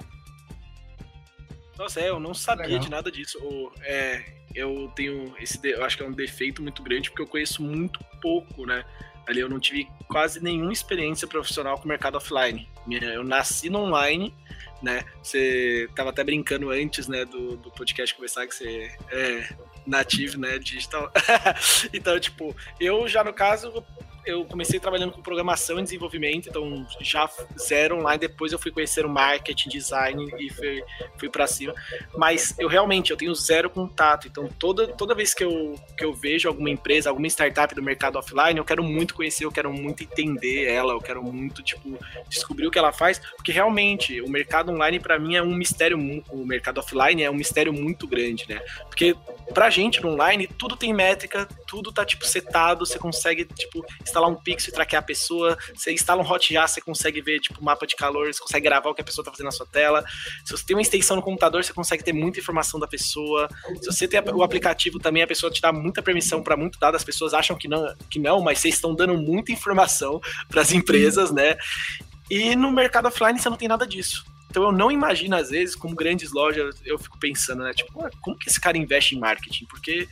Nossa, 1.78 2.00
é, 2.00 2.10
eu 2.10 2.18
não 2.18 2.34
sabia 2.34 2.66
legal. 2.66 2.80
de 2.80 2.90
nada 2.90 3.10
disso. 3.10 3.38
é, 3.82 4.24
eu 4.54 4.90
tenho 4.96 5.34
esse, 5.40 5.60
eu 5.62 5.84
acho 5.84 5.96
que 5.96 6.02
é 6.02 6.06
um 6.06 6.12
defeito 6.12 6.60
muito 6.60 6.82
grande 6.82 7.08
porque 7.08 7.22
eu 7.22 7.26
conheço 7.26 7.62
muito 7.62 8.00
pouco, 8.20 8.66
né? 8.66 8.84
Ali 9.26 9.40
eu 9.40 9.48
não 9.48 9.60
tive 9.60 9.86
quase 10.08 10.42
nenhuma 10.42 10.72
experiência 10.72 11.28
profissional 11.28 11.78
com 11.78 11.84
o 11.84 11.88
mercado 11.88 12.16
offline. 12.16 12.68
Eu 12.90 13.22
nasci 13.22 13.68
no 13.68 13.80
online, 13.80 14.34
né? 14.82 15.04
Você 15.22 15.88
tava 15.94 16.10
até 16.10 16.24
brincando 16.24 16.70
antes, 16.70 17.06
né, 17.06 17.24
do, 17.24 17.56
do 17.58 17.70
podcast 17.70 18.14
conversar 18.14 18.46
que 18.46 18.54
você 18.54 18.90
é 19.10 19.48
nativo, 19.86 20.38
né, 20.38 20.58
digital. 20.58 21.12
então, 21.92 22.18
tipo, 22.18 22.56
eu 22.80 23.06
já 23.06 23.22
no 23.22 23.32
caso 23.32 23.84
eu 24.28 24.44
comecei 24.44 24.78
trabalhando 24.78 25.12
com 25.12 25.22
programação 25.22 25.78
e 25.78 25.82
desenvolvimento, 25.82 26.48
então 26.48 26.86
já 27.00 27.28
zero 27.58 27.96
online, 27.96 28.18
depois 28.18 28.52
eu 28.52 28.58
fui 28.58 28.70
conhecer 28.70 29.06
o 29.06 29.08
marketing, 29.08 29.70
design 29.70 30.30
e 30.38 30.50
fui, 30.50 30.84
fui 31.16 31.28
para 31.28 31.46
cima. 31.46 31.74
Mas 32.16 32.54
eu 32.58 32.68
realmente 32.68 33.10
eu 33.10 33.16
tenho 33.16 33.34
zero 33.34 33.70
contato, 33.70 34.28
então 34.28 34.48
toda, 34.58 34.88
toda 34.88 35.14
vez 35.14 35.32
que 35.32 35.42
eu, 35.42 35.74
que 35.96 36.04
eu 36.04 36.12
vejo 36.12 36.46
alguma 36.48 36.68
empresa, 36.68 37.08
alguma 37.08 37.26
startup 37.26 37.74
do 37.74 37.82
mercado 37.82 38.18
offline, 38.18 38.58
eu 38.58 38.64
quero 38.64 38.82
muito 38.82 39.14
conhecer, 39.14 39.44
eu 39.44 39.52
quero 39.52 39.72
muito 39.72 40.02
entender 40.02 40.66
ela, 40.66 40.92
eu 40.92 41.00
quero 41.00 41.22
muito 41.22 41.62
tipo 41.62 41.98
descobrir 42.28 42.66
o 42.66 42.70
que 42.70 42.78
ela 42.78 42.92
faz, 42.92 43.18
porque 43.36 43.50
realmente 43.50 44.20
o 44.20 44.28
mercado 44.28 44.70
online 44.70 45.00
para 45.00 45.18
mim 45.18 45.36
é 45.36 45.42
um 45.42 45.54
mistério, 45.54 45.98
o 46.30 46.44
mercado 46.44 46.78
offline 46.78 47.22
é 47.22 47.30
um 47.30 47.34
mistério 47.34 47.72
muito 47.72 48.06
grande, 48.06 48.44
né? 48.48 48.60
Porque 48.88 49.16
pra 49.54 49.70
gente 49.70 50.02
no 50.02 50.10
online 50.10 50.46
tudo 50.46 50.76
tem 50.76 50.92
métrica, 50.92 51.48
tudo 51.66 51.92
tá 51.92 52.04
tipo 52.04 52.26
setado, 52.26 52.84
você 52.84 52.98
consegue 52.98 53.44
tipo 53.44 53.84
instalar 54.18 54.30
um 54.30 54.34
pixel 54.34 54.70
e 54.70 54.74
traquear 54.74 55.02
a 55.02 55.06
pessoa. 55.06 55.56
Você 55.74 55.92
instala 55.92 56.22
um 56.22 56.26
Hotjar, 56.26 56.68
você 56.68 56.80
consegue 56.80 57.20
ver, 57.20 57.40
tipo, 57.40 57.62
mapa 57.62 57.86
de 57.86 57.94
calor, 57.96 58.32
você 58.32 58.40
consegue 58.40 58.64
gravar 58.64 58.90
o 58.90 58.94
que 58.94 59.00
a 59.00 59.04
pessoa 59.04 59.24
tá 59.24 59.30
fazendo 59.30 59.46
na 59.46 59.52
sua 59.52 59.66
tela. 59.66 60.04
Se 60.44 60.52
você 60.52 60.64
tem 60.64 60.76
uma 60.76 60.82
extensão 60.82 61.16
no 61.16 61.22
computador, 61.22 61.64
você 61.64 61.72
consegue 61.72 62.02
ter 62.02 62.12
muita 62.12 62.40
informação 62.40 62.78
da 62.78 62.86
pessoa. 62.86 63.48
Se 63.80 63.86
você 63.86 64.08
tem 64.08 64.20
o 64.20 64.42
aplicativo 64.42 64.98
também, 64.98 65.22
a 65.22 65.26
pessoa 65.26 65.50
te 65.50 65.60
dá 65.60 65.72
muita 65.72 66.02
permissão 66.02 66.42
para 66.42 66.56
muito 66.56 66.78
dado. 66.78 66.96
As 66.96 67.04
pessoas 67.04 67.32
acham 67.32 67.56
que 67.56 67.68
não, 67.68 67.94
que 68.10 68.18
não, 68.18 68.40
mas 68.40 68.58
vocês 68.58 68.74
estão 68.74 68.94
dando 68.94 69.14
muita 69.14 69.52
informação 69.52 70.20
para 70.48 70.62
as 70.62 70.72
empresas, 70.72 71.30
né? 71.30 71.56
E 72.30 72.54
no 72.54 72.70
mercado 72.70 73.06
offline 73.06 73.38
você 73.38 73.48
não 73.48 73.56
tem 73.56 73.68
nada 73.68 73.86
disso. 73.86 74.24
Então 74.50 74.64
eu 74.64 74.72
não 74.72 74.90
imagino, 74.90 75.36
às 75.36 75.50
vezes, 75.50 75.74
como 75.74 75.94
grandes 75.94 76.32
lojas, 76.32 76.80
eu 76.84 76.98
fico 76.98 77.18
pensando, 77.18 77.62
né? 77.62 77.72
Tipo, 77.72 78.08
como 78.20 78.36
que 78.36 78.48
esse 78.48 78.60
cara 78.60 78.78
investe 78.78 79.14
em 79.14 79.18
marketing? 79.18 79.66
Porque 79.66 80.08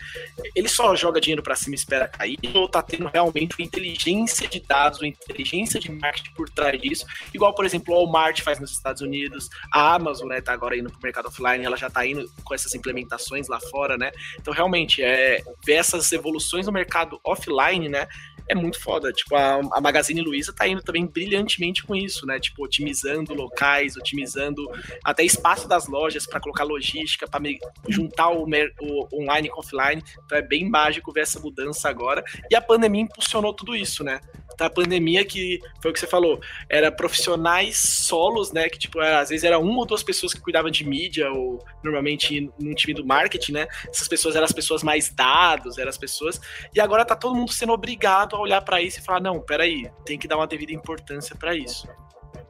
ele 0.54 0.68
só 0.68 0.94
joga 0.94 1.20
dinheiro 1.20 1.42
para 1.42 1.56
cima 1.56 1.74
e 1.74 1.78
espera 1.78 2.06
cair, 2.06 2.38
ou 2.54 2.68
tá 2.68 2.82
tendo 2.82 3.08
realmente 3.08 3.56
uma 3.58 3.64
inteligência 3.64 4.46
de 4.46 4.60
dados, 4.60 5.00
uma 5.00 5.08
inteligência 5.08 5.80
de 5.80 5.90
marketing 5.90 6.32
por 6.32 6.48
trás 6.50 6.80
disso? 6.80 7.06
Igual, 7.32 7.54
por 7.54 7.64
exemplo, 7.64 7.94
o 7.94 7.96
Walmart 7.96 8.42
faz 8.42 8.60
nos 8.60 8.72
Estados 8.72 9.02
Unidos, 9.02 9.48
a 9.72 9.94
Amazon, 9.94 10.28
né, 10.28 10.40
tá 10.40 10.52
agora 10.52 10.76
indo 10.76 10.90
pro 10.90 11.00
mercado 11.02 11.28
offline, 11.28 11.64
ela 11.64 11.76
já 11.76 11.88
tá 11.88 12.06
indo 12.06 12.30
com 12.44 12.54
essas 12.54 12.74
implementações 12.74 13.48
lá 13.48 13.58
fora, 13.60 13.96
né? 13.96 14.12
Então, 14.38 14.52
realmente, 14.52 15.02
é 15.02 15.42
ver 15.64 15.74
essas 15.74 16.10
evoluções 16.12 16.66
no 16.66 16.72
mercado 16.72 17.18
offline, 17.24 17.88
né? 17.88 18.06
É 18.48 18.54
muito 18.54 18.80
foda. 18.80 19.12
Tipo, 19.12 19.36
a, 19.36 19.60
a 19.72 19.80
Magazine 19.80 20.20
Luiza 20.20 20.52
tá 20.52 20.66
indo 20.66 20.82
também 20.82 21.06
brilhantemente 21.06 21.84
com 21.84 21.94
isso, 21.94 22.26
né? 22.26 22.38
Tipo, 22.38 22.64
otimizando 22.64 23.34
locais, 23.34 23.96
otimizando 23.96 24.70
até 25.04 25.24
espaço 25.24 25.68
das 25.68 25.86
lojas 25.86 26.26
para 26.26 26.40
colocar 26.40 26.64
logística, 26.64 27.26
para 27.26 27.42
juntar 27.88 28.30
o, 28.30 28.46
o, 28.80 29.20
online 29.22 29.48
com 29.48 29.60
offline. 29.60 30.02
Então 30.24 30.38
é 30.38 30.42
bem 30.42 30.68
mágico 30.68 31.12
ver 31.12 31.22
essa 31.22 31.40
mudança 31.40 31.88
agora. 31.88 32.24
E 32.50 32.54
a 32.54 32.60
pandemia 32.60 33.02
impulsionou 33.02 33.52
tudo 33.52 33.74
isso, 33.74 34.04
né? 34.04 34.20
Da 34.56 34.70
pandemia 34.70 35.24
que 35.24 35.60
foi 35.80 35.90
o 35.90 35.94
que 35.94 36.00
você 36.00 36.06
falou, 36.06 36.40
era 36.68 36.90
profissionais 36.90 37.76
solos, 37.76 38.52
né, 38.52 38.68
que 38.68 38.78
tipo, 38.78 39.00
era, 39.00 39.20
às 39.20 39.28
vezes 39.28 39.44
era 39.44 39.58
uma 39.58 39.78
ou 39.78 39.86
duas 39.86 40.02
pessoas 40.02 40.32
que 40.32 40.40
cuidavam 40.40 40.70
de 40.70 40.86
mídia 40.86 41.30
ou 41.30 41.64
normalmente 41.82 42.50
num 42.58 42.74
time 42.74 42.94
do 42.94 43.04
marketing, 43.04 43.52
né? 43.52 43.66
Essas 43.88 44.08
pessoas 44.08 44.34
eram 44.34 44.44
as 44.44 44.52
pessoas 44.52 44.82
mais 44.82 45.10
dados, 45.10 45.78
eram 45.78 45.88
as 45.88 45.98
pessoas 45.98 46.40
e 46.74 46.80
agora 46.80 47.04
tá 47.04 47.14
todo 47.14 47.34
mundo 47.34 47.52
sendo 47.52 47.72
obrigado 47.72 48.36
a 48.36 48.40
olhar 48.40 48.60
para 48.62 48.80
isso 48.80 48.98
e 48.98 49.02
falar, 49.02 49.20
não, 49.20 49.40
peraí, 49.40 49.90
tem 50.04 50.18
que 50.18 50.28
dar 50.28 50.36
uma 50.36 50.46
devida 50.46 50.72
importância 50.72 51.36
para 51.36 51.54
isso. 51.54 51.88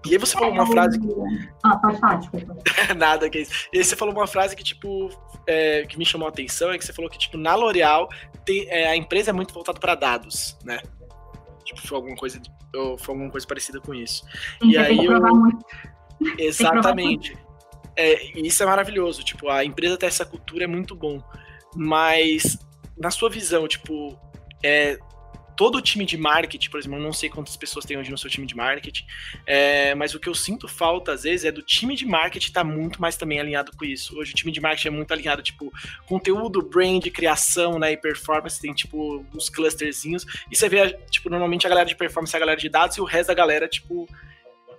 E 0.07 0.13
aí 0.13 0.19
você 0.19 0.35
falou 0.35 0.53
uma 0.53 0.67
frase 0.67 1.01
que. 1.01 1.09
Ah, 1.65 1.77
pode 1.79 1.99
falar, 1.99 2.17
desculpa. 2.17 2.57
Nada, 2.97 3.29
que 3.29 3.39
é 3.39 3.41
isso. 3.43 3.69
E 3.73 3.79
aí 3.79 3.85
você 3.85 3.97
falou 3.97 4.15
uma 4.15 4.27
frase 4.27 4.55
que, 4.55 4.63
tipo, 4.63 5.11
é, 5.47 5.85
que 5.85 5.99
me 5.99 6.07
chamou 6.07 6.27
a 6.27 6.31
atenção, 6.31 6.71
é 6.71 6.79
que 6.79 6.85
você 6.85 6.93
falou 6.93 7.11
que, 7.11 7.19
tipo, 7.19 7.37
na 7.37 7.55
L'Oréal 7.57 8.09
é, 8.69 8.87
a 8.87 8.97
empresa 8.97 9.31
é 9.31 9.33
muito 9.33 9.53
voltada 9.53 9.81
para 9.81 9.97
dados, 9.97 10.57
né? 10.65 10.81
Tipo, 11.67 11.87
foi 11.87 11.97
alguma 11.97 12.17
coisa, 12.17 12.41
ou 12.75 12.97
foi 12.97 13.15
alguma 13.15 13.31
coisa 13.31 13.47
parecida 13.47 13.81
com 13.81 13.95
isso. 13.95 14.25
Sim, 14.63 14.71
e 14.71 14.79
aí 14.79 15.05
eu. 15.05 15.21
Exatamente. 16.39 17.37
É, 17.97 18.39
isso 18.39 18.63
é 18.63 18.67
maravilhoso. 18.67 19.23
Tipo, 19.23 19.49
a 19.49 19.65
empresa 19.65 19.97
ter 19.97 20.07
essa 20.07 20.25
cultura 20.25 20.65
é 20.65 20.67
muito 20.67 20.95
bom. 20.95 21.23
Mas, 21.75 22.59
na 22.97 23.11
sua 23.11 23.29
visão, 23.29 23.67
tipo, 23.67 24.19
é, 24.63 24.99
todo 25.57 25.79
o 25.79 25.81
time 25.81 26.05
de 26.05 26.17
marketing, 26.17 26.69
por 26.69 26.79
exemplo, 26.79 26.99
eu 26.99 27.03
não 27.03 27.13
sei 27.13 27.31
quantas 27.31 27.57
pessoas 27.57 27.85
tem 27.85 27.97
hoje 27.97 28.11
no 28.11 28.19
seu 28.19 28.29
time 28.29 28.47
de 28.47 28.55
marketing, 28.55 29.05
é, 29.47 29.95
mas 29.95 30.15
o 30.15 30.21
que 30.21 30.29
eu 30.29 30.35
sinto 30.35 30.69
falta, 30.69 31.13
às 31.13 31.23
vezes, 31.23 31.47
é 31.47 31.51
do 31.51 31.63
time 31.63 31.97
de 31.97 32.05
marketing 32.05 32.49
estar 32.49 32.61
tá 32.61 32.65
muito 32.65 33.01
mais 33.01 33.17
também 33.17 33.41
alinhado 33.41 33.73
com 33.77 33.85
isso. 33.85 34.19
Hoje 34.19 34.33
o 34.33 34.35
time 34.35 34.53
de 34.53 34.61
marketing 34.61 34.89
é 34.89 34.91
muito 34.91 35.13
alinhado, 35.13 35.43
tipo, 35.43 35.73
conteúdo, 36.07 36.63
brand, 36.63 37.05
criação, 37.11 37.79
né, 37.79 37.93
e 37.93 37.97
performance, 37.97 38.61
tem, 38.61 38.75
tipo, 38.75 39.25
uns 39.35 39.49
clusterzinhos, 39.49 40.27
e 40.51 40.57
você 40.57 40.69
vê, 40.69 40.93
tipo, 41.11 41.31
normalmente 41.31 41.67
a 41.67 41.71
galera 41.71 41.89
de 41.89 41.97
performance 41.97 42.35
é 42.35 42.37
a 42.37 42.41
galera 42.41 42.61
de 42.61 42.69
dados, 42.69 42.97
e 42.97 43.01
o 43.01 43.05
resto 43.05 43.29
da 43.29 43.35
galera, 43.35 43.67
tipo, 43.67 44.07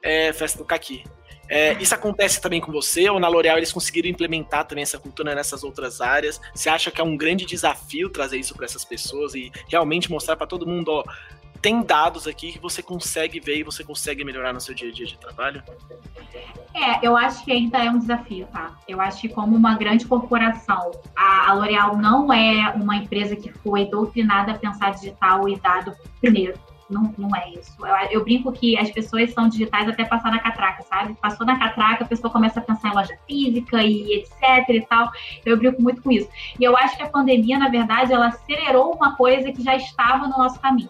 é 0.03 0.31
festa 0.31 0.59
do 0.59 0.65
caqui. 0.65 1.03
É, 1.49 1.73
isso 1.81 1.95
acontece 1.95 2.41
também 2.41 2.59
com 2.59 2.71
você 2.71 3.09
ou 3.09 3.19
na 3.19 3.27
L'Oréal 3.27 3.57
eles 3.57 3.71
conseguiram 3.71 4.09
implementar 4.09 4.65
também 4.65 4.81
essa 4.81 4.99
cultura 4.99 5.33
nessas 5.33 5.63
outras 5.63 6.01
áreas? 6.01 6.39
Você 6.53 6.69
acha 6.69 6.91
que 6.91 6.99
é 6.99 7.03
um 7.03 7.15
grande 7.15 7.45
desafio 7.45 8.09
trazer 8.09 8.37
isso 8.37 8.53
para 8.55 8.65
essas 8.65 8.83
pessoas 8.83 9.33
e 9.33 9.51
realmente 9.69 10.11
mostrar 10.11 10.35
para 10.35 10.47
todo 10.47 10.67
mundo, 10.67 10.89
ó, 10.89 11.03
tem 11.61 11.81
dados 11.81 12.27
aqui 12.27 12.53
que 12.53 12.59
você 12.59 12.81
consegue 12.83 13.39
ver 13.39 13.57
e 13.57 13.63
você 13.63 13.83
consegue 13.83 14.23
melhorar 14.23 14.53
no 14.53 14.61
seu 14.61 14.75
dia 14.75 14.89
a 14.89 14.91
dia 14.91 15.05
de 15.05 15.17
trabalho? 15.17 15.63
É, 16.73 17.05
eu 17.05 17.17
acho 17.17 17.43
que 17.43 17.51
ainda 17.51 17.83
é 17.83 17.89
um 17.89 17.97
desafio, 17.97 18.47
tá? 18.47 18.77
Eu 18.87 19.01
acho 19.01 19.21
que 19.21 19.29
como 19.29 19.55
uma 19.55 19.75
grande 19.75 20.05
corporação, 20.05 20.91
a, 21.15 21.51
L'Oréal 21.53 21.97
não 21.97 22.31
é 22.31 22.71
uma 22.75 22.97
empresa 22.97 23.35
que 23.35 23.51
foi 23.51 23.85
doutrinada 23.85 24.51
a 24.51 24.55
pensar 24.55 24.91
digital 24.91 25.49
e 25.49 25.59
dado 25.59 25.95
primeiro. 26.21 26.53
Não, 26.89 27.13
não 27.17 27.35
é 27.35 27.49
isso. 27.49 27.73
Eu, 27.85 27.95
eu, 28.11 28.23
brinco 28.23 28.51
que 28.51 28.77
as 28.77 28.89
pessoas 28.89 29.33
são 29.33 29.49
digitais 29.49 29.89
até 29.89 30.05
passar 30.05 30.31
na 30.31 30.39
catraca, 30.39 30.83
sabe? 30.83 31.13
Passou 31.15 31.45
na 31.45 31.59
catraca, 31.59 32.05
a 32.05 32.07
pessoa 32.07 32.31
começa 32.31 32.59
a 32.59 32.63
pensar 32.63 32.89
em 32.89 32.95
loja 32.95 33.17
física 33.27 33.83
e 33.83 34.13
etc 34.19 34.69
e 34.69 34.81
tal. 34.81 35.11
Eu 35.45 35.57
brinco 35.57 35.81
muito 35.81 36.01
com 36.01 36.11
isso. 36.11 36.29
E 36.57 36.63
eu 36.63 36.77
acho 36.77 36.95
que 36.95 37.03
a 37.03 37.09
pandemia, 37.09 37.59
na 37.59 37.67
verdade, 37.67 38.13
ela 38.13 38.27
acelerou 38.27 38.93
uma 38.93 39.15
coisa 39.15 39.51
que 39.51 39.61
já 39.61 39.75
estava 39.75 40.27
no 40.27 40.37
nosso 40.37 40.59
caminho. 40.59 40.89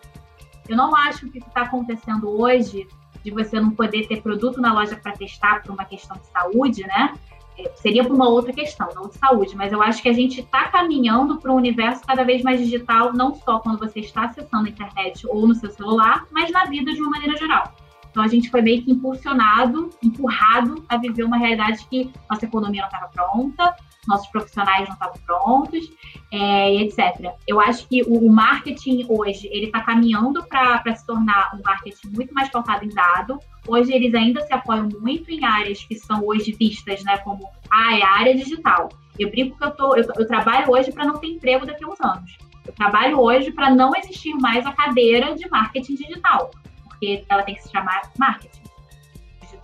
Eu 0.70 0.78
não 0.78 0.96
acho 0.96 1.22
que 1.22 1.26
o 1.26 1.32
que 1.32 1.38
está 1.40 1.62
acontecendo 1.62 2.30
hoje 2.30 2.88
de 3.24 3.32
você 3.32 3.60
não 3.60 3.72
poder 3.72 4.08
ter 4.08 4.22
produto 4.22 4.62
na 4.62 4.74
loja 4.74 4.96
para 4.96 5.12
testar 5.14 5.62
por 5.62 5.72
uma 5.72 5.86
questão 5.86 6.16
de 6.18 6.28
saúde, 6.28 6.84
né? 6.84 7.14
É, 7.58 7.72
seria 7.76 8.04
por 8.04 8.14
uma 8.14 8.30
outra 8.30 8.54
questão, 8.54 8.88
não 8.94 9.08
de 9.08 9.18
saúde, 9.18 9.56
mas 9.56 9.72
eu 9.72 9.82
acho 9.82 10.02
que 10.02 10.10
a 10.10 10.14
gente 10.14 10.42
está 10.42 10.66
caminhando 10.66 11.38
para 11.38 11.52
um 11.52 11.56
universo 11.56 12.06
cada 12.06 12.24
vez 12.24 12.44
mais 12.44 12.60
digital, 12.60 13.14
não 13.14 13.34
só 13.34 13.60
quando 13.60 13.80
você 13.80 14.00
está 14.00 14.26
acessando 14.26 14.68
a 14.68 14.70
internet 14.70 15.26
ou 15.28 15.48
no 15.48 15.56
seu 15.56 15.72
celular, 15.72 16.28
mas 16.32 16.52
na 16.52 16.66
vida 16.66 16.94
de 16.94 17.02
uma 17.02 17.10
maneira 17.10 17.36
geral. 17.36 17.74
Então 18.18 18.26
a 18.26 18.30
gente 18.30 18.50
foi 18.50 18.64
meio 18.64 18.82
que 18.82 18.90
impulsionado, 18.92 19.92
empurrado 20.02 20.84
a 20.90 20.98
viver 20.98 21.24
uma 21.24 21.38
realidade 21.38 21.86
que 21.88 22.12
nossa 22.28 22.46
economia 22.46 22.82
não 22.82 22.90
estava 22.90 23.10
pronta, 23.10 23.76
nossos 24.08 24.28
profissionais 24.30 24.88
não 24.88 24.96
estavam 24.96 25.20
prontos, 25.24 25.88
é, 26.32 26.74
etc. 26.78 27.32
Eu 27.48 27.62
acho 27.62 27.88
que 27.88 28.02
o, 28.02 28.26
o 28.26 28.34
marketing 28.34 29.06
hoje 29.08 29.48
ele 29.52 29.68
está 29.68 29.82
caminhando 29.82 30.44
para 30.48 30.96
se 30.96 31.06
tornar 31.06 31.52
um 31.54 31.62
marketing 31.64 32.08
muito 32.08 32.34
mais 32.34 32.50
pautado 32.50 32.84
em 32.86 32.90
dado. 32.90 33.38
Hoje 33.68 33.94
eles 33.94 34.16
ainda 34.16 34.42
se 34.42 34.52
apoiam 34.52 34.90
muito 35.00 35.30
em 35.30 35.46
áreas 35.46 35.84
que 35.84 35.94
são 35.94 36.26
hoje 36.26 36.54
vistas, 36.54 37.04
né, 37.04 37.20
como 37.20 37.48
ah, 37.70 37.96
é 37.96 38.02
a 38.02 38.18
área 38.18 38.36
digital. 38.36 38.90
Eu 39.20 39.30
brinco 39.30 39.56
que 39.56 39.64
eu, 39.64 39.70
tô, 39.76 39.96
eu, 39.96 40.04
eu 40.18 40.26
trabalho 40.26 40.72
hoje 40.72 40.92
para 40.92 41.06
não 41.06 41.20
ter 41.20 41.28
emprego 41.28 41.68
daqui 41.68 41.86
a 41.86 41.88
uns 41.88 42.02
anos. 42.02 42.36
Eu 42.66 42.74
trabalho 42.74 43.20
hoje 43.20 43.52
para 43.52 43.70
não 43.70 43.92
existir 43.96 44.34
mais 44.34 44.66
a 44.66 44.72
cadeira 44.72 45.36
de 45.36 45.48
marketing 45.50 45.94
digital, 45.94 46.50
porque 46.98 47.24
ela 47.30 47.44
tem 47.44 47.56
que 47.56 47.64
se 47.64 47.72
chamar 47.72 48.12
marketing 48.18 48.68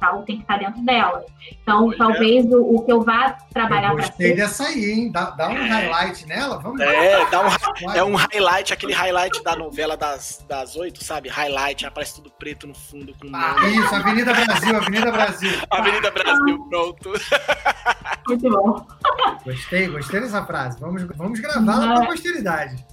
digital 0.03 0.23
tem 0.23 0.37
que 0.37 0.41
estar 0.41 0.57
dentro 0.57 0.81
dela. 0.83 1.25
Então, 1.61 1.87
Olha. 1.87 1.97
talvez 1.97 2.45
o, 2.45 2.75
o, 2.75 2.85
que 2.85 2.91
eu 2.91 3.01
vá 3.01 3.37
trabalhar 3.53 3.93
para 3.93 4.07
Gostei 4.07 4.29
ser... 4.29 4.35
dessa 4.35 4.63
aí, 4.65 4.91
hein? 4.91 5.11
Dá, 5.11 5.29
dá 5.31 5.49
um 5.49 5.67
highlight 5.67 6.25
nela, 6.25 6.59
vamos 6.59 6.79
É, 6.81 7.29
dá 7.29 7.41
um, 7.41 7.91
é 7.93 8.03
um 8.03 8.15
highlight, 8.15 8.73
aquele 8.73 8.93
highlight 8.93 9.43
da 9.43 9.55
novela 9.55 9.95
das, 9.95 10.43
das 10.47 10.75
oito, 10.75 11.03
sabe? 11.03 11.29
Highlight, 11.29 11.85
aparece 11.85 12.15
tudo 12.15 12.31
preto 12.31 12.67
no 12.67 12.73
fundo. 12.73 13.13
Com 13.19 13.29
ah, 13.33 13.55
isso, 13.67 13.95
Avenida 13.95 14.33
Brasil, 14.33 14.75
Avenida 14.75 15.11
Brasil. 15.11 15.51
Avenida 15.69 16.11
Brasil, 16.11 16.65
pronto. 16.69 17.13
Muito 18.27 18.49
bom. 18.49 18.85
Gostei, 19.43 19.87
gostei 19.87 20.21
dessa 20.21 20.45
frase. 20.45 20.79
Vamos, 20.79 21.03
vamos 21.15 21.39
gravá-la 21.39 21.93
para 21.93 22.03
a 22.03 22.07
posteridade. 22.07 22.85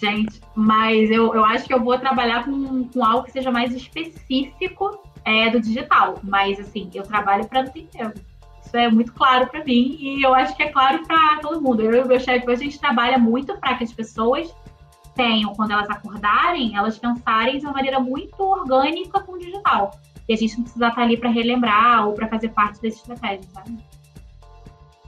Gente, 0.00 0.40
mas 0.54 1.10
eu, 1.10 1.34
eu 1.34 1.44
acho 1.44 1.66
que 1.66 1.74
eu 1.74 1.82
vou 1.82 1.98
trabalhar 1.98 2.44
com, 2.44 2.88
com 2.88 3.04
algo 3.04 3.24
que 3.24 3.32
seja 3.32 3.50
mais 3.50 3.74
específico 3.74 5.02
é, 5.24 5.50
do 5.50 5.60
digital. 5.60 6.18
Mas, 6.22 6.60
assim, 6.60 6.88
eu 6.94 7.02
trabalho 7.02 7.46
para 7.46 7.64
não 7.64 7.72
ter 7.72 7.86
tempo. 7.86 8.18
Isso 8.64 8.76
é 8.76 8.88
muito 8.90 9.12
claro 9.12 9.48
para 9.48 9.64
mim 9.64 9.96
e 9.98 10.22
eu 10.22 10.34
acho 10.34 10.54
que 10.54 10.62
é 10.62 10.70
claro 10.70 11.02
para 11.06 11.38
todo 11.40 11.60
mundo. 11.60 11.82
Eu 11.82 11.94
e 11.94 12.00
o 12.00 12.06
meu 12.06 12.20
chefe, 12.20 12.50
a 12.50 12.54
gente 12.54 12.78
trabalha 12.78 13.18
muito 13.18 13.56
para 13.56 13.74
que 13.74 13.84
as 13.84 13.92
pessoas 13.92 14.54
tenham, 15.14 15.54
quando 15.54 15.72
elas 15.72 15.88
acordarem, 15.90 16.76
elas 16.76 16.98
pensarem 16.98 17.58
de 17.58 17.64
uma 17.64 17.72
maneira 17.72 17.98
muito 17.98 18.40
orgânica 18.40 19.20
com 19.20 19.32
o 19.32 19.38
digital. 19.38 19.98
E 20.28 20.34
a 20.34 20.36
gente 20.36 20.56
não 20.56 20.64
precisa 20.64 20.88
estar 20.88 21.02
ali 21.02 21.16
para 21.16 21.30
relembrar 21.30 22.06
ou 22.06 22.12
para 22.12 22.28
fazer 22.28 22.50
parte 22.50 22.80
dessa 22.80 22.98
estratégia, 22.98 23.48
sabe? 23.54 23.78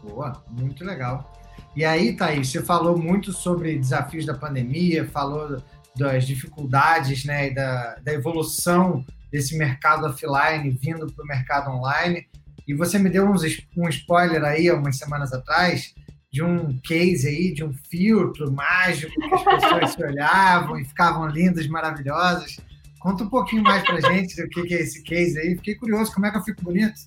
Boa, 0.03 0.43
muito 0.51 0.83
legal. 0.83 1.31
E 1.75 1.85
aí, 1.85 2.17
Thaís, 2.17 2.49
você 2.49 2.63
falou 2.63 2.99
muito 2.99 3.33
sobre 3.33 3.79
desafios 3.79 4.27
da 4.27 4.35
pandemia, 4.35 5.09
falou 5.09 5.63
das 5.97 6.27
dificuldades 6.27 7.25
né, 7.25 7.51
da, 7.51 7.97
da 7.97 8.13
evolução 8.13 9.05
desse 9.31 9.57
mercado 9.57 10.07
offline 10.07 10.71
vindo 10.71 11.07
para 11.13 11.25
o 11.25 11.29
mercado 11.29 11.71
online. 11.71 12.27
E 12.67 12.75
você 12.75 12.99
me 12.99 13.09
deu 13.09 13.29
uns, 13.29 13.43
um 13.77 13.89
spoiler 13.89 14.43
aí, 14.45 14.69
há 14.69 14.75
umas 14.75 14.97
semanas 14.97 15.33
atrás, 15.33 15.95
de 16.33 16.43
um 16.43 16.79
case 16.79 17.27
aí, 17.27 17.53
de 17.53 17.65
um 17.65 17.73
filtro 17.73 18.53
mágico 18.53 19.13
que 19.13 19.35
as 19.35 19.45
pessoas 19.45 19.91
se 19.93 20.05
olhavam 20.05 20.79
e 20.79 20.85
ficavam 20.85 21.27
lindas, 21.27 21.67
maravilhosas. 21.67 22.59
Conta 23.01 23.25
um 23.25 23.29
pouquinho 23.29 23.63
mais 23.63 23.83
para 23.83 24.01
gente 24.13 24.37
do 24.37 24.49
que, 24.49 24.75
é 24.75 24.81
esse 24.83 25.03
case 25.03 25.39
aí. 25.39 25.57
Fiquei 25.57 25.75
curioso, 25.75 26.13
como 26.13 26.27
é 26.27 26.31
que 26.31 26.37
eu 26.37 26.45
fico 26.45 26.63
bonito? 26.63 27.01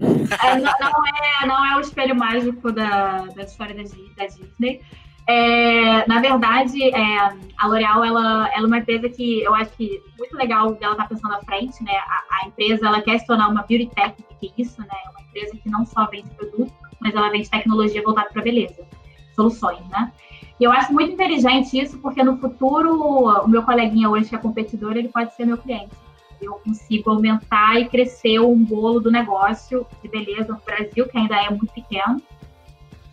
É, 0.00 0.56
não, 0.56 0.70
é, 0.70 1.46
não 1.46 1.66
é 1.66 1.76
o 1.76 1.80
espelho 1.80 2.16
mágico 2.16 2.72
da, 2.72 3.26
da 3.34 3.42
história 3.42 3.74
da, 3.74 3.82
da 3.82 4.26
Disney. 4.26 4.80
É, 5.26 6.06
na 6.06 6.20
verdade, 6.20 6.82
é, 6.82 7.18
a 7.56 7.66
L'Oréal 7.66 8.04
ela, 8.04 8.48
ela 8.48 8.64
é 8.64 8.66
uma 8.66 8.78
empresa 8.78 9.08
que 9.08 9.42
eu 9.42 9.54
acho 9.54 9.70
que 9.72 10.02
muito 10.18 10.36
legal 10.36 10.74
dela 10.74 10.92
estar 10.92 11.04
tá 11.04 11.08
pensando 11.08 11.34
à 11.34 11.40
frente, 11.40 11.82
né? 11.82 11.92
A, 11.96 12.44
a, 12.44 12.48
empresa 12.48 12.86
ela 12.86 13.00
quer 13.00 13.18
se 13.18 13.26
tornar 13.26 13.48
uma 13.48 13.62
beauty 13.62 13.90
tech, 13.94 14.14
que 14.38 14.46
é 14.46 14.50
isso, 14.58 14.80
né? 14.82 14.88
Uma 15.10 15.22
empresa 15.22 15.56
que 15.56 15.70
não 15.70 15.86
só 15.86 16.06
vende 16.06 16.28
produto, 16.30 16.72
mas 17.00 17.14
ela 17.14 17.30
vende 17.30 17.48
tecnologia 17.48 18.02
voltada 18.02 18.28
para 18.30 18.42
beleza, 18.42 18.86
soluções, 19.34 19.86
né? 19.88 20.12
E 20.60 20.64
eu 20.64 20.70
acho 20.70 20.92
muito 20.92 21.12
inteligente 21.12 21.78
isso, 21.78 21.98
porque 21.98 22.22
no 22.22 22.36
futuro 22.36 22.94
o 22.94 23.48
meu 23.48 23.62
coleguinha 23.62 24.10
hoje 24.10 24.28
que 24.28 24.34
é 24.34 24.38
competidor, 24.38 24.94
ele 24.96 25.08
pode 25.08 25.34
ser 25.34 25.46
meu 25.46 25.56
cliente. 25.56 25.94
Eu 26.40 26.54
consigo 26.54 27.10
aumentar 27.10 27.80
e 27.80 27.88
crescer 27.88 28.40
um 28.40 28.64
bolo 28.64 29.00
do 29.00 29.10
negócio 29.10 29.86
de 30.02 30.08
beleza 30.08 30.52
no 30.52 30.60
Brasil, 30.64 31.08
que 31.08 31.18
ainda 31.18 31.36
é 31.36 31.50
muito 31.50 31.72
pequeno 31.72 32.22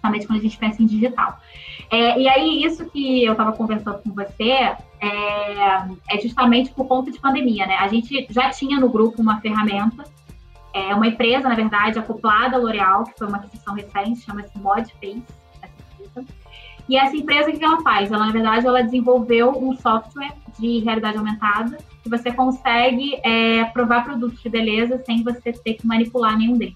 principalmente 0.02 0.28
quando 0.28 0.40
a 0.40 0.42
gente 0.42 0.58
pensa 0.58 0.82
em 0.82 0.86
digital. 0.86 1.38
É, 1.90 2.20
e 2.20 2.28
aí, 2.28 2.64
isso 2.64 2.86
que 2.90 3.24
eu 3.24 3.34
estava 3.34 3.54
conversando 3.54 4.00
com 4.00 4.12
você 4.12 4.50
é, 4.50 4.78
é, 6.10 6.22
justamente 6.22 6.72
por 6.72 6.88
conta 6.88 7.12
de 7.12 7.20
pandemia, 7.20 7.66
né? 7.68 7.76
A 7.76 7.88
gente 7.88 8.28
já 8.30 8.50
tinha 8.50 8.80
no 8.80 8.90
grupo 8.90 9.22
uma 9.22 9.40
ferramenta, 9.40 10.04
é, 10.74 10.96
uma 10.96 11.08
empresa, 11.08 11.48
na 11.48 11.56
verdade, 11.56 12.00
acoplada 12.00 12.56
à 12.56 12.60
L'Oréal, 12.60 13.04
que 13.04 13.18
foi 13.18 13.28
uma 13.28 13.38
aquisição 13.38 13.74
recente, 13.76 14.22
chama-se 14.22 14.58
ModFace, 14.58 15.24
E 16.92 16.98
essa 16.98 17.16
empresa, 17.16 17.50
o 17.50 17.58
que 17.58 17.64
ela 17.64 17.82
faz? 17.82 18.12
Ela, 18.12 18.26
na 18.26 18.34
verdade, 18.34 18.68
ela 18.68 18.84
desenvolveu 18.84 19.52
um 19.52 19.74
software 19.78 20.34
de 20.60 20.80
realidade 20.80 21.18
aumentada 21.18 21.78
que 22.04 22.10
você 22.10 22.34
consegue 22.34 23.16
é, 23.24 23.64
provar 23.64 24.04
produtos 24.04 24.42
de 24.42 24.50
beleza 24.50 25.02
sem 25.06 25.24
você 25.24 25.54
ter 25.54 25.76
que 25.76 25.88
manipular 25.88 26.38
nenhum 26.38 26.58
deles. 26.58 26.76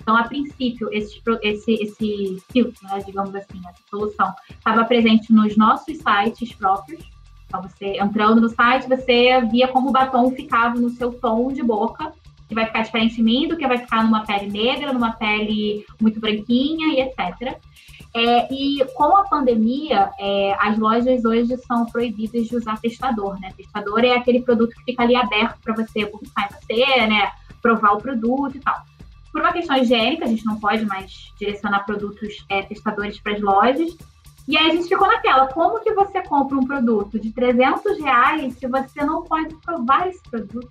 Então, 0.00 0.16
a 0.16 0.24
princípio, 0.24 0.88
esse, 0.92 1.22
esse, 1.44 1.74
esse 1.74 2.42
filtro, 2.52 2.88
né, 2.88 3.04
digamos 3.06 3.32
assim, 3.36 3.60
essa 3.68 3.80
solução, 3.88 4.34
estava 4.50 4.84
presente 4.84 5.32
nos 5.32 5.56
nossos 5.56 5.96
sites 5.96 6.52
próprios. 6.54 7.00
Então, 7.46 7.62
você 7.62 7.98
entrando 8.00 8.40
no 8.40 8.48
site, 8.48 8.88
você 8.88 9.42
via 9.42 9.68
como 9.68 9.90
o 9.90 9.92
batom 9.92 10.32
ficava 10.32 10.74
no 10.74 10.90
seu 10.90 11.12
tom 11.12 11.52
de 11.52 11.62
boca, 11.62 12.12
que 12.48 12.54
vai 12.56 12.66
ficar 12.66 12.82
diferente 12.82 13.14
de 13.14 13.22
mim 13.22 13.46
do 13.46 13.56
que 13.56 13.68
vai 13.68 13.78
ficar 13.78 14.02
numa 14.02 14.26
pele 14.26 14.50
negra, 14.50 14.92
numa 14.92 15.12
pele 15.12 15.86
muito 16.00 16.18
branquinha 16.18 16.88
e 16.88 17.00
etc. 17.00 17.60
É, 18.14 18.52
e 18.52 18.84
com 18.94 19.16
a 19.16 19.24
pandemia, 19.24 20.10
é, 20.18 20.54
as 20.60 20.78
lojas 20.78 21.24
hoje 21.24 21.56
são 21.66 21.86
proibidas 21.86 22.46
de 22.46 22.56
usar 22.56 22.78
testador, 22.78 23.40
né? 23.40 23.52
Testador 23.56 24.00
é 24.00 24.14
aquele 24.14 24.42
produto 24.42 24.74
que 24.76 24.84
fica 24.84 25.02
ali 25.02 25.16
aberto 25.16 25.58
para 25.62 25.74
você 25.74 26.04
buscar 26.04 26.46
em 26.46 26.54
você, 26.54 27.06
né? 27.06 27.30
Provar 27.62 27.92
o 27.92 28.02
produto 28.02 28.56
e 28.56 28.60
tal. 28.60 28.76
Por 29.32 29.40
uma 29.40 29.52
questão 29.52 29.78
higiênica, 29.78 30.26
a 30.26 30.28
gente 30.28 30.44
não 30.44 30.60
pode 30.60 30.84
mais 30.84 31.32
direcionar 31.38 31.86
produtos 31.86 32.44
é, 32.50 32.62
testadores 32.62 33.18
para 33.18 33.32
as 33.32 33.40
lojas. 33.40 33.96
E 34.46 34.58
aí 34.58 34.70
a 34.70 34.74
gente 34.74 34.88
ficou 34.88 35.06
naquela, 35.06 35.46
como 35.46 35.80
que 35.80 35.94
você 35.94 36.20
compra 36.22 36.58
um 36.58 36.66
produto 36.66 37.18
de 37.18 37.32
300 37.32 37.98
reais 37.98 38.54
se 38.54 38.66
você 38.66 39.02
não 39.04 39.22
pode 39.22 39.54
provar 39.56 40.08
esse 40.08 40.22
produto? 40.24 40.70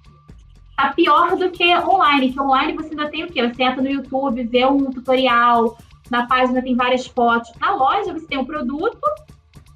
Tá 0.75 0.93
pior 0.93 1.35
do 1.37 1.49
que 1.49 1.75
online, 1.75 2.33
que 2.33 2.39
online 2.39 2.73
você 2.73 2.89
ainda 2.89 3.09
tem 3.09 3.23
o 3.23 3.31
quê? 3.31 3.47
Você 3.47 3.63
entra 3.63 3.81
no 3.81 3.89
YouTube, 3.89 4.43
vê 4.43 4.65
um 4.65 4.91
tutorial, 4.91 5.77
na 6.11 6.27
página 6.27 6.61
tem 6.61 6.75
várias 6.75 7.07
fotos. 7.07 7.51
Na 7.59 7.73
loja 7.73 8.13
você 8.13 8.27
tem 8.27 8.37
o 8.37 8.41
um 8.41 8.45
produto, 8.45 8.99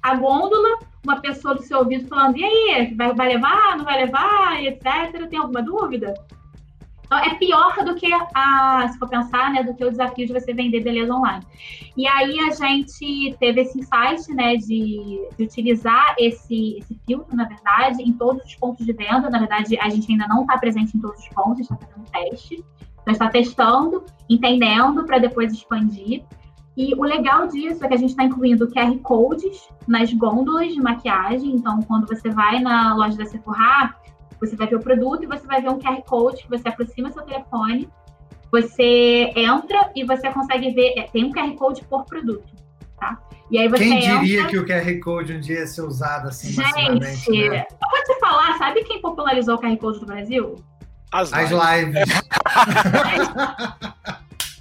a 0.02 0.14
gôndola, 0.14 0.78
uma 1.02 1.20
pessoa 1.20 1.54
do 1.54 1.62
seu 1.62 1.78
ouvido 1.78 2.06
falando, 2.06 2.36
e 2.36 2.44
aí, 2.44 2.94
vai, 2.94 3.14
vai 3.14 3.28
levar, 3.28 3.76
não 3.76 3.84
vai 3.84 4.04
levar, 4.04 4.62
etc. 4.62 5.28
Tem 5.28 5.38
alguma 5.38 5.62
dúvida? 5.62 6.14
Então, 7.06 7.18
é 7.18 7.34
pior 7.36 7.84
do 7.84 7.94
que 7.94 8.08
a, 8.34 8.88
se 8.88 8.98
for 8.98 9.08
pensar, 9.08 9.52
né, 9.52 9.62
do 9.62 9.72
que 9.74 9.84
o 9.84 9.90
desafio 9.90 10.26
de 10.26 10.32
você 10.32 10.52
vender 10.52 10.80
beleza 10.80 11.14
online. 11.14 11.44
E 11.96 12.06
aí 12.06 12.38
a 12.40 12.50
gente 12.50 13.36
teve 13.38 13.60
esse 13.60 13.78
insight, 13.78 14.34
né, 14.34 14.56
de, 14.56 15.24
de 15.38 15.44
utilizar 15.44 16.16
esse, 16.18 16.78
esse 16.78 17.00
filtro, 17.06 17.34
na 17.36 17.44
verdade, 17.44 18.02
em 18.02 18.12
todos 18.12 18.44
os 18.44 18.56
pontos 18.56 18.84
de 18.84 18.92
venda. 18.92 19.30
Na 19.30 19.38
verdade, 19.38 19.78
a 19.78 19.88
gente 19.88 20.10
ainda 20.10 20.26
não 20.26 20.42
está 20.42 20.58
presente 20.58 20.96
em 20.96 21.00
todos 21.00 21.20
os 21.20 21.28
pontos, 21.28 21.60
está 21.60 21.76
fazendo 21.76 22.00
um 22.00 22.04
teste. 22.04 22.64
Então, 23.06 23.12
está 23.12 23.28
testando, 23.28 24.04
entendendo 24.28 25.04
para 25.04 25.18
depois 25.18 25.52
expandir. 25.52 26.24
E 26.76 26.92
o 26.94 27.04
legal 27.04 27.46
disso 27.46 27.84
é 27.84 27.88
que 27.88 27.94
a 27.94 27.96
gente 27.96 28.10
está 28.10 28.24
incluindo 28.24 28.68
QR 28.68 28.98
codes 28.98 29.68
nas 29.86 30.12
gôndolas 30.12 30.72
de 30.74 30.80
maquiagem. 30.80 31.54
Então, 31.54 31.80
quando 31.82 32.08
você 32.08 32.28
vai 32.30 32.58
na 32.58 32.96
loja 32.96 33.16
da 33.16 33.24
Sephora, 33.24 33.94
você 34.40 34.56
vai 34.56 34.66
ver 34.66 34.76
o 34.76 34.80
produto 34.80 35.22
e 35.22 35.26
você 35.26 35.46
vai 35.46 35.62
ver 35.62 35.70
um 35.70 35.78
QR 35.78 36.02
Code 36.02 36.42
que 36.42 36.50
você 36.50 36.68
aproxima 36.68 37.12
seu 37.12 37.22
telefone, 37.22 37.88
você 38.50 39.32
entra 39.36 39.90
e 39.94 40.04
você 40.04 40.30
consegue 40.30 40.70
ver, 40.72 40.94
é, 40.98 41.02
tem 41.02 41.24
um 41.24 41.32
QR 41.32 41.54
Code 41.54 41.84
por 41.84 42.04
produto, 42.04 42.52
tá? 42.98 43.18
E 43.50 43.58
aí 43.58 43.68
você 43.68 43.84
Quem 43.84 43.98
diria 44.00 44.40
entra... 44.40 44.50
que 44.50 44.58
o 44.58 44.66
QR 44.66 45.00
Code 45.00 45.32
um 45.32 45.40
dia 45.40 45.60
ia 45.60 45.66
ser 45.66 45.82
usado 45.82 46.28
assim 46.28 46.48
Gente, 46.48 47.48
né? 47.48 47.64
eu 47.70 47.90
vou 47.90 48.02
te 48.04 48.20
falar, 48.20 48.58
sabe 48.58 48.82
quem 48.84 49.00
popularizou 49.00 49.54
o 49.54 49.58
QR 49.58 49.76
Code 49.76 50.00
do 50.00 50.06
Brasil? 50.06 50.56
As 51.16 51.30
lives. 51.30 51.52
As 51.52 51.78
lives. 51.78 52.12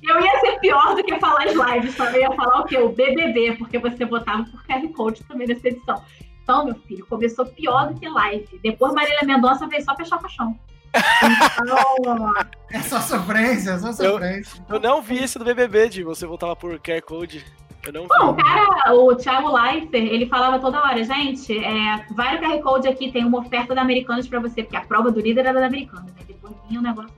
Eu 0.07 0.21
ia 0.21 0.39
ser 0.39 0.59
pior 0.59 0.95
do 0.95 1.03
que 1.03 1.19
falar 1.19 1.45
as 1.45 1.53
lives, 1.53 1.95
também 1.95 2.21
ia 2.21 2.31
falar 2.33 2.61
o 2.61 2.65
quê? 2.65 2.77
O 2.77 2.89
BBB, 2.89 3.55
porque 3.57 3.79
você 3.79 4.05
votava 4.05 4.43
por 4.43 4.63
QR 4.63 4.87
Code 4.93 5.23
também 5.23 5.47
nessa 5.47 5.67
edição. 5.67 5.99
Então, 6.43 6.65
meu 6.65 6.75
filho, 6.75 7.03
começou 7.07 7.43
pior 7.47 7.91
do 7.91 7.99
que 7.99 8.07
live. 8.07 8.59
Depois 8.61 8.93
Marília 8.93 9.23
Mendonça 9.23 9.67
veio 9.67 9.83
só 9.83 9.95
fechar 9.95 10.17
o 10.17 10.21
caixão. 10.21 10.55
Então, 10.93 12.33
é 12.71 12.81
só 12.81 13.01
sofrência, 13.01 13.71
é 13.71 13.79
só 13.79 13.91
sofrência. 13.91 14.63
Eu, 14.69 14.75
eu 14.75 14.79
não 14.79 15.01
vi 15.01 15.23
esse 15.23 15.39
do 15.39 15.43
BBB, 15.43 15.89
de 15.89 16.03
você 16.03 16.27
voltava 16.27 16.55
por 16.55 16.79
QR 16.79 17.01
Code. 17.01 17.43
Eu 17.86 17.93
não 17.93 18.07
Bom, 18.07 18.31
o 18.31 18.36
cara, 18.36 18.93
o 18.95 19.15
Thiago 19.15 19.51
Leifert, 19.55 19.93
ele 20.11 20.25
falava 20.25 20.59
toda 20.59 20.81
hora, 20.81 21.03
gente, 21.03 21.57
é, 21.57 22.05
vai 22.11 22.36
no 22.36 22.41
QR 22.47 22.59
Code 22.61 22.88
aqui, 22.88 23.11
tem 23.11 23.23
uma 23.25 23.39
oferta 23.39 23.75
da 23.75 23.81
Americanas 23.81 24.27
pra 24.27 24.39
você, 24.39 24.63
porque 24.63 24.75
a 24.77 24.81
prova 24.81 25.11
do 25.11 25.19
líder 25.19 25.41
era 25.45 25.59
da 25.59 25.67
Americanas, 25.67 26.05
né? 26.13 26.21
Depois 26.27 26.53
vinha 26.67 26.79
o 26.79 26.83
negócio. 26.83 27.13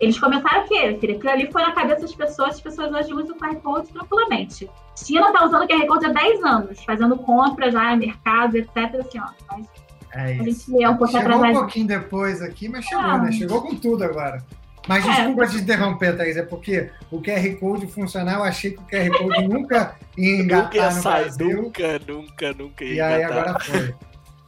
Eles 0.00 0.18
começaram 0.18 0.64
o 0.64 0.68
quê? 0.68 0.98
Aquilo 1.02 1.30
ali 1.30 1.50
foi 1.50 1.62
na 1.62 1.72
cabeça 1.72 2.02
das 2.02 2.14
pessoas, 2.14 2.50
as 2.56 2.60
pessoas 2.60 2.92
hoje 2.92 3.12
usam 3.14 3.34
o 3.36 3.38
QR 3.38 3.56
Code 3.56 3.88
tranquilamente. 3.88 4.68
China 4.96 5.32
tá 5.32 5.44
usando 5.44 5.64
o 5.64 5.68
QR 5.68 5.86
Code 5.86 6.06
há 6.06 6.12
10 6.12 6.44
anos, 6.44 6.84
fazendo 6.84 7.16
compras 7.18 7.72
já, 7.72 7.94
mercado, 7.96 8.56
etc. 8.56 8.76
Assim, 9.00 9.18
ó, 9.18 9.28
mas 9.50 9.66
é 10.14 10.32
isso. 10.34 10.42
a 10.42 10.44
gente 10.78 10.84
é 10.84 10.88
um 10.88 10.96
pouco 10.96 11.12
Chegou 11.12 11.26
atrasado. 11.28 11.50
um 11.56 11.60
pouquinho 11.60 11.86
depois 11.86 12.42
aqui, 12.42 12.68
mas 12.68 12.84
chegou, 12.84 13.04
Ah. 13.04 13.18
né? 13.18 13.32
Chegou 13.32 13.62
com 13.62 13.74
tudo 13.74 14.04
agora. 14.04 14.42
Mas 14.86 15.04
É. 15.04 15.10
desculpa 15.10 15.46
te 15.46 15.56
interromper, 15.56 16.16
Thaís, 16.16 16.36
é 16.36 16.42
porque 16.42 16.90
o 17.10 17.20
QR 17.20 17.56
Code 17.58 17.86
funcionar, 17.88 18.34
eu 18.34 18.44
achei 18.44 18.70
que 18.72 18.78
o 18.78 18.82
QR 18.86 19.10
Code 19.18 19.48
nunca 19.48 19.96
ia 20.16 20.38
Nunca 20.38 20.40
ia 20.40 20.42
engatar 20.42 20.94
no 20.96 21.02
sair, 21.02 21.22
Brasil. 21.24 21.62
nunca, 21.62 21.98
nunca, 22.06 22.52
nunca 22.52 22.84
ia 22.84 22.94
E 22.94 23.00
aí 23.00 23.22
engatar. 23.22 23.38
agora 23.38 23.60
foi. 23.60 23.94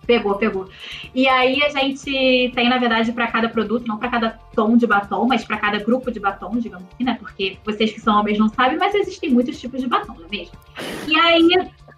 Pegou, 0.06 0.36
pegou. 0.36 0.70
E 1.14 1.28
aí 1.28 1.62
a 1.62 1.68
gente 1.68 2.50
tem, 2.54 2.66
na 2.70 2.78
verdade, 2.78 3.12
para 3.12 3.26
cada 3.26 3.46
produto, 3.48 3.86
não 3.86 3.98
para 3.98 4.08
cada 4.08 4.30
tom 4.54 4.74
de 4.74 4.86
batom, 4.86 5.26
mas 5.26 5.44
para 5.44 5.58
cada 5.58 5.78
grupo 5.84 6.10
de 6.10 6.18
batom, 6.18 6.56
digamos 6.58 6.86
assim, 6.94 7.04
né? 7.04 7.16
Porque 7.20 7.58
vocês 7.62 7.92
que 7.92 8.00
são 8.00 8.18
homens 8.18 8.38
não 8.38 8.48
sabem, 8.48 8.78
mas 8.78 8.94
existem 8.94 9.28
muitos 9.30 9.60
tipos 9.60 9.82
de 9.82 9.86
batom, 9.86 10.14
não 10.14 10.24
é 10.24 10.28
mesmo? 10.30 10.54
E 11.06 11.14
aí 11.14 11.46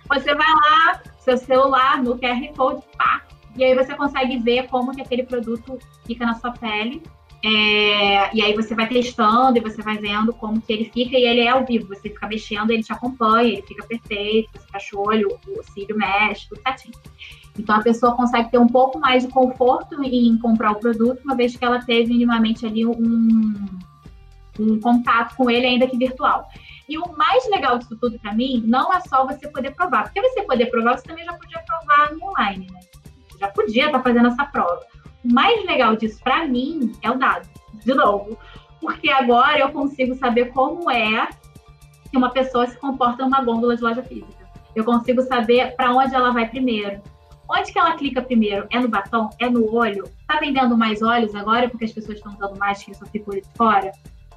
você 0.09 0.35
vai 0.35 0.49
lá, 0.49 1.01
seu 1.21 1.37
celular, 1.37 2.03
no 2.03 2.19
QR 2.19 2.49
Code, 2.57 2.83
pá, 2.99 3.23
e 3.55 3.63
aí 3.63 3.77
você 3.77 3.95
consegue 3.95 4.39
ver 4.39 4.67
como 4.67 4.93
que 4.93 5.03
aquele 5.03 5.23
produto 5.23 5.79
fica 6.05 6.27
na 6.27 6.35
sua 6.35 6.51
pele. 6.51 7.01
É, 7.43 8.37
e 8.37 8.43
aí 8.43 8.55
você 8.55 8.75
vai 8.75 8.87
testando 8.87 9.57
e 9.57 9.63
você 9.63 9.81
vai 9.81 9.97
vendo 9.97 10.33
como 10.35 10.61
que 10.61 10.73
ele 10.73 10.85
fica 10.85 11.17
e 11.17 11.25
ele 11.25 11.41
é 11.41 11.49
ao 11.49 11.65
vivo. 11.65 11.89
Você 11.89 12.11
fica 12.11 12.27
mexendo, 12.27 12.71
ele 12.71 12.83
te 12.83 12.93
acompanha, 12.93 13.55
ele 13.55 13.63
fica 13.63 13.87
perfeito, 13.87 14.51
você 14.53 14.67
fecha 14.71 14.97
o 14.97 15.07
olho, 15.07 15.39
o 15.47 15.63
cílio 15.73 15.97
mexe, 15.97 16.49
tudo 16.49 16.61
certinho. 16.61 16.95
Então 17.59 17.77
a 17.77 17.83
pessoa 17.83 18.15
consegue 18.15 18.51
ter 18.51 18.59
um 18.59 18.67
pouco 18.67 18.99
mais 18.99 19.25
de 19.25 19.33
conforto 19.33 20.03
em 20.03 20.39
comprar 20.39 20.73
o 20.73 20.81
produto, 20.81 21.21
uma 21.25 21.35
vez 21.35 21.57
que 21.57 21.65
ela 21.65 21.81
teve 21.85 22.13
minimamente 22.13 22.67
ali 22.67 22.87
um, 22.87 23.67
um 24.59 24.81
contato 24.81 25.35
com 25.37 25.51
ele, 25.51 25.67
ainda 25.67 25.87
que 25.87 25.97
virtual. 25.97 26.47
E 26.89 26.99
o 26.99 27.17
mais 27.17 27.49
legal 27.49 27.79
disso 27.79 27.97
tudo 27.97 28.19
para 28.19 28.35
mim 28.35 28.63
não 28.67 28.93
é 28.93 29.01
só 29.01 29.27
você 29.27 29.49
poder 29.49 29.75
provar, 29.75 30.05
porque 30.05 30.21
você 30.21 30.43
poder 30.43 30.67
provar, 30.67 30.99
você 30.99 31.05
também 31.05 31.25
já 31.25 31.33
podia 31.33 31.61
provar 31.61 32.13
no 32.13 32.29
online, 32.29 32.67
né? 32.71 32.81
Já 33.39 33.49
podia 33.49 33.87
estar 33.87 34.03
fazendo 34.03 34.29
essa 34.29 34.45
prova. 34.45 34.90
Mais 35.25 35.65
legal 35.67 35.97
disso 35.97 36.21
para 36.23 36.47
mim 36.47 36.93
é 37.03 37.11
o 37.11 37.19
dado, 37.19 37.49
de 37.85 37.95
novo, 37.95 38.39
porque 38.81 39.11
agora 39.11 39.59
eu 39.59 39.71
consigo 39.71 40.15
saber 40.15 40.53
como 40.53 40.91
é 40.91 41.29
que 42.11 42.17
uma 42.17 42.31
pessoa 42.31 42.67
se 42.67 42.79
comporta 42.79 43.25
numa 43.25 43.43
gôndola 43.43 43.77
de 43.77 43.83
loja 43.83 44.03
física. 44.03 44.49
Eu 44.75 44.85
consigo 44.85 45.23
saber 45.23 45.75
para 45.77 45.93
onde 45.93 46.15
ela 46.15 46.33
vai 46.33 46.49
primeiro. 46.49 47.01
Onde 47.49 47.73
que 47.73 47.79
ela 47.79 47.97
clica 47.97 48.23
primeiro? 48.23 48.67
É 48.71 48.79
no 48.79 48.89
batom? 48.89 49.29
É 49.39 49.51
no 49.51 49.75
olho? 49.75 50.05
Tá 50.27 50.39
vendendo 50.39 50.77
mais 50.77 51.03
olhos 51.03 51.35
agora 51.35 51.69
porque 51.69 51.85
as 51.85 51.93
pessoas 51.93 52.19
estão 52.19 52.33
usando 52.33 52.57
mais 52.59 52.83
que 52.83 52.95
só 52.95 53.05
fica 53.07 53.29
o 53.29 53.33
olho 53.33 53.43
de 53.43 53.49
fora? 53.57 53.91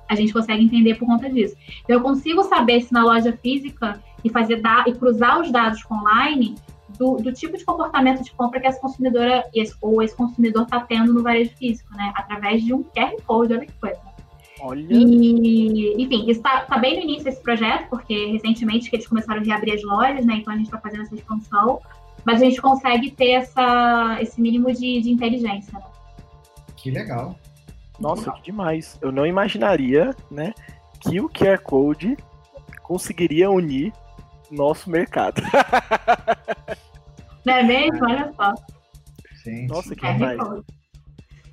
A 0.09 0.15
gente 0.15 0.33
consegue 0.33 0.63
entender 0.63 0.95
por 0.95 1.05
conta 1.05 1.29
disso. 1.29 1.55
Eu 1.87 2.01
consigo 2.01 2.43
saber 2.43 2.81
se 2.81 2.91
na 2.91 3.03
loja 3.03 3.31
física 3.41 4.01
e 4.23 4.29
fazer 4.29 4.61
e 4.87 4.93
cruzar 4.93 5.39
os 5.39 5.51
dados 5.51 5.83
com 5.83 5.95
online 5.95 6.55
do, 6.97 7.17
do 7.17 7.33
tipo 7.33 7.57
de 7.57 7.65
comportamento 7.65 8.23
de 8.23 8.31
compra 8.31 8.59
que 8.59 8.67
essa 8.67 8.79
consumidora 8.79 9.43
esse, 9.53 9.75
ou 9.81 10.01
esse 10.01 10.15
consumidor 10.15 10.63
está 10.63 10.79
tendo 10.81 11.13
no 11.13 11.21
varejo 11.21 11.51
físico, 11.55 11.93
né? 11.95 12.11
Através 12.15 12.63
de 12.63 12.73
um 12.73 12.83
QR 12.83 13.15
Code, 13.25 13.53
olha 13.53 13.65
que 13.65 13.73
coisa. 13.73 13.99
Olha. 14.61 14.87
E, 14.89 16.01
enfim, 16.01 16.29
está 16.29 16.61
tá 16.61 16.77
bem 16.77 16.95
no 16.95 17.03
início 17.03 17.25
desse 17.25 17.41
projeto, 17.41 17.89
porque 17.89 18.31
recentemente 18.31 18.89
que 18.89 18.95
eles 18.95 19.07
começaram 19.07 19.41
a 19.41 19.43
reabrir 19.43 19.73
as 19.73 19.83
lojas, 19.83 20.25
né? 20.25 20.35
Então 20.35 20.53
a 20.53 20.57
gente 20.57 20.67
está 20.67 20.79
fazendo 20.79 21.03
essa 21.03 21.15
expansão, 21.15 21.81
mas 22.23 22.41
a 22.41 22.45
gente 22.45 22.61
consegue 22.61 23.11
ter 23.11 23.31
essa, 23.31 24.17
esse 24.21 24.39
mínimo 24.39 24.71
de, 24.71 25.01
de 25.01 25.11
inteligência. 25.11 25.77
Né? 25.77 25.85
Que 26.77 26.91
legal. 26.91 27.37
Nossa, 27.99 28.31
que 28.31 28.43
demais. 28.43 28.97
Eu 29.01 29.11
não 29.11 29.25
imaginaria, 29.25 30.15
né, 30.29 30.53
que 30.99 31.19
o 31.19 31.29
QR 31.29 31.59
Code 31.59 32.17
conseguiria 32.81 33.49
unir 33.49 33.93
nosso 34.51 34.89
mercado. 34.89 35.41
Não 37.45 37.53
é 37.53 37.63
mesmo? 37.63 38.05
Olha 38.05 38.31
só. 38.33 38.53
Sim. 39.43 39.67
Nossa, 39.67 39.95
que. 39.95 40.01
Code. 40.01 40.65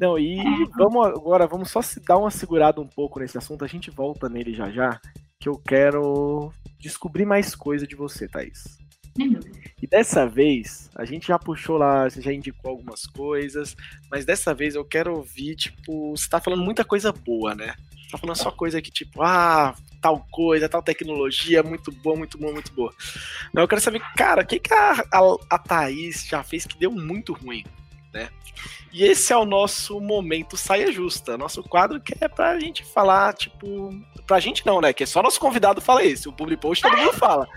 Não, 0.01 0.19
e 0.19 0.39
vamos 0.79 1.07
agora, 1.07 1.47
vamos 1.47 1.71
só 1.71 1.83
se 1.83 2.01
dar 2.01 2.17
uma 2.17 2.31
segurada 2.31 2.81
um 2.81 2.87
pouco 2.87 3.21
nesse 3.21 3.37
assunto, 3.37 3.67
a 3.67 3.69
gente 3.69 3.91
volta 3.91 4.31
nele 4.31 4.55
já 4.55 4.71
já, 4.71 4.99
que 5.39 5.47
eu 5.47 5.59
quero 5.59 6.51
descobrir 6.79 7.27
mais 7.27 7.55
coisa 7.55 7.87
de 7.87 7.95
você, 7.95 8.27
Thaís. 8.27 8.79
E 9.83 9.87
dessa 9.87 10.27
vez, 10.27 10.89
a 10.95 11.05
gente 11.05 11.29
já 11.29 11.39
puxou 11.39 11.77
lá, 11.77 12.09
você 12.09 12.23
já 12.23 12.33
indicou 12.33 12.71
algumas 12.71 13.05
coisas, 13.05 13.77
mas 14.11 14.25
dessa 14.25 14.55
vez 14.55 14.75
eu 14.75 14.85
quero 14.87 15.15
ouvir, 15.15 15.57
tipo, 15.57 16.17
você 16.17 16.29
tá 16.29 16.41
falando 16.41 16.65
muita 16.65 16.83
coisa 16.85 17.13
boa, 17.13 17.55
né? 17.55 17.75
Tá 18.11 18.17
falando 18.17 18.37
só 18.37 18.51
coisa 18.51 18.81
que, 18.81 18.91
tipo, 18.91 19.23
ah, 19.23 19.75
tal 20.01 20.27
coisa, 20.31 20.69
tal 20.69 20.83
tecnologia, 20.83 21.63
muito 21.63 21.93
boa, 21.93 22.17
muito 22.17 22.39
boa, 22.39 22.53
muito 22.53 22.73
boa. 22.73 22.93
Não, 23.53 23.63
eu 23.63 23.69
quero 23.69 23.81
saber, 23.81 24.01
cara, 24.17 24.43
o 24.43 24.47
que, 24.47 24.59
que 24.59 24.73
a, 24.73 25.05
a, 25.13 25.37
a 25.51 25.59
Thaís 25.59 26.27
já 26.27 26.43
fez 26.43 26.65
que 26.65 26.79
deu 26.79 26.91
muito 26.91 27.33
ruim, 27.33 27.65
né? 28.13 28.31
E 28.93 29.05
esse 29.05 29.33
é 29.33 29.37
o 29.37 29.45
nosso 29.45 30.01
momento 30.01 30.57
Saia 30.57 30.91
Justa, 30.91 31.39
nosso 31.39 31.63
quadro 31.63 32.01
que 32.01 32.13
é 32.21 32.29
pra 32.29 32.59
gente 32.59 32.85
falar, 32.85 33.33
tipo. 33.35 33.95
Pra 34.27 34.41
gente 34.41 34.65
não, 34.65 34.81
né? 34.81 34.93
Que 34.93 35.05
é 35.05 35.07
só 35.07 35.23
nosso 35.23 35.41
convidado 35.41 35.81
fala 35.81 36.05
isso. 36.05 36.29
O 36.29 36.33
Public 36.33 36.61
Post 36.61 36.83
todo 36.83 36.97
mundo 36.97 37.13
fala. 37.15 37.49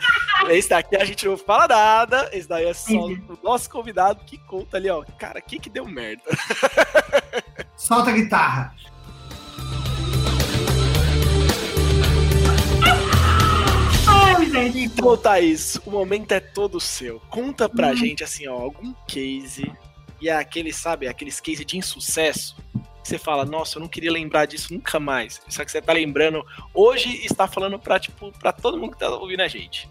Esse 0.49 0.69
daqui 0.69 0.95
a 0.95 1.05
gente 1.05 1.25
não 1.25 1.37
fala 1.37 1.67
nada. 1.67 2.29
Esse 2.31 2.47
daí 2.47 2.65
é 2.65 2.73
só 2.73 3.07
o 3.07 3.39
nosso 3.43 3.69
convidado 3.69 4.23
que 4.25 4.37
conta 4.39 4.77
ali, 4.77 4.89
ó. 4.89 5.03
Cara, 5.19 5.39
o 5.39 5.41
que 5.41 5.59
que 5.59 5.69
deu 5.69 5.85
merda? 5.85 6.23
Solta 7.75 8.09
a 8.09 8.13
guitarra. 8.13 8.75
Ai, 14.43 14.49
gente. 14.71 14.79
Então, 14.85 15.17
Thaís, 15.17 15.75
o 15.85 15.91
momento 15.91 16.31
é 16.31 16.39
todo 16.39 16.79
seu. 16.79 17.19
Conta 17.29 17.69
pra 17.69 17.93
gente, 17.95 18.23
assim, 18.23 18.47
ó, 18.47 18.53
algum 18.53 18.93
case. 19.07 19.71
E 20.21 20.29
é 20.29 20.35
aquele, 20.35 20.71
sabe, 20.73 21.07
aqueles 21.07 21.39
case 21.39 21.63
de 21.65 21.77
insucesso. 21.77 22.55
Que 23.01 23.09
você 23.09 23.17
fala, 23.17 23.43
nossa, 23.45 23.77
eu 23.77 23.81
não 23.81 23.87
queria 23.89 24.11
lembrar 24.11 24.45
disso 24.45 24.73
nunca 24.73 24.99
mais. 24.99 25.41
Só 25.49 25.63
que 25.65 25.71
você 25.71 25.81
tá 25.81 25.91
lembrando 25.91 26.41
hoje 26.73 27.09
e 27.09 27.25
está 27.25 27.47
falando 27.47 27.77
pra, 27.77 27.99
tipo, 27.99 28.31
pra 28.39 28.51
todo 28.53 28.77
mundo 28.77 28.91
que 28.93 28.99
tá 28.99 29.09
ouvindo 29.09 29.41
a 29.41 29.47
gente. 29.47 29.89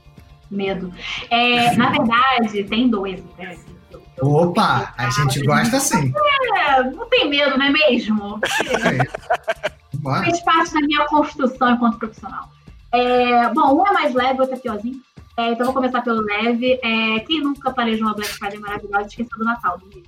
Medo. 0.50 0.92
É, 1.30 1.74
na 1.76 1.90
verdade, 1.90 2.64
tem 2.64 2.88
dois. 2.88 3.22
Né? 3.38 3.59
Eu- 3.90 4.03
eu- 4.16 4.26
Opa, 4.28 4.94
a 4.96 5.11
gente 5.11 5.42
gosta 5.44 5.76
assim. 5.76 6.12
É, 6.59 6.82
não 6.84 7.07
tem 7.09 7.28
medo, 7.28 7.57
não 7.59 7.66
é 7.66 7.70
mesmo? 7.70 8.40
Bora. 9.94 10.24
fez 10.24 10.40
parte 10.40 10.72
da 10.74 10.80
minha 10.80 11.05
construção 11.07 11.74
enquanto 11.74 11.98
profissional. 11.98 12.50
É, 12.93 13.49
bom, 13.49 13.74
um 13.80 13.86
é 13.86 13.93
mais 13.93 14.14
leve, 14.14 14.40
outro 14.40 14.55
é 14.55 14.59
piorzinho. 14.59 15.01
É, 15.36 15.53
então 15.53 15.64
vou 15.64 15.74
começar 15.74 16.03
pelo 16.03 16.20
leve. 16.20 16.78
É, 16.82 17.20
quem 17.20 17.40
nunca 17.40 17.72
planejou 17.72 18.07
uma 18.07 18.14
Black 18.14 18.32
Friday 18.34 18.59
maravilhosa 18.59 19.07
esqueceu 19.07 19.38
do 19.38 19.45
Natal? 19.45 19.78
Vi. 19.93 20.03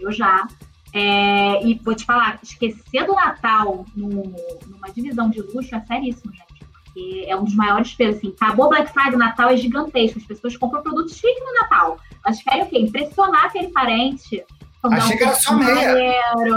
Eu 0.00 0.10
já. 0.12 0.46
É, 0.92 1.62
e 1.64 1.74
vou 1.84 1.94
te 1.94 2.04
falar, 2.04 2.38
esquecer 2.42 3.04
do 3.06 3.14
Natal 3.14 3.84
no- 3.94 4.34
numa 4.66 4.88
divisão 4.94 5.28
de 5.30 5.40
luxo 5.42 5.74
é 5.74 5.80
seríssimo, 5.80 6.32
gente. 6.32 6.64
Porque 6.84 7.24
é 7.28 7.36
um 7.36 7.44
dos 7.44 7.54
maiores 7.54 7.92
pesos. 7.94 8.16
Assim, 8.16 8.34
acabou 8.40 8.68
Black 8.68 8.90
Friday, 8.92 9.14
o 9.14 9.18
Natal 9.18 9.50
é 9.50 9.56
gigantesco. 9.56 10.18
As 10.18 10.24
pessoas 10.24 10.56
compram 10.56 10.82
produtos 10.82 11.14
chiques 11.16 11.44
no 11.44 11.52
Natal. 11.60 11.98
Elas 12.24 12.42
querem 12.42 12.62
o 12.62 12.66
quê? 12.66 12.78
Impressionar 12.78 13.44
aquele 13.44 13.68
parente. 13.68 14.44
Achei 14.82 15.16
que 15.16 15.22
era 15.24 15.34
só 15.34 15.54
meia. 15.54 15.94
dinheiro. 15.94 16.56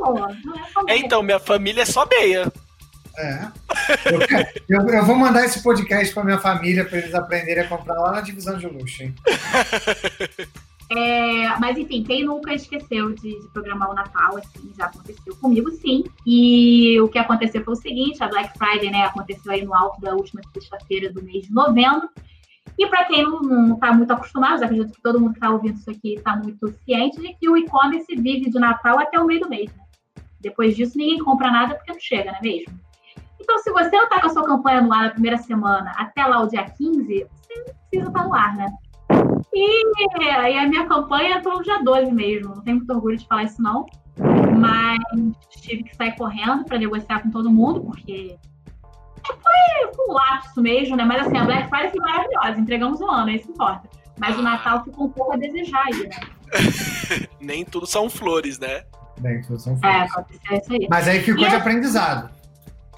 Não, 0.00 0.12
não 0.14 0.54
é 0.54 0.64
só 0.72 0.80
É, 0.80 0.84
meia. 0.84 0.98
então, 1.04 1.22
minha 1.22 1.38
família 1.38 1.82
é 1.82 1.86
só 1.86 2.06
meia. 2.06 2.52
É. 3.16 3.48
Eu, 4.68 4.80
eu- 4.88 5.04
vou 5.04 5.16
mandar 5.16 5.44
esse 5.44 5.62
podcast 5.62 6.14
para 6.14 6.24
minha 6.24 6.38
família 6.38 6.84
para 6.84 6.98
eles 6.98 7.14
aprenderem 7.14 7.64
a 7.64 7.68
comprar 7.68 7.94
lá 7.94 8.12
na 8.12 8.20
divisão 8.20 8.56
de 8.56 8.66
luxo, 8.66 9.02
hein? 9.02 9.14
É, 10.92 11.56
mas 11.60 11.78
enfim, 11.78 12.02
quem 12.02 12.24
nunca 12.24 12.52
esqueceu 12.52 13.12
de, 13.14 13.40
de 13.40 13.48
programar 13.52 13.92
o 13.92 13.94
Natal, 13.94 14.36
assim, 14.36 14.72
já 14.76 14.86
aconteceu 14.86 15.36
comigo, 15.36 15.70
sim. 15.70 16.02
E 16.26 17.00
o 17.00 17.08
que 17.08 17.16
aconteceu 17.16 17.62
foi 17.62 17.74
o 17.74 17.76
seguinte, 17.76 18.20
a 18.20 18.26
Black 18.26 18.58
Friday, 18.58 18.90
né, 18.90 19.04
aconteceu 19.04 19.52
aí 19.52 19.64
no 19.64 19.72
alto 19.72 20.00
da 20.00 20.16
última 20.16 20.42
sexta-feira 20.52 21.12
do 21.12 21.22
mês 21.22 21.44
de 21.46 21.52
novembro. 21.52 22.08
E 22.76 22.88
para 22.88 23.04
quem 23.04 23.22
não 23.22 23.74
está 23.74 23.92
muito 23.92 24.12
acostumado, 24.12 24.64
acredito 24.64 24.92
que 24.92 25.00
todo 25.00 25.20
mundo 25.20 25.34
que 25.34 25.38
está 25.38 25.50
ouvindo 25.50 25.78
isso 25.78 25.90
aqui 25.90 26.14
está 26.14 26.34
muito 26.34 26.74
ciente 26.84 27.20
de 27.20 27.34
que 27.34 27.48
o 27.48 27.56
e-commerce 27.56 28.12
vive 28.16 28.50
de 28.50 28.58
Natal 28.58 28.98
até 28.98 29.16
o 29.20 29.26
meio 29.26 29.42
do 29.42 29.48
mês. 29.48 29.70
Né? 29.72 29.84
Depois 30.40 30.74
disso, 30.74 30.98
ninguém 30.98 31.20
compra 31.20 31.52
nada 31.52 31.76
porque 31.76 31.92
não 31.92 32.00
chega, 32.00 32.32
não 32.32 32.38
é 32.38 32.42
mesmo? 32.42 32.80
Então, 33.40 33.58
se 33.58 33.70
você 33.72 33.90
não 33.96 34.04
está 34.04 34.20
com 34.20 34.26
a 34.26 34.30
sua 34.30 34.44
campanha 34.44 34.82
no 34.82 34.92
ar 34.92 35.04
na 35.04 35.10
primeira 35.10 35.38
semana 35.38 35.92
até 35.96 36.24
lá 36.24 36.42
o 36.42 36.46
dia 36.48 36.64
15, 36.64 37.04
você 37.06 37.54
não 37.56 37.74
precisa 37.90 38.08
estar 38.08 38.24
no 38.24 38.34
ar, 38.34 38.54
né? 38.56 38.66
E, 39.52 39.82
e 40.52 40.58
a 40.58 40.68
minha 40.68 40.86
campanha 40.86 41.36
entrou 41.38 41.56
no 41.58 41.64
dia 41.64 41.82
12 41.82 42.12
mesmo. 42.12 42.54
Não 42.54 42.62
tenho 42.62 42.76
muito 42.76 42.92
orgulho 42.92 43.16
de 43.16 43.26
falar 43.26 43.44
isso, 43.44 43.60
não. 43.60 43.86
mas 44.58 44.98
tive 45.50 45.84
que 45.84 45.96
sair 45.96 46.14
correndo 46.16 46.64
para 46.64 46.78
negociar 46.78 47.20
com 47.22 47.30
todo 47.30 47.50
mundo, 47.50 47.80
porque 47.80 48.36
foi, 49.26 50.04
um 50.08 50.12
lapso 50.12 50.60
mesmo, 50.62 50.96
né? 50.96 51.04
Mas 51.04 51.26
assim, 51.26 51.36
a 51.36 51.44
Black 51.44 51.68
Friday 51.68 51.90
foi 51.90 52.00
maravilhosa, 52.00 52.60
entregamos 52.60 53.00
o 53.00 53.06
ano, 53.10 53.30
é 53.30 53.34
isso 53.34 53.46
que 53.46 53.52
importa. 53.52 53.88
Mas 54.18 54.38
o 54.38 54.42
Natal 54.42 54.84
ficou 54.84 55.06
um 55.06 55.10
pouco 55.10 55.32
a 55.32 55.36
desejar 55.36 55.84
aí, 55.86 56.08
né? 56.08 56.20
Nem 57.40 57.64
tudo 57.64 57.86
são 57.86 58.10
flores, 58.10 58.58
né? 58.58 58.82
Nem 59.18 59.40
tudo 59.42 59.58
são 59.58 59.72
É, 59.82 60.06
flores. 60.08 60.12
pode 60.14 60.36
ser 60.46 60.54
isso 60.58 60.72
aí. 60.72 60.86
Mas 60.90 61.08
aí 61.08 61.20
ficou 61.20 61.44
E 61.44 61.48
de 61.48 61.54
é- 61.54 61.58
aprendizado. 61.58 62.30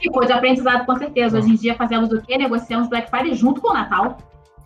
Ficou 0.03 0.25
de 0.27 0.33
aprendizado, 0.33 0.85
com 0.85 0.97
certeza. 0.97 1.39
Hoje 1.39 1.51
em 1.51 1.55
dia 1.55 1.75
fazemos 1.77 2.11
o 2.13 2.21
quê? 2.21 2.37
Negociamos 2.37 2.89
Black 2.89 3.09
Friday 3.09 3.35
junto 3.35 3.61
com 3.61 3.71
o 3.71 3.75
Natal. 3.75 4.17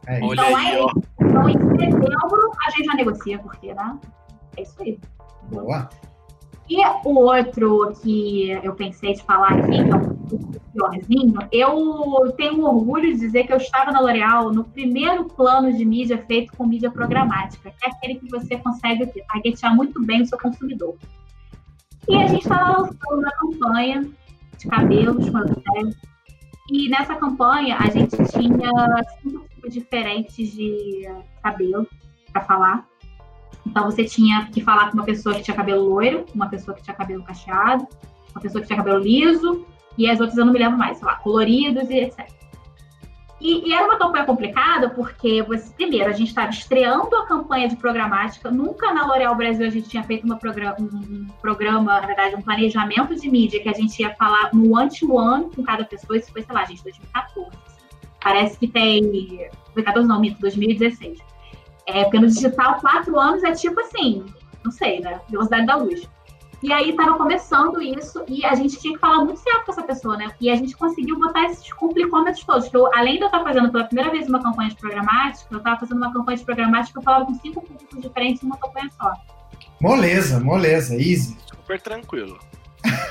É 0.07 0.17
isso. 0.19 0.27
Olha 0.29 0.41
Então, 0.41 0.57
aí, 0.57 0.67
aí- 0.67 0.81
ó. 0.81 0.91
Então, 1.21 1.49
em 1.49 1.53
setembro, 1.59 2.53
a 2.67 2.71
gente 2.71 2.85
já 2.87 2.95
negocia, 2.95 3.39
porque, 3.39 3.75
né? 3.75 3.99
É 4.57 4.63
isso 4.63 4.75
aí. 4.81 4.99
Boa. 5.51 5.89
E 6.69 6.79
o 7.05 7.11
outro 7.21 7.93
que 8.03 8.51
eu 8.51 8.75
pensei 8.75 9.13
de 9.15 9.23
falar 9.23 9.51
aqui, 9.53 9.85
que 9.85 9.91
é 9.91 9.95
um 9.95 10.01
pouco 10.01 10.61
piorzinho, 10.73 11.39
eu 11.53 12.33
tenho 12.37 12.65
orgulho 12.65 13.13
de 13.15 13.21
dizer 13.21 13.45
que 13.47 13.53
eu 13.53 13.57
estava 13.59 13.93
na 13.93 14.01
L'Oréal 14.01 14.51
no 14.53 14.65
primeiro 14.65 15.27
plano 15.27 15.73
de 15.73 15.85
mídia 15.85 16.19
feito 16.27 16.53
com 16.57 16.67
mídia 16.67 16.91
programática, 16.91 17.71
que 17.71 17.87
é 17.87 17.91
aquele 17.91 18.17
que 18.17 18.29
você 18.29 18.57
consegue 18.57 19.05
o 19.05 19.13
quê? 19.13 19.23
targetear 19.33 19.77
muito 19.77 20.05
bem 20.05 20.23
o 20.23 20.27
seu 20.27 20.39
consumidor. 20.39 20.97
E 22.09 22.17
a 22.17 22.27
gente 22.27 22.43
estava 22.43 22.81
lançando 22.81 23.21
uma 23.21 23.31
campanha 23.33 24.05
de 24.59 24.69
cabelos 24.69 25.29
com 25.31 25.39
a 25.39 25.45
E 26.71 26.89
nessa 26.89 27.15
campanha 27.15 27.77
a 27.79 27.89
gente 27.91 28.17
tinha 28.17 28.71
cinco 29.23 29.49
tipos 29.49 29.73
diferentes 29.73 30.53
de 30.53 31.09
cabelo 31.43 31.87
para 32.33 32.43
falar. 32.43 32.87
Então 33.67 33.85
você 33.85 34.05
tinha 34.05 34.47
que 34.47 34.61
falar 34.61 34.91
com 34.91 34.99
uma 34.99 35.05
pessoa 35.05 35.35
que 35.35 35.43
tinha 35.43 35.57
cabelo 35.57 35.89
loiro, 35.89 36.25
uma 36.35 36.49
pessoa 36.49 36.77
que 36.77 36.83
tinha 36.83 36.95
cabelo 36.95 37.23
cacheado, 37.25 37.87
uma 38.33 38.41
pessoa 38.41 38.61
que 38.63 38.69
tinha 38.69 38.77
cabelo 38.77 38.99
liso, 38.99 39.67
e 39.99 40.09
as 40.09 40.21
outras 40.21 40.39
eu 40.39 40.45
não 40.45 40.53
me 40.53 40.59
lembro 40.59 40.79
mais, 40.79 40.99
sei 40.99 41.07
lá, 41.07 41.17
coloridos 41.17 41.89
e 41.91 42.01
etc. 42.01 42.36
E, 43.41 43.69
e 43.69 43.73
era 43.73 43.85
uma 43.85 43.99
campanha 43.99 44.25
complicada 44.25 44.89
porque, 44.91 45.43
você, 45.43 45.71
primeiro, 45.75 46.09
a 46.09 46.13
gente 46.13 46.29
estava 46.29 46.51
estreando 46.51 47.15
a 47.17 47.27
campanha 47.27 47.69
de 47.69 47.77
programática. 47.77 48.51
Nunca 48.51 48.93
na 48.95 49.07
L'Oréal 49.07 49.35
Brasil 49.35 49.67
a 49.67 49.71
gente 49.71 49.89
tinha 49.89 50.03
feito 50.03 50.25
uma 50.25 50.39
progra 50.39 50.75
um, 50.81 50.85
um 50.85 51.27
programa, 51.43 52.01
na 52.01 52.07
verdade, 52.07 52.35
um 52.35 52.41
planejamento 52.41 53.15
de 53.15 53.31
mídia 53.31 53.61
que 53.63 53.69
a 53.69 53.75
gente 53.75 54.01
ia 54.01 54.15
falar 54.15 54.51
no 54.55 54.75
one-to-one 54.75 55.51
com 55.55 55.63
cada 55.63 55.85
pessoa. 55.85 56.17
Isso 56.17 56.33
foi, 56.33 56.43
sei 56.43 56.55
lá, 56.55 56.65
gente, 56.65 56.83
2014. 56.83 57.51
Parece 58.23 58.59
que 58.59 58.67
tem. 58.67 59.03
2014 59.75 60.09
não, 60.09 60.19
mito, 60.19 60.41
2016. 60.41 61.19
É, 61.87 62.05
porque 62.05 62.19
no 62.19 62.27
digital, 62.27 62.81
quatro 62.81 63.19
anos 63.21 63.45
é 63.45 63.53
tipo 63.53 63.79
assim, 63.81 64.25
não 64.65 64.73
sei, 64.73 65.01
né? 65.01 65.21
Velocidade 65.29 65.67
da 65.67 65.77
luz. 65.77 66.09
E 66.63 66.73
aí 66.73 66.95
tava 66.95 67.19
começando 67.19 67.83
isso 67.83 68.25
e 68.27 68.45
a 68.45 68.55
gente 68.55 68.79
tinha 68.81 68.95
que 68.95 68.99
falar 68.99 69.25
muito 69.25 69.39
certo 69.41 69.67
com 69.67 69.73
essa 69.73 69.83
pessoa, 69.83 70.17
né? 70.17 70.33
E 70.41 70.51
a 70.51 70.57
gente 70.57 70.75
conseguiu 70.77 71.19
botar 71.19 71.45
esses 71.45 71.71
complicômetros 71.73 72.45
todos. 72.45 72.69
Que 72.69 72.77
eu, 72.77 72.89
além 72.95 73.17
de 73.17 73.23
eu 73.23 73.27
estar 73.27 73.45
fazendo 73.45 73.71
pela 73.71 73.85
primeira 73.85 74.11
vez 74.11 74.29
uma 74.29 74.43
campanha 74.43 74.71
de 74.71 74.77
programática, 74.77 75.47
eu 75.51 75.59
estava 75.59 75.79
fazendo 75.81 75.99
uma 75.99 76.13
campanha 76.13 76.39
de 76.39 76.45
programática 76.45 76.93
que 76.93 76.99
eu 76.99 77.03
falava 77.03 77.27
com 77.27 77.35
cinco 77.35 77.61
públicos 77.61 78.01
diferentes 78.01 78.43
em 78.43 78.47
uma 78.47 78.57
campanha 78.57 78.91
só. 78.99 79.13
Moleza, 79.81 80.41
moleza, 80.41 80.95
easy. 80.95 81.37
Super 81.47 81.81
tranquilo. 81.81 82.39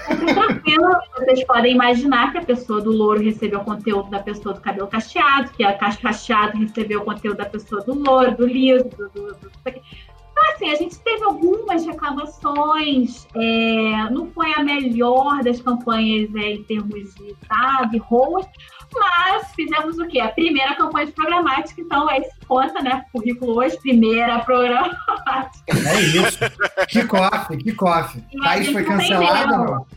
Muito 0.08 0.34
tranquilo, 0.34 0.88
vocês 1.18 1.44
podem 1.46 1.74
imaginar 1.74 2.32
que 2.32 2.38
a 2.38 2.46
pessoa 2.46 2.80
do 2.82 2.92
louro 2.92 3.22
recebeu 3.22 3.60
o 3.60 3.66
conteúdo 3.66 4.10
da 4.10 4.20
pessoa 4.20 4.56
do 4.56 4.62
cabelo 4.62 4.88
cacheado, 4.88 5.50
que 5.52 5.64
a 5.64 5.74
ca- 5.78 5.96
cacheado 5.98 6.58
recebeu 6.58 7.02
o 7.02 7.06
conteúdo 7.06 7.38
da 7.38 7.46
pessoa 7.46 7.82
do 7.82 7.94
louro, 7.94 8.36
do 8.36 8.48
liso, 8.48 8.86
do, 8.86 9.10
do, 9.10 9.36
do... 9.36 9.52
Então, 10.38 10.54
assim, 10.54 10.70
a 10.70 10.76
gente 10.76 11.00
teve 11.00 11.24
algumas 11.24 11.86
reclamações, 11.86 13.26
é, 13.34 14.10
não 14.12 14.30
foi 14.32 14.54
a 14.54 14.62
melhor 14.62 15.42
das 15.42 15.62
campanhas 15.62 16.34
é, 16.36 16.52
em 16.56 16.64
termos 16.64 17.16
de, 17.16 17.34
sabe, 17.48 17.98
ROAS, 18.00 18.46
mas 18.94 19.54
fizemos 19.56 19.98
o 19.98 20.06
quê? 20.08 20.20
A 20.20 20.28
primeira 20.28 20.76
campanha 20.76 21.06
de 21.06 21.14
programática, 21.14 21.80
então 21.80 22.10
aí 22.10 22.22
se 22.26 22.46
conta, 22.46 22.82
né, 22.82 23.06
currículo 23.14 23.60
hoje, 23.60 23.80
primeira 23.80 24.40
programática. 24.40 25.64
É 25.70 26.02
isso. 26.02 26.40
Kickoff, 26.90 27.58
kickoff. 27.58 28.24
E 28.32 28.40
a 28.40 28.44
Thaís 28.44 28.66
gente 28.66 28.74
foi 28.74 28.84
cancelada 28.84 29.58
não? 29.58 29.88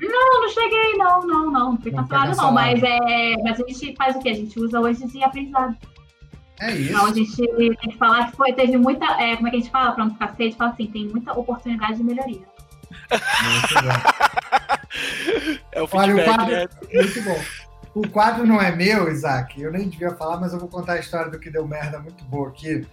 Não, 0.00 0.40
não 0.42 0.48
cheguei, 0.48 0.92
não, 0.94 1.26
não, 1.26 1.50
não. 1.50 1.72
Não 1.72 1.78
foi 1.78 1.92
cancelada, 1.92 2.34
não. 2.34 2.52
Mas, 2.52 2.82
é, 2.82 3.34
mas 3.42 3.60
a 3.60 3.66
gente 3.66 3.94
faz 3.96 4.16
o 4.16 4.20
quê? 4.20 4.30
A 4.30 4.34
gente 4.34 4.58
usa 4.58 4.80
hoje 4.80 5.06
de 5.06 5.22
aprendizado. 5.22 5.76
É 6.60 6.72
Então 6.72 7.06
a 7.06 7.10
isso. 7.10 7.36
gente 7.36 7.76
tem 7.76 7.90
que 7.90 7.98
falar 7.98 8.30
que 8.30 8.36
foi, 8.36 8.52
teve 8.52 8.76
muita. 8.76 9.04
é, 9.22 9.36
como 9.36 9.48
é 9.48 9.50
que 9.50 9.56
a 9.56 9.60
gente 9.60 9.70
fala? 9.70 9.92
Pra 9.92 10.04
não 10.04 10.12
ficar 10.12 10.28
feio, 10.34 10.48
a 10.48 10.50
gente 10.50 10.58
fala 10.58 10.70
assim, 10.72 10.86
tem 10.86 11.06
muita 11.08 11.32
oportunidade 11.32 11.96
de 11.98 12.04
melhoria. 12.04 12.42
Muito 13.10 13.74
bom. 13.82 14.66
É 15.72 15.82
o 15.82 15.88
Olha, 15.92 16.16
o 16.16 16.24
quadro, 16.24 16.46
né? 16.46 16.66
muito 16.92 17.22
bom. 17.22 17.40
O 17.94 18.08
quadro 18.08 18.46
não 18.46 18.60
é 18.60 18.74
meu, 18.74 19.10
Isaac. 19.10 19.60
Eu 19.60 19.72
nem 19.72 19.88
devia 19.88 20.10
falar, 20.16 20.38
mas 20.40 20.52
eu 20.52 20.58
vou 20.58 20.68
contar 20.68 20.94
a 20.94 20.98
história 20.98 21.30
do 21.30 21.38
que 21.38 21.50
deu 21.50 21.66
merda 21.66 21.98
muito 21.98 22.24
boa 22.24 22.48
aqui. 22.48 22.86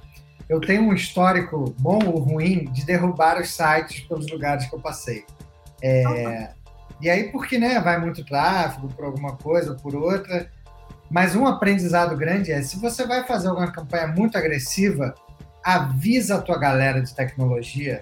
Eu 0.47 0.59
tenho 0.59 0.83
um 0.83 0.93
histórico 0.93 1.73
bom 1.79 1.99
ou 2.05 2.19
ruim 2.19 2.65
de 2.71 2.85
derrubar 2.85 3.39
os 3.41 3.49
sites 3.49 4.01
pelos 4.01 4.29
lugares 4.29 4.65
que 4.65 4.75
eu 4.75 4.79
passei. 4.79 5.25
É, 5.81 6.51
e 7.01 7.09
aí, 7.09 7.31
porque 7.31 7.57
né, 7.57 7.79
vai 7.81 7.99
muito 7.99 8.23
tráfego 8.25 8.87
por 8.89 9.05
alguma 9.05 9.35
coisa, 9.35 9.73
por 9.75 9.95
outra. 9.95 10.49
Mas 11.13 11.35
um 11.35 11.45
aprendizado 11.45 12.17
grande 12.17 12.51
é, 12.51 12.63
se 12.63 12.79
você 12.79 13.05
vai 13.05 13.23
fazer 13.23 13.47
alguma 13.47 13.71
campanha 13.71 14.07
muito 14.07 14.35
agressiva, 14.35 15.13
avisa 15.63 16.37
a 16.37 16.41
tua 16.41 16.57
galera 16.57 17.03
de 17.03 17.13
tecnologia 17.13 18.01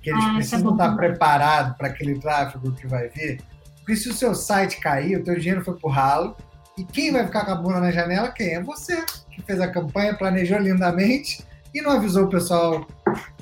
que 0.00 0.10
eles 0.10 0.24
Ah, 0.24 0.30
é 0.30 0.34
precisam 0.36 0.70
estar 0.70 0.94
preparados 0.94 1.76
para 1.76 1.88
aquele 1.88 2.20
tráfego 2.20 2.70
que 2.70 2.86
vai 2.86 3.08
vir. 3.08 3.42
Porque 3.78 3.96
se 3.96 4.08
o 4.08 4.14
seu 4.14 4.32
site 4.32 4.78
cair, 4.78 5.16
o 5.16 5.24
teu 5.24 5.36
dinheiro 5.36 5.64
foi 5.64 5.74
pro 5.74 5.88
ralo, 5.88 6.36
e 6.78 6.84
quem 6.84 7.10
vai 7.10 7.26
ficar 7.26 7.44
com 7.44 7.50
a 7.50 7.56
bunda 7.56 7.80
na 7.80 7.90
janela? 7.90 8.30
Quem? 8.30 8.54
É 8.54 8.62
você, 8.62 9.04
que 9.32 9.42
fez 9.42 9.60
a 9.60 9.66
campanha, 9.66 10.14
planejou 10.14 10.58
lindamente 10.58 11.44
e 11.74 11.82
não 11.82 11.90
avisou 11.90 12.26
o 12.26 12.30
pessoal 12.30 12.86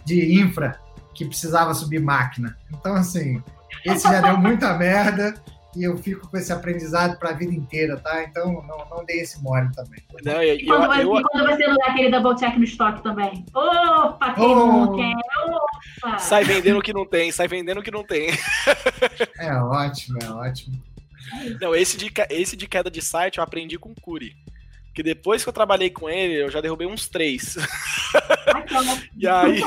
de 0.03 0.41
infra 0.41 0.81
que 1.15 1.27
precisava 1.27 1.75
subir 1.75 2.01
máquina. 2.01 2.57
Então, 2.73 2.95
assim, 2.95 3.43
esse 3.85 4.05
já 4.05 4.23
deu 4.23 4.39
muita 4.39 4.73
merda 4.79 5.35
e 5.77 5.85
eu 5.85 5.97
fico 5.97 6.29
com 6.29 6.37
esse 6.37 6.53
aprendizado 6.53 7.19
para 7.19 7.31
a 7.31 7.33
vida 7.33 7.55
inteira, 7.55 7.97
tá? 7.97 8.23
Então, 8.25 8.63
não, 8.67 8.87
não 8.91 9.05
dei 9.05 9.21
esse 9.21 9.41
mole 9.43 9.71
também. 9.73 10.01
Não, 10.25 10.43
e- 10.43 10.57
E 10.57 10.63
e 10.63 10.67
quando, 10.67 10.83
eu, 10.85 10.89
você, 10.91 11.03
eu- 11.05 11.17
e 11.19 11.23
quando 11.23 11.47
você 11.47 11.67
não 11.67 11.77
dá 11.77 11.87
aquele 11.87 12.11
double 12.11 12.39
check 12.39 12.57
no 12.57 12.65
estoque 12.65 13.03
também. 13.03 13.45
Opa, 13.55 14.35
quem 14.35 14.45
Oh. 14.45 14.67
não 14.67 14.97
quer? 14.97 15.15
Opa! 16.03 16.19
sai 16.19 16.45
vendendo 16.45 16.79
o 16.79 16.83
que 16.83 16.93
não 16.93 17.07
tem, 17.07 17.31
sai 17.33 17.47
vendendo 17.49 17.79
o 17.81 17.83
que 17.83 17.91
não 17.91 18.03
tem. 18.05 18.29
É 19.39 19.55
ótimo, 19.55 20.19
é 20.23 20.29
ótimo. 20.31 20.83
Não, 21.61 21.75
esse 21.75 21.97
de, 21.97 22.11
esse 22.31 22.57
de 22.57 22.67
queda 22.67 22.91
de 22.91 23.01
site 23.01 23.39
eu 23.39 23.45
aprendi 23.45 23.79
com 23.79 23.91
o 23.91 24.01
Curi. 24.01 24.35
Porque 25.01 25.15
depois 25.15 25.43
que 25.43 25.49
eu 25.49 25.53
trabalhei 25.53 25.89
com 25.89 26.11
ele, 26.11 26.43
eu 26.43 26.51
já 26.51 26.61
derrubei 26.61 26.87
uns 26.87 27.09
três. 27.09 27.57
E 29.17 29.27
aí, 29.27 29.63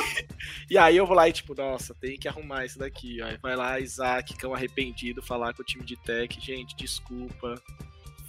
e 0.70 0.78
aí 0.78 0.98
eu 0.98 1.06
vou 1.06 1.16
lá 1.16 1.28
e 1.28 1.34
tipo, 1.34 1.54
nossa, 1.56 1.94
tem 1.94 2.18
que 2.18 2.28
arrumar 2.28 2.66
isso 2.66 2.80
daqui. 2.80 3.22
Aí 3.22 3.38
vai 3.42 3.56
lá, 3.56 3.80
Isaac, 3.80 4.34
cão 4.36 4.54
arrependido, 4.54 5.22
falar 5.22 5.54
com 5.54 5.62
o 5.62 5.66
time 5.66 5.84
de 5.84 5.96
tech, 5.98 6.40
gente, 6.40 6.76
desculpa, 6.76 7.56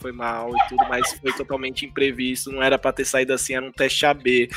foi 0.01 0.11
mal 0.13 0.51
e 0.51 0.69
tudo, 0.69 0.85
mas 0.89 1.13
foi 1.15 1.33
totalmente 1.33 1.87
imprevisto, 1.87 2.51
não 2.51 2.63
era 2.63 2.79
pra 2.79 2.93
ter 2.93 3.05
saído 3.05 3.33
assim, 3.33 3.55
era 3.55 3.65
um 3.65 3.73
teste 3.73 4.05
AB. 4.05 4.49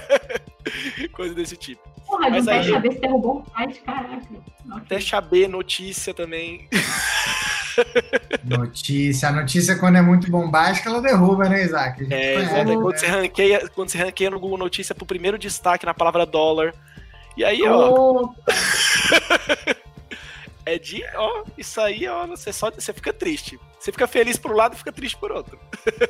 Coisa 1.12 1.34
desse 1.34 1.56
tipo. 1.56 1.82
Porra, 2.06 2.30
Mas 2.30 2.46
um 2.46 2.50
aí- 2.50 2.56
teste 2.58 2.72
saber 2.72 2.92
se 2.92 3.00
derrubou 3.00 3.40
um 3.40 3.44
site, 3.52 3.80
caraca. 3.80 4.26
Teste 4.88 5.16
AB, 5.16 5.48
notícia 5.48 6.14
também. 6.14 6.68
Notícia. 8.44 9.28
A 9.28 9.32
notícia, 9.32 9.76
quando 9.76 9.96
é 9.96 10.02
muito 10.02 10.30
bombástica, 10.30 10.90
ela 10.90 11.00
derruba, 11.00 11.48
né, 11.48 11.64
Isaac? 11.64 12.06
É, 12.12 12.34
exato. 12.34 12.64
né? 12.64 12.74
quando, 12.74 12.98
você 12.98 13.06
ranqueia, 13.06 13.68
quando 13.68 13.88
você 13.88 13.98
ranqueia 13.98 14.30
no 14.30 14.40
Google 14.40 14.58
Notícia 14.58 14.94
pro 14.94 15.06
primeiro 15.06 15.38
destaque 15.38 15.86
na 15.86 15.94
palavra 15.94 16.24
dólar. 16.26 16.74
E 17.36 17.44
aí, 17.44 17.62
ó, 17.62 17.90
Opa, 17.90 18.34
é 20.66 20.78
de, 20.78 21.02
ó, 21.14 21.44
isso 21.56 21.80
aí, 21.80 22.06
ó, 22.06 22.26
você 22.26 22.52
só 22.52 22.70
você 22.70 22.92
fica 22.92 23.12
triste. 23.12 23.58
Você 23.78 23.90
fica 23.90 24.06
feliz 24.06 24.36
por 24.36 24.50
um 24.50 24.56
lado 24.56 24.74
e 24.74 24.78
fica 24.78 24.92
triste 24.92 25.16
por 25.16 25.32
outro. 25.32 25.58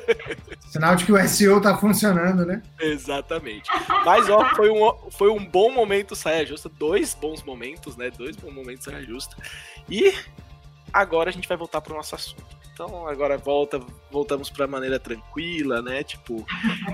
Sinal 0.69 0.95
de 0.97 1.05
que 1.05 1.11
o 1.13 1.27
SEO 1.27 1.61
tá 1.61 1.77
funcionando, 1.77 2.45
né? 2.45 2.61
Exatamente. 2.77 3.69
Mas, 4.05 4.29
ó, 4.29 4.53
foi 4.55 4.69
um, 4.69 5.09
foi 5.09 5.29
um 5.29 5.45
bom 5.45 5.71
momento 5.71 6.13
saia 6.13 6.45
justa, 6.45 6.67
dois 6.67 7.13
bons 7.13 7.41
momentos, 7.43 7.95
né? 7.95 8.11
Dois 8.11 8.35
bons 8.35 8.53
momentos 8.53 8.83
saia 8.83 9.01
justa. 9.03 9.37
E 9.89 10.13
agora 10.93 11.29
a 11.29 11.33
gente 11.33 11.47
vai 11.47 11.57
voltar 11.57 11.81
pro 11.81 11.95
nosso 11.95 12.15
assunto. 12.15 12.61
Então, 12.73 13.07
agora 13.07 13.37
volta, 13.37 13.79
voltamos 14.09 14.49
pra 14.49 14.65
maneira 14.65 14.99
tranquila, 14.99 15.81
né? 15.81 16.03
Tipo, 16.03 16.43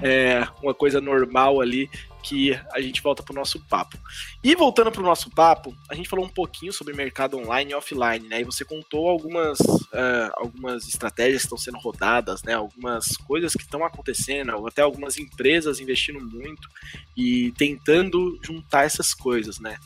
é, 0.02 0.46
uma 0.62 0.74
coisa 0.74 1.00
normal 1.00 1.62
ali 1.62 1.90
que 2.22 2.60
a 2.74 2.82
gente 2.82 3.02
volta 3.02 3.24
pro 3.24 3.34
nosso 3.34 3.58
papo. 3.68 3.98
E 4.44 4.54
voltando 4.54 4.92
pro 4.92 5.02
nosso 5.02 5.30
papo, 5.30 5.74
a 5.90 5.96
gente 5.96 6.10
falou 6.10 6.26
um 6.26 6.30
pouquinho 6.30 6.74
sobre 6.74 6.94
mercado 6.94 7.38
online 7.38 7.72
e 7.72 7.76
offline, 7.76 8.28
né? 8.28 8.42
E 8.42 8.44
você 8.44 8.66
contou 8.66 9.08
algumas, 9.08 9.60
é, 9.94 10.30
algumas 10.36 10.88
estratégias 10.90 11.44
que 11.44 11.46
estão 11.46 11.58
sendo 11.58 11.78
rodadas, 11.78 12.44
né? 12.44 12.54
Algumas 12.56 13.16
coisas 13.16 13.54
que 13.54 13.64
estão 13.64 13.86
acontecendo, 13.86 14.68
até 14.68 14.82
algumas 14.82 15.18
empresas 15.18 15.80
investindo 15.80 16.20
muito 16.20 16.68
e 17.16 17.54
tentando 17.58 18.38
juntar 18.44 18.84
essas 18.84 19.14
coisas, 19.14 19.58
né? 19.58 19.78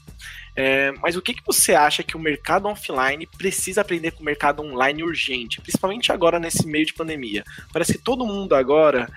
É, 0.56 0.92
mas 1.02 1.16
o 1.16 1.22
que, 1.22 1.34
que 1.34 1.46
você 1.46 1.74
acha 1.74 2.04
que 2.04 2.18
o 2.18 2.20
mercado 2.20 2.68
offline 2.68 3.26
precisa 3.38 3.82
aprender 3.82 4.12
com 4.12 4.22
o 4.22 4.26
mercado 4.26 4.62
online 4.62 5.04
urgente, 5.04 5.62
principalmente 5.62 6.12
agora 6.12 6.40
nesse 6.40 6.68
meio 6.68 6.86
de 6.86 6.94
pandemia? 6.94 7.44
Parece 7.72 7.94
que 7.94 8.04
todo 8.04 8.26
mundo 8.26 8.54
agora 8.54 9.10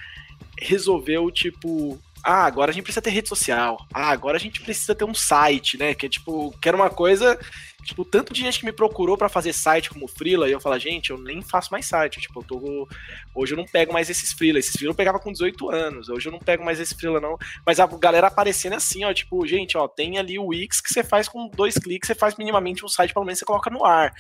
resolveu, 0.60 1.30
tipo, 1.30 2.00
ah, 2.22 2.44
agora 2.44 2.70
a 2.70 2.74
gente 2.74 2.84
precisa 2.84 3.02
ter 3.02 3.10
rede 3.10 3.28
social. 3.28 3.84
Ah, 3.92 4.10
agora 4.10 4.36
a 4.36 4.40
gente 4.40 4.60
precisa 4.60 4.94
ter 4.94 5.04
um 5.04 5.14
site, 5.14 5.76
né? 5.76 5.92
Que 5.92 6.06
é 6.06 6.08
tipo, 6.08 6.54
quero 6.60 6.76
uma 6.76 6.88
coisa 6.88 7.38
Tipo, 7.84 8.04
tanto 8.04 8.32
de 8.32 8.40
gente 8.40 8.60
que 8.60 8.66
me 8.66 8.72
procurou 8.72 9.16
para 9.16 9.28
fazer 9.28 9.52
site 9.52 9.90
como 9.90 10.08
freela, 10.08 10.48
e 10.48 10.52
eu 10.52 10.60
falo, 10.60 10.78
gente, 10.78 11.10
eu 11.10 11.18
nem 11.18 11.42
faço 11.42 11.70
mais 11.70 11.86
site. 11.86 12.20
Tipo, 12.20 12.40
eu 12.40 12.44
tô. 12.44 12.88
Hoje 13.34 13.52
eu 13.52 13.56
não 13.56 13.66
pego 13.66 13.92
mais 13.92 14.08
esses 14.10 14.32
freela. 14.32 14.58
Esses 14.58 14.72
freela 14.72 14.92
eu 14.92 14.96
pegava 14.96 15.18
com 15.18 15.32
18 15.32 15.70
anos. 15.70 16.08
Hoje 16.08 16.28
eu 16.28 16.32
não 16.32 16.38
pego 16.38 16.64
mais 16.64 16.80
esse 16.80 16.94
freela, 16.94 17.20
não. 17.20 17.36
Mas 17.66 17.78
a 17.80 17.86
galera 17.86 18.28
aparecendo 18.28 18.74
assim, 18.74 19.04
ó, 19.04 19.12
tipo, 19.12 19.46
gente, 19.46 19.76
ó, 19.76 19.86
tem 19.86 20.18
ali 20.18 20.38
o 20.38 20.46
Wix 20.46 20.80
que 20.80 20.92
você 20.92 21.04
faz 21.04 21.28
com 21.28 21.48
dois 21.48 21.74
cliques, 21.74 22.06
você 22.06 22.14
faz 22.14 22.36
minimamente 22.36 22.84
um 22.84 22.88
site, 22.88 23.12
pelo 23.12 23.26
menos 23.26 23.38
você 23.38 23.44
coloca 23.44 23.70
no 23.70 23.84
ar. 23.84 24.12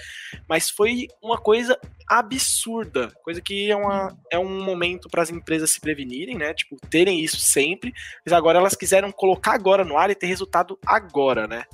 Mas 0.48 0.70
foi 0.70 1.08
uma 1.22 1.38
coisa 1.38 1.78
absurda. 2.06 3.12
Coisa 3.22 3.40
que 3.40 3.70
é, 3.70 3.76
uma, 3.76 4.16
é 4.30 4.38
um 4.38 4.62
momento 4.62 5.08
para 5.08 5.22
as 5.22 5.30
empresas 5.30 5.70
se 5.70 5.80
prevenirem, 5.80 6.36
né? 6.36 6.52
Tipo, 6.54 6.76
terem 6.88 7.20
isso 7.20 7.38
sempre. 7.38 7.92
Mas 8.24 8.32
agora 8.32 8.58
elas 8.58 8.74
quiseram 8.74 9.10
colocar 9.10 9.52
agora 9.52 9.84
no 9.84 9.96
ar 9.96 10.10
e 10.10 10.14
ter 10.14 10.26
resultado 10.26 10.78
agora, 10.84 11.46
né? 11.46 11.64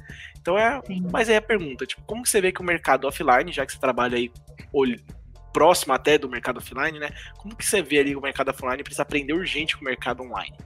Então 0.41 0.59
é. 0.59 0.81
Sim. 0.87 1.07
Mas 1.13 1.29
aí 1.29 1.37
a 1.37 1.43
pergunta, 1.43 1.87
tipo, 1.87 2.03
como 2.03 2.23
que 2.23 2.29
você 2.29 2.41
vê 2.41 2.53
que 2.53 2.61
o 2.61 2.65
mercado 2.65 3.07
offline, 3.07 3.53
já 3.53 3.65
que 3.65 3.73
você 3.73 3.79
trabalha 3.79 4.17
aí 4.17 4.31
próximo 5.53 5.93
até 5.93 6.17
do 6.17 6.29
mercado 6.29 6.59
offline, 6.59 6.99
né? 6.99 7.11
Como 7.37 7.55
que 7.55 7.65
você 7.65 7.83
vê 7.83 7.99
ali 7.99 8.17
o 8.17 8.21
mercado 8.21 8.51
offline 8.51 8.83
precisa 8.83 9.03
aprender 9.03 9.33
urgente 9.33 9.77
com 9.77 9.83
o 9.83 9.85
mercado 9.85 10.23
online? 10.23 10.57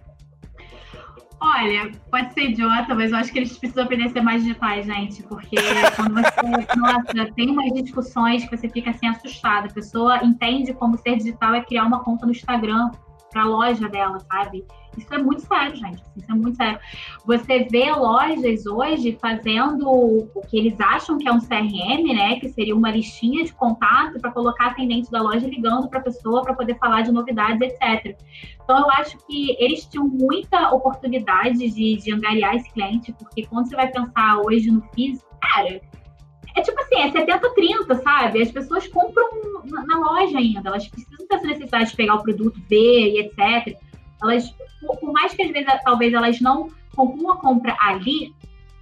Olha, 1.41 1.93
pode 2.11 2.33
ser 2.33 2.45
idiota, 2.45 2.95
mas 2.95 3.11
eu 3.11 3.19
acho 3.19 3.31
que 3.31 3.39
eles 3.39 3.59
precisam 3.59 3.85
aprender 3.85 4.05
a 4.05 4.09
ser 4.09 4.23
mais 4.23 4.43
digitais, 4.43 4.87
gente, 4.87 5.23
porque 5.25 5.57
quando 5.95 6.15
você, 6.15 6.77
nossa, 6.79 7.33
tem 7.35 7.51
umas 7.51 7.71
discussões 7.73 8.49
que 8.49 8.57
você 8.57 8.69
fica 8.69 8.91
assim 8.91 9.09
assustado. 9.09 9.67
A 9.67 9.75
pessoa 9.75 10.25
entende 10.25 10.73
como 10.73 10.97
ser 10.97 11.17
digital 11.17 11.55
é 11.55 11.63
criar 11.63 11.85
uma 11.85 12.03
conta 12.03 12.25
no 12.25 12.33
Instagram 12.33 12.91
para 13.35 13.43
a 13.43 13.49
loja 13.49 13.89
dela, 13.89 14.21
sabe? 14.21 14.65
Isso 14.97 15.13
é 15.13 15.19
muito 15.19 15.43
sério, 15.43 15.75
gente. 15.75 16.01
Isso 16.17 16.31
é 16.31 16.35
muito 16.35 16.57
sério. 16.57 16.79
Você 17.27 17.65
vê 17.65 17.91
lojas 17.91 18.65
hoje 18.65 19.19
fazendo 19.21 19.91
o 19.91 20.41
que 20.49 20.57
eles 20.57 20.81
acham 20.81 21.19
que 21.19 21.29
é 21.29 21.33
um 21.33 21.41
CRM, 21.41 22.15
né? 22.15 22.39
Que 22.39 22.49
seria 22.49 22.77
uma 22.77 22.93
listinha 22.93 23.45
de 23.45 23.53
contato 23.53 24.21
para 24.21 24.31
colocar 24.31 24.69
atendente 24.69 25.11
da 25.11 25.21
loja 25.21 25.49
ligando 25.49 25.89
para 25.89 25.99
a 25.99 26.03
pessoa 26.03 26.43
para 26.43 26.55
poder 26.55 26.79
falar 26.79 27.03
de 27.03 27.11
novidades, 27.11 27.61
etc. 27.61 28.17
Então, 28.63 28.79
eu 28.79 28.91
acho 28.93 29.19
que 29.27 29.57
eles 29.59 29.85
tinham 29.87 30.07
muita 30.07 30.71
oportunidade 30.71 31.59
de, 31.71 31.97
de 31.97 32.15
angariar 32.15 32.55
esse 32.55 32.73
cliente, 32.73 33.13
porque 33.13 33.45
quando 33.47 33.69
você 33.69 33.75
vai 33.75 33.91
pensar 33.91 34.39
hoje 34.39 34.71
no 34.71 34.81
físico, 34.95 35.29
cara, 35.43 35.81
é 36.57 36.63
tipo 36.63 36.81
assim, 36.81 36.97
é 36.97 37.11
70-30, 37.11 38.03
sabe? 38.03 38.43
As 38.43 38.51
pessoas 38.51 38.87
compram 38.89 39.29
na, 39.65 39.99
loja 39.99 40.39
ainda, 40.39 40.69
elas 40.69 40.89
precisam 40.89 41.27
ter 41.27 41.35
essa 41.35 41.47
necessidade 41.47 41.91
de 41.91 41.97
pegar 41.97 42.15
o 42.15 42.23
produto, 42.23 42.61
ver 42.69 43.13
e 43.13 43.19
etc. 43.21 43.77
Elas, 44.23 44.55
por, 44.81 45.13
mais 45.13 45.35
que 45.35 45.43
às 45.43 45.51
vezes 45.51 45.69
talvez 45.85 46.13
elas 46.15 46.41
não 46.41 46.71
concluam 46.95 47.33
a 47.33 47.37
compra 47.39 47.77
ali, 47.81 48.33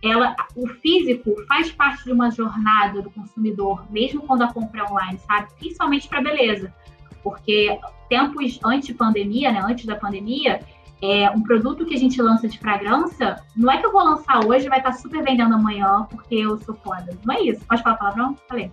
ela, 0.02 0.36
o 0.56 0.66
físico 0.66 1.34
faz 1.46 1.70
parte 1.70 2.04
de 2.04 2.12
uma 2.12 2.30
jornada 2.30 3.00
do 3.00 3.10
consumidor, 3.10 3.90
mesmo 3.90 4.22
quando 4.22 4.42
a 4.42 4.52
compra 4.52 4.80
é 4.80 4.84
online, 4.84 5.18
sabe? 5.26 5.48
Principalmente 5.58 6.08
para 6.08 6.20
beleza. 6.20 6.74
Porque 7.22 7.78
tempos 8.08 8.58
antes 8.64 8.88
de 8.88 8.94
pandemia, 8.94 9.52
né, 9.52 9.62
antes 9.64 9.86
da 9.86 9.94
pandemia, 9.94 10.60
é, 11.03 11.28
um 11.30 11.42
produto 11.42 11.84
que 11.84 11.94
a 11.94 11.98
gente 11.98 12.22
lança 12.22 12.46
de 12.46 12.57
fragrância, 12.59 13.42
não 13.57 13.70
é 13.70 13.78
que 13.78 13.84
eu 13.84 13.90
vou 13.90 14.05
lançar 14.05 14.46
hoje 14.46 14.66
e 14.66 14.68
vai 14.68 14.78
estar 14.78 14.92
super 14.92 15.22
vendendo 15.24 15.53
amanhã 15.55 16.07
porque 16.09 16.36
eu 16.36 16.57
sou 16.59 16.76
foda. 16.76 17.18
Não 17.24 17.34
é 17.34 17.42
isso. 17.42 17.64
Pode 17.66 17.82
falar 17.82 17.96
palavrão? 17.96 18.36
Falei. 18.48 18.70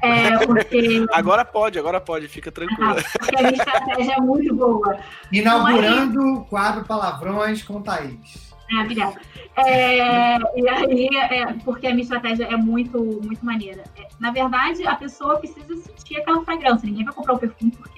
É, 0.00 0.38
porque... 0.46 1.04
agora 1.12 1.44
pode, 1.44 1.78
agora 1.78 2.00
pode, 2.00 2.28
fica 2.28 2.50
tranquila. 2.50 2.96
Ah, 2.98 3.18
porque 3.18 3.36
a 3.36 3.42
minha 3.42 3.54
estratégia 3.54 4.14
é 4.14 4.20
muito 4.20 4.54
boa. 4.54 4.98
Inaugurando 5.30 6.20
o 6.20 6.40
é... 6.40 6.44
quadro 6.48 6.84
Palavrões 6.84 7.62
com 7.62 7.82
Thaís. 7.82 8.46
Ah, 8.72 8.82
obrigada. 8.82 9.20
É, 9.56 10.38
e 10.58 10.68
aí, 10.68 11.08
é, 11.30 11.52
porque 11.64 11.86
a 11.86 11.90
minha 11.90 12.02
estratégia 12.02 12.44
é 12.44 12.56
muito, 12.56 12.98
muito 13.22 13.44
maneira. 13.44 13.84
É, 13.96 14.08
na 14.18 14.30
verdade, 14.30 14.86
a 14.86 14.96
pessoa 14.96 15.38
precisa 15.38 15.76
sentir 15.76 16.16
aquela 16.16 16.42
fragrância. 16.44 16.86
Ninguém 16.86 17.04
vai 17.04 17.14
comprar 17.14 17.34
o 17.34 17.38
perfume 17.38 17.70
porque 17.70 17.95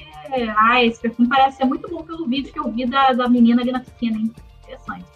ah, 0.56 0.84
esse 0.84 1.00
perfume 1.00 1.28
parece 1.28 1.58
ser 1.58 1.64
muito 1.64 1.88
bom 1.88 2.02
pelo 2.02 2.26
vídeo 2.26 2.52
que 2.52 2.58
eu 2.58 2.70
vi 2.70 2.86
da, 2.86 3.12
da 3.12 3.28
menina 3.28 3.62
ali 3.62 3.72
na 3.72 3.80
piscina, 3.80 4.18
hein? 4.18 4.32
Interessante. 4.62 5.06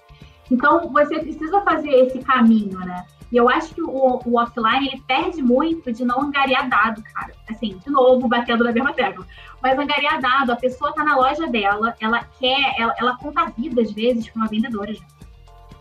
Então, 0.50 0.90
você 0.90 1.18
precisa 1.18 1.60
fazer 1.62 1.90
esse 1.90 2.18
caminho, 2.20 2.78
né? 2.80 3.06
E 3.32 3.36
eu 3.38 3.48
acho 3.48 3.74
que 3.74 3.82
o, 3.82 4.20
o, 4.26 4.38
offline 4.38 4.88
ele 4.88 5.02
perde 5.06 5.40
muito 5.40 5.90
de 5.90 6.04
não 6.04 6.20
angariar 6.20 6.68
dado, 6.68 7.02
cara. 7.14 7.32
Assim, 7.48 7.78
de 7.82 7.90
novo, 7.90 8.28
batendo 8.28 8.62
na 8.62 8.72
mesma 8.72 8.92
tecla. 8.92 9.26
Mas 9.62 9.78
angariar 9.78 10.20
dado, 10.20 10.52
a 10.52 10.56
pessoa 10.56 10.92
tá 10.92 11.02
na 11.02 11.16
loja 11.16 11.46
dela, 11.46 11.96
ela 11.98 12.22
quer, 12.38 12.74
ela, 12.78 12.94
ela 12.98 13.16
conta 13.16 13.40
a 13.40 13.46
vida, 13.46 13.80
às 13.80 13.90
vezes, 13.90 14.28
para 14.28 14.42
uma 14.42 14.48
vendedora. 14.48 14.92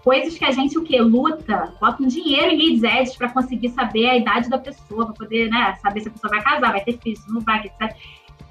Coisas 0.01 0.37
que 0.37 0.45
a 0.45 0.51
gente, 0.51 0.77
o 0.77 0.83
quê? 0.83 1.01
Luta, 1.01 1.73
bota 1.79 2.01
um 2.01 2.07
dinheiro 2.07 2.51
em 2.51 2.57
leads 2.57 2.83
ads 2.83 3.15
para 3.17 3.29
conseguir 3.29 3.69
saber 3.69 4.09
a 4.09 4.17
idade 4.17 4.49
da 4.49 4.57
pessoa, 4.57 5.07
para 5.07 5.15
poder, 5.15 5.49
né, 5.49 5.75
saber 5.81 5.99
se 5.99 6.07
a 6.07 6.11
pessoa 6.11 6.31
vai 6.31 6.41
casar, 6.41 6.71
vai 6.71 6.83
ter 6.83 6.97
filho, 6.97 7.17
se 7.17 7.29
não 7.29 7.41
vai, 7.41 7.65
etc. 7.65 7.95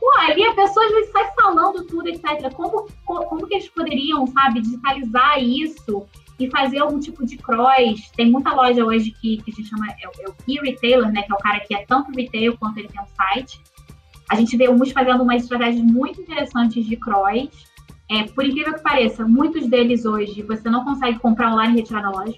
Pô, 0.00 0.10
ali 0.18 0.42
a 0.44 0.54
pessoa 0.54 0.86
às 0.86 1.10
sai 1.10 1.30
falando 1.34 1.84
tudo, 1.84 2.08
etc. 2.08 2.50
Como, 2.54 2.88
como 3.04 3.46
que 3.46 3.54
eles 3.54 3.68
poderiam, 3.68 4.26
sabe, 4.26 4.62
digitalizar 4.62 5.38
isso 5.38 6.06
e 6.38 6.48
fazer 6.48 6.78
algum 6.78 6.98
tipo 6.98 7.26
de 7.26 7.36
cross? 7.36 8.10
Tem 8.16 8.30
muita 8.30 8.54
loja 8.54 8.82
hoje 8.82 9.10
que, 9.10 9.36
que 9.42 9.50
a 9.50 9.54
gente 9.54 9.68
chama, 9.68 9.86
é, 9.88 10.04
é 10.04 10.28
o 10.28 10.32
key 10.32 10.58
retailer, 10.58 11.12
né? 11.12 11.22
Que 11.22 11.30
é 11.30 11.34
o 11.34 11.38
cara 11.38 11.60
que 11.60 11.74
é 11.74 11.84
tanto 11.84 12.10
retail 12.12 12.56
quanto 12.56 12.78
ele 12.78 12.88
tem 12.88 13.00
um 13.00 13.06
site. 13.06 13.60
A 14.30 14.36
gente 14.36 14.56
vê 14.56 14.70
uns 14.70 14.90
fazendo 14.90 15.22
umas 15.22 15.42
estratégias 15.42 15.84
muito 15.84 16.22
interessantes 16.22 16.86
de 16.86 16.96
cross. 16.96 17.68
É, 18.08 18.24
por 18.24 18.44
incrível 18.44 18.72
que 18.74 18.82
pareça, 18.82 19.26
muitos 19.26 19.68
deles 19.68 20.06
hoje 20.06 20.42
você 20.42 20.70
não 20.70 20.82
consegue 20.82 21.18
comprar 21.18 21.52
online 21.52 21.74
e 21.74 21.76
retirar 21.82 22.02
na 22.02 22.10
loja. 22.10 22.36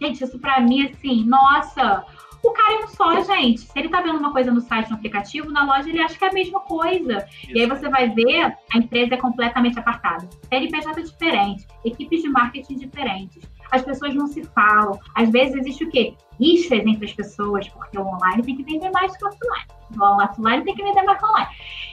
Gente, 0.00 0.22
isso 0.22 0.38
para 0.38 0.60
mim, 0.60 0.86
assim, 0.86 1.24
nossa, 1.24 2.04
o 2.48 2.52
cara 2.52 2.74
é 2.74 2.84
um 2.84 2.88
só, 2.88 3.22
gente. 3.22 3.60
Se 3.60 3.78
ele 3.78 3.88
tá 3.88 4.00
vendo 4.00 4.18
uma 4.18 4.32
coisa 4.32 4.50
no 4.50 4.60
site, 4.60 4.90
no 4.90 4.96
aplicativo, 4.96 5.50
na 5.50 5.64
loja, 5.64 5.88
ele 5.88 6.00
acha 6.00 6.16
que 6.16 6.24
é 6.24 6.28
a 6.28 6.32
mesma 6.32 6.60
coisa. 6.60 7.26
Isso. 7.42 7.52
E 7.56 7.60
aí 7.60 7.66
você 7.66 7.88
vai 7.88 8.08
ver, 8.10 8.56
a 8.72 8.78
empresa 8.78 9.14
é 9.14 9.16
completamente 9.16 9.78
apartada. 9.78 10.28
CNPJ 10.48 11.00
é 11.00 11.02
diferente, 11.02 11.66
equipes 11.84 12.22
de 12.22 12.28
marketing 12.28 12.76
diferentes. 12.76 13.42
As 13.70 13.82
pessoas 13.82 14.14
não 14.14 14.26
se 14.26 14.44
falam. 14.44 14.98
Às 15.14 15.30
vezes 15.30 15.56
existe 15.56 15.84
o 15.84 15.90
quê? 15.90 16.14
Rixas 16.38 16.86
entre 16.86 17.06
as 17.06 17.12
pessoas, 17.12 17.68
porque 17.68 17.98
o 17.98 18.06
online 18.06 18.42
tem 18.42 18.56
que 18.56 18.62
vender 18.62 18.90
mais 18.90 19.12
do 19.12 19.18
que 19.18 19.24
o 19.24 19.28
offline. 19.28 19.66
O 19.96 20.22
offline 20.22 20.64
tem 20.64 20.74
que 20.74 20.82
vender 20.82 21.02
mais 21.02 21.18
que 21.18 21.24
o 21.24 21.28
online. 21.28 21.48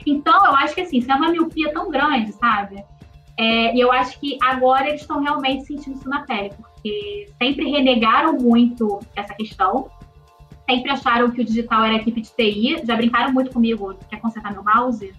Então, 0.06 0.46
eu 0.46 0.54
acho 0.56 0.74
que 0.74 0.80
assim, 0.82 0.98
isso 0.98 1.10
é 1.10 1.14
uma 1.14 1.30
miopia 1.30 1.72
tão 1.72 1.90
grande, 1.90 2.32
sabe? 2.32 2.84
É, 3.36 3.74
e 3.74 3.80
eu 3.80 3.90
acho 3.90 4.20
que 4.20 4.38
agora 4.42 4.88
eles 4.88 5.00
estão 5.00 5.20
realmente 5.20 5.64
sentindo 5.64 5.96
isso 5.96 6.08
na 6.08 6.20
pele, 6.20 6.52
porque 6.56 7.26
sempre 7.38 7.70
renegaram 7.70 8.34
muito 8.34 9.00
essa 9.16 9.34
questão, 9.34 9.90
sempre 10.76 10.90
acharam 10.90 11.30
que 11.30 11.40
o 11.40 11.44
digital 11.44 11.84
era 11.84 11.96
equipe 11.96 12.20
de 12.20 12.30
TI, 12.30 12.82
já 12.84 12.96
brincaram 12.96 13.32
muito 13.32 13.50
comigo. 13.50 13.94
Quer 14.08 14.20
consertar 14.20 14.52
meu 14.52 14.62
mouse? 14.62 15.14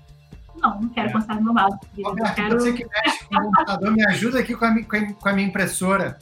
Não, 0.55 0.81
não 0.81 0.89
quero 0.89 1.09
é. 1.09 1.11
consertar 1.11 1.41
meu 1.41 1.53
mouse. 1.53 1.77
Roberto, 2.03 2.35
quero... 2.35 2.59
Você 2.59 2.73
que 2.73 2.85
mexe 2.85 3.25
com 3.25 3.35
o 3.35 3.41
computador, 3.51 3.91
me 3.91 4.05
ajuda 4.07 4.39
aqui 4.39 4.55
com 4.55 4.65
a, 4.65 5.13
com 5.13 5.29
a 5.29 5.33
minha 5.33 5.47
impressora. 5.47 6.17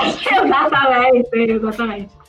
exatamente, 0.00 1.36
exatamente. 1.36 2.20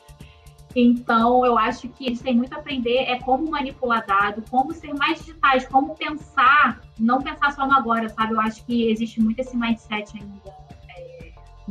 Então, 0.73 1.45
eu 1.45 1.57
acho 1.57 1.89
que 1.89 2.05
eles 2.05 2.21
têm 2.21 2.35
muito 2.35 2.53
a 2.53 2.59
aprender 2.59 2.99
é 2.99 3.19
como 3.19 3.51
manipular 3.51 4.05
dado, 4.05 4.41
como 4.49 4.73
ser 4.73 4.93
mais 4.93 5.19
digitais, 5.19 5.67
como 5.67 5.95
pensar, 5.95 6.79
não 6.97 7.21
pensar 7.21 7.51
só 7.51 7.67
no 7.67 7.73
agora, 7.73 8.07
sabe? 8.07 8.33
Eu 8.33 8.39
acho 8.39 8.65
que 8.65 8.89
existe 8.89 9.21
muito 9.21 9.39
esse 9.39 9.55
mindset 9.57 10.17
ainda 10.17 10.70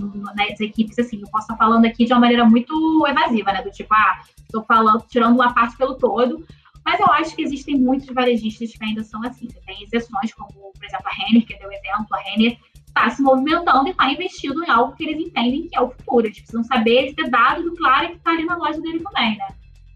nas 0.07 0.35
né, 0.35 0.47
equipes, 0.61 0.99
assim, 0.99 1.21
eu 1.21 1.31
posso 1.31 1.45
estar 1.45 1.57
falando 1.57 1.85
aqui 1.85 2.05
de 2.05 2.13
uma 2.13 2.21
maneira 2.21 2.45
muito 2.45 3.07
evasiva, 3.07 3.53
né? 3.53 3.63
Do 3.63 3.71
tipo, 3.71 3.93
ah, 3.95 4.21
estou 4.43 4.65
falando, 4.65 5.05
tirando 5.09 5.35
uma 5.35 5.53
parte 5.53 5.77
pelo 5.77 5.97
todo, 5.97 6.45
mas 6.85 6.99
eu 6.99 7.07
acho 7.07 7.37
que 7.37 7.43
existem 7.43 7.79
muitos 7.79 8.07
varejistas 8.13 8.73
que 8.73 8.85
ainda 8.85 9.03
são 9.05 9.23
assim. 9.25 9.49
Você 9.49 9.61
tem 9.67 9.83
exceções, 9.83 10.33
como, 10.35 10.73
por 10.73 10.85
exemplo, 10.85 11.07
a 11.07 11.15
Renner, 11.15 11.47
que 11.47 11.59
deu 11.59 11.71
exemplo, 11.71 12.07
a 12.13 12.19
Renner 12.19 12.59
está 12.87 13.11
se 13.11 13.23
movimentando 13.23 13.89
e 13.89 13.91
está 13.91 14.11
investindo 14.11 14.65
em 14.65 14.71
algo 14.71 14.95
que 14.97 15.05
eles 15.05 15.27
entendem 15.27 15.69
que 15.69 15.77
é 15.77 15.81
o 15.81 15.91
futuro. 15.91 16.27
Eles 16.27 16.39
precisam 16.39 16.65
saber 16.65 17.15
ter 17.15 17.29
dado 17.31 17.63
do 17.63 17.77
claro 17.77 18.09
que 18.09 18.17
está 18.17 18.31
ali 18.31 18.45
na 18.45 18.57
loja 18.57 18.81
dele 18.81 19.01
também, 19.01 19.37
né? 19.37 19.49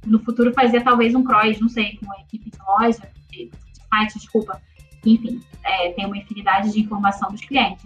No 0.06 0.18
futuro 0.20 0.52
fazer 0.52 0.82
talvez 0.82 1.14
um 1.14 1.24
cross, 1.24 1.58
não 1.60 1.68
sei, 1.68 1.98
com 1.98 2.12
a 2.12 2.20
equipe 2.20 2.50
de 2.50 2.58
loja, 2.66 3.10
de 3.30 3.50
site, 3.88 4.18
desculpa. 4.18 4.60
Enfim, 5.04 5.40
é, 5.64 5.90
tem 5.92 6.06
uma 6.06 6.16
infinidade 6.16 6.72
de 6.72 6.80
informação 6.80 7.30
dos 7.30 7.44
clientes. 7.44 7.84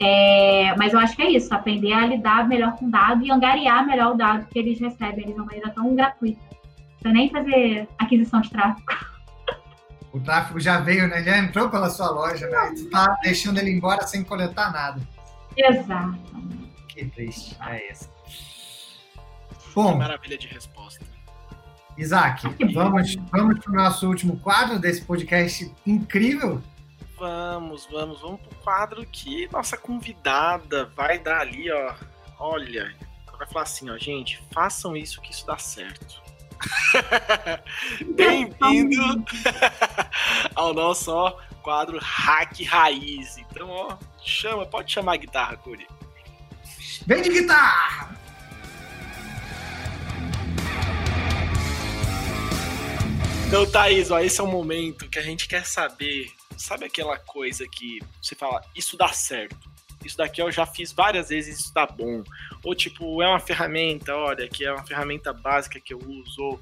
É, 0.00 0.74
mas 0.76 0.92
eu 0.92 0.98
acho 0.98 1.14
que 1.14 1.22
é 1.22 1.30
isso, 1.30 1.54
aprender 1.54 1.92
a 1.92 2.06
lidar 2.06 2.48
melhor 2.48 2.72
com 2.76 2.86
o 2.86 2.90
dado 2.90 3.24
e 3.24 3.30
angariar 3.30 3.86
melhor 3.86 4.12
o 4.12 4.16
dado 4.16 4.46
que 4.46 4.58
eles 4.58 4.80
recebem 4.80 5.24
eles 5.24 5.34
de 5.34 5.40
uma 5.40 5.46
maneira 5.46 5.70
tão 5.70 5.94
gratuita. 5.94 6.40
Não 7.04 7.12
nem 7.12 7.30
fazer 7.30 7.88
aquisição 7.98 8.40
de 8.40 8.50
tráfego. 8.50 8.86
O 10.12 10.20
tráfego 10.20 10.60
já 10.60 10.78
veio, 10.78 11.08
né? 11.08 11.22
Já 11.22 11.38
entrou 11.38 11.70
pela 11.70 11.88
sua 11.88 12.10
loja, 12.10 12.46
né? 12.48 12.72
E 12.72 12.74
tu 12.74 12.90
tá 12.90 13.16
deixando 13.22 13.58
ele 13.58 13.70
embora 13.70 14.06
sem 14.06 14.22
coletar 14.22 14.72
nada. 14.72 15.00
Exato. 15.56 16.18
Que 16.88 17.06
triste, 17.06 17.56
é 17.66 17.90
isso. 17.90 18.10
Bom, 19.74 19.92
que 19.92 19.98
maravilha 19.98 20.36
de 20.36 20.46
resposta. 20.48 21.04
Isaac, 21.96 22.46
vamos, 22.74 23.16
vamos 23.30 23.58
para 23.58 23.72
o 23.72 23.74
nosso 23.74 24.06
último 24.06 24.38
quadro 24.38 24.78
desse 24.78 25.02
podcast 25.02 25.70
incrível. 25.86 26.62
Vamos, 27.22 27.86
vamos, 27.86 28.20
vamos 28.20 28.40
para 28.40 28.50
o 28.50 28.54
quadro 28.64 29.06
que 29.06 29.48
nossa 29.52 29.76
convidada 29.76 30.86
vai 30.86 31.20
dar 31.20 31.42
ali, 31.42 31.70
ó. 31.70 31.94
Olha, 32.36 32.92
ela 33.28 33.36
vai 33.36 33.46
falar 33.46 33.62
assim, 33.62 33.88
ó, 33.90 33.96
gente, 33.96 34.42
façam 34.52 34.96
isso 34.96 35.20
que 35.20 35.30
isso 35.30 35.46
dá 35.46 35.56
certo. 35.56 36.20
Bem-vindo 38.16 39.24
ao 40.52 40.74
nosso 40.74 41.12
ó, 41.12 41.38
quadro 41.62 41.96
Hack 42.00 42.60
Raiz. 42.64 43.38
Então, 43.38 43.70
ó, 43.70 43.96
chama, 44.20 44.66
pode 44.66 44.90
chamar 44.90 45.12
a 45.12 45.18
guitarra, 45.18 45.56
Curi. 45.58 45.86
Vem 47.06 47.22
de 47.22 47.30
guitarra! 47.30 48.20
Então, 53.46 53.70
Thaís, 53.70 54.10
ó, 54.10 54.18
esse 54.18 54.40
é 54.40 54.42
o 54.42 54.46
momento 54.48 55.08
que 55.08 55.18
a 55.20 55.22
gente 55.22 55.46
quer 55.46 55.64
saber. 55.66 56.32
Sabe 56.62 56.84
aquela 56.84 57.18
coisa 57.18 57.66
que 57.66 57.98
você 58.22 58.36
fala, 58.36 58.62
isso 58.72 58.96
dá 58.96 59.08
certo? 59.08 59.68
Isso 60.04 60.16
daqui 60.16 60.40
eu 60.40 60.50
já 60.52 60.64
fiz 60.64 60.92
várias 60.92 61.28
vezes, 61.28 61.58
isso 61.58 61.74
dá 61.74 61.84
bom. 61.84 62.22
Ou 62.62 62.72
tipo, 62.72 63.20
é 63.20 63.28
uma 63.28 63.40
ferramenta, 63.40 64.14
olha, 64.14 64.48
que 64.48 64.64
é 64.64 64.72
uma 64.72 64.86
ferramenta 64.86 65.32
básica 65.32 65.80
que 65.80 65.92
eu 65.92 65.98
uso. 65.98 66.40
Ou 66.40 66.60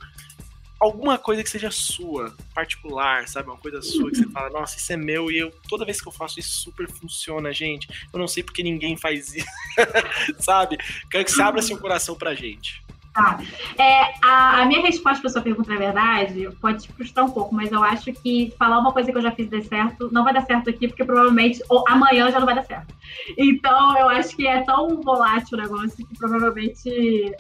alguma 0.81 1.19
coisa 1.19 1.43
que 1.43 1.51
seja 1.51 1.71
sua, 1.71 2.35
particular, 2.55 3.29
sabe? 3.29 3.51
Uma 3.51 3.59
coisa 3.59 3.83
sua 3.83 4.11
que 4.11 4.17
você 4.17 4.31
fala, 4.31 4.49
nossa, 4.49 4.79
isso 4.79 4.91
é 4.91 4.97
meu 4.97 5.31
e 5.31 5.37
eu 5.37 5.51
toda 5.69 5.85
vez 5.85 6.01
que 6.01 6.09
eu 6.09 6.13
faço 6.13 6.41
isso 6.41 6.63
super 6.63 6.91
funciona, 6.91 7.53
gente. 7.53 7.87
Eu 8.11 8.19
não 8.19 8.27
sei 8.27 8.43
porque 8.43 8.63
ninguém 8.63 8.97
faz 8.97 9.35
isso, 9.35 9.47
sabe? 10.41 10.79
Quero 11.11 11.27
que 11.27 11.31
você 11.31 11.43
abra 11.43 11.61
seu 11.61 11.79
coração 11.79 12.17
pra 12.17 12.35
gente. 12.35 12.83
Tá. 13.21 13.39
É, 13.79 14.15
a, 14.25 14.63
a, 14.63 14.65
minha 14.65 14.81
resposta 14.81 15.21
para 15.21 15.31
sua 15.31 15.43
pergunta, 15.43 15.71
na 15.71 15.79
verdade, 15.79 16.49
pode 16.59 16.85
te 16.85 16.93
frustrar 16.93 17.27
um 17.27 17.31
pouco, 17.31 17.55
mas 17.55 17.71
eu 17.71 17.85
acho 17.85 18.13
que 18.15 18.51
falar 18.59 18.79
uma 18.79 18.93
coisa 18.93 19.13
que 19.13 19.19
eu 19.19 19.23
já 19.23 19.31
fiz 19.31 19.51
dar 19.51 19.63
certo 19.63 20.09
não 20.11 20.25
vai 20.25 20.33
dar 20.33 20.41
certo 20.47 20.71
aqui, 20.71 20.89
porque 20.89 21.05
provavelmente 21.05 21.63
ou, 21.69 21.85
amanhã 21.87 22.31
já 22.31 22.39
não 22.39 22.47
vai 22.47 22.55
dar 22.55 22.65
certo. 22.65 22.95
Então, 23.37 23.99
eu 23.99 24.09
acho 24.09 24.35
que 24.35 24.47
é 24.47 24.63
tão 24.63 25.03
volátil 25.03 25.59
o 25.59 25.61
negócio 25.61 26.07
que 26.07 26.17
provavelmente 26.17 26.89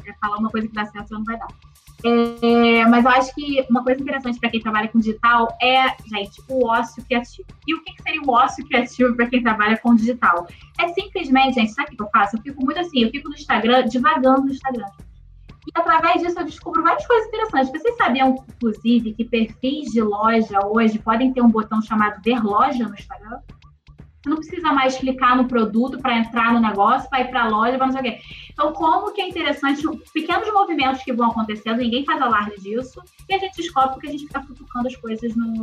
é, 0.06 0.12
falar 0.20 0.36
uma 0.36 0.50
coisa 0.50 0.68
que 0.68 0.74
dá 0.74 0.84
certo 0.84 1.08
já 1.08 1.16
não 1.16 1.24
vai 1.24 1.38
dar. 1.38 1.48
É, 2.02 2.84
mas 2.86 3.04
eu 3.04 3.10
acho 3.10 3.34
que 3.34 3.66
uma 3.70 3.82
coisa 3.82 4.02
interessante 4.02 4.38
para 4.38 4.50
quem 4.50 4.60
trabalha 4.60 4.88
com 4.88 4.98
digital 4.98 5.48
é, 5.62 5.88
gente, 6.08 6.42
o 6.48 6.66
ócio 6.66 7.02
criativo. 7.04 7.46
E 7.66 7.74
o 7.74 7.82
que, 7.82 7.94
que 7.94 8.02
seria 8.02 8.22
o 8.22 8.30
ócio 8.30 8.66
criativo 8.66 9.14
para 9.14 9.26
quem 9.26 9.42
trabalha 9.42 9.78
com 9.78 9.94
digital? 9.94 10.46
É 10.78 10.88
simplesmente, 10.88 11.54
gente, 11.54 11.72
sabe 11.72 11.94
o 11.94 11.96
que 11.96 12.02
eu 12.02 12.08
faço? 12.10 12.36
Eu 12.36 12.42
fico 12.42 12.62
muito 12.62 12.80
assim, 12.80 13.02
eu 13.04 13.10
fico 13.10 13.28
no 13.28 13.34
Instagram, 13.34 13.86
divagando 13.86 14.42
no 14.42 14.50
Instagram. 14.50 14.86
E 15.66 15.70
através 15.74 16.22
disso 16.22 16.38
eu 16.38 16.44
descubro 16.44 16.82
várias 16.82 17.06
coisas 17.06 17.28
interessantes. 17.28 17.70
Vocês 17.70 17.96
sabiam, 17.96 18.44
inclusive, 18.48 19.14
que 19.14 19.24
perfis 19.24 19.90
de 19.90 20.00
loja 20.00 20.58
hoje 20.66 20.98
podem 20.98 21.32
ter 21.32 21.42
um 21.42 21.50
botão 21.50 21.82
chamado 21.82 22.20
Ver 22.22 22.42
Loja 22.42 22.88
no 22.88 22.94
Instagram? 22.94 23.40
Você 24.22 24.28
não 24.28 24.36
precisa 24.36 24.72
mais 24.72 24.98
clicar 24.98 25.34
no 25.34 25.48
produto 25.48 25.98
para 25.98 26.18
entrar 26.18 26.52
no 26.52 26.60
negócio, 26.60 27.08
para 27.08 27.22
ir 27.22 27.30
para 27.30 27.44
a 27.44 27.48
loja, 27.48 27.78
para 27.78 27.86
não 27.86 27.92
sei 27.92 28.00
o 28.00 28.04
quê. 28.04 28.20
Então, 28.52 28.72
como 28.74 29.12
que 29.12 29.20
é 29.22 29.28
interessante, 29.28 29.82
pequenos 30.12 30.52
movimentos 30.52 31.02
que 31.02 31.12
vão 31.12 31.30
acontecendo, 31.30 31.78
ninguém 31.78 32.04
faz 32.04 32.20
alarde 32.20 32.60
disso, 32.60 33.02
e 33.26 33.34
a 33.34 33.38
gente 33.38 33.56
descobre 33.56 33.94
porque 33.94 34.08
a 34.08 34.10
gente 34.10 34.26
fica 34.26 34.42
futucando 34.42 34.88
as 34.88 34.96
coisas 34.96 35.34
no, 35.34 35.54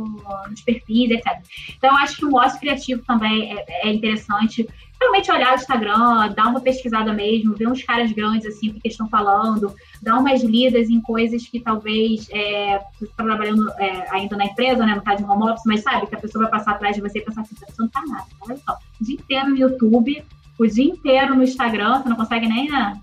nos 0.48 0.60
perfis, 0.62 1.08
etc. 1.12 1.40
Então, 1.76 1.90
eu 1.90 1.96
acho 1.98 2.16
que 2.16 2.24
o 2.24 2.34
ócio 2.34 2.58
criativo 2.58 3.00
também 3.04 3.56
é, 3.56 3.88
é 3.88 3.92
interessante 3.92 4.68
realmente 5.00 5.30
olhar 5.30 5.52
o 5.52 5.54
Instagram, 5.54 6.32
dar 6.34 6.48
uma 6.48 6.60
pesquisada 6.60 7.12
mesmo, 7.12 7.54
ver 7.54 7.68
uns 7.68 7.82
caras 7.82 8.10
grandes 8.12 8.46
assim, 8.46 8.72
que 8.72 8.88
estão 8.88 9.08
falando, 9.08 9.74
dar 10.02 10.18
umas 10.18 10.42
lidas 10.42 10.90
em 10.90 11.00
coisas 11.00 11.46
que 11.46 11.60
talvez 11.60 12.28
é, 12.30 12.80
você 12.98 13.04
está 13.04 13.22
trabalhando 13.24 13.70
é, 13.78 14.06
ainda 14.10 14.36
na 14.36 14.46
empresa, 14.46 14.84
né, 14.84 14.94
no 14.94 15.02
caso 15.02 15.24
de 15.24 15.30
home 15.30 15.50
office, 15.50 15.62
mas 15.66 15.82
sabe 15.82 16.06
que 16.06 16.14
a 16.14 16.18
pessoa 16.18 16.44
vai 16.44 16.58
passar 16.58 16.72
atrás 16.72 16.96
de 16.96 17.02
você 17.02 17.18
e 17.18 17.24
pensar 17.24 17.42
assim, 17.42 17.54
você 17.54 17.74
não 17.78 17.88
tá 17.88 18.02
nada, 18.06 18.26
olha 18.40 18.56
só, 18.56 18.76
o 19.00 19.04
dia 19.04 19.14
inteiro 19.14 19.50
no 19.50 19.56
YouTube, 19.56 20.24
o 20.58 20.66
dia 20.66 20.84
inteiro 20.84 21.34
no 21.36 21.44
Instagram, 21.44 22.02
você 22.02 22.08
não 22.08 22.16
consegue 22.16 22.48
nem, 22.48 22.68
né? 22.68 23.00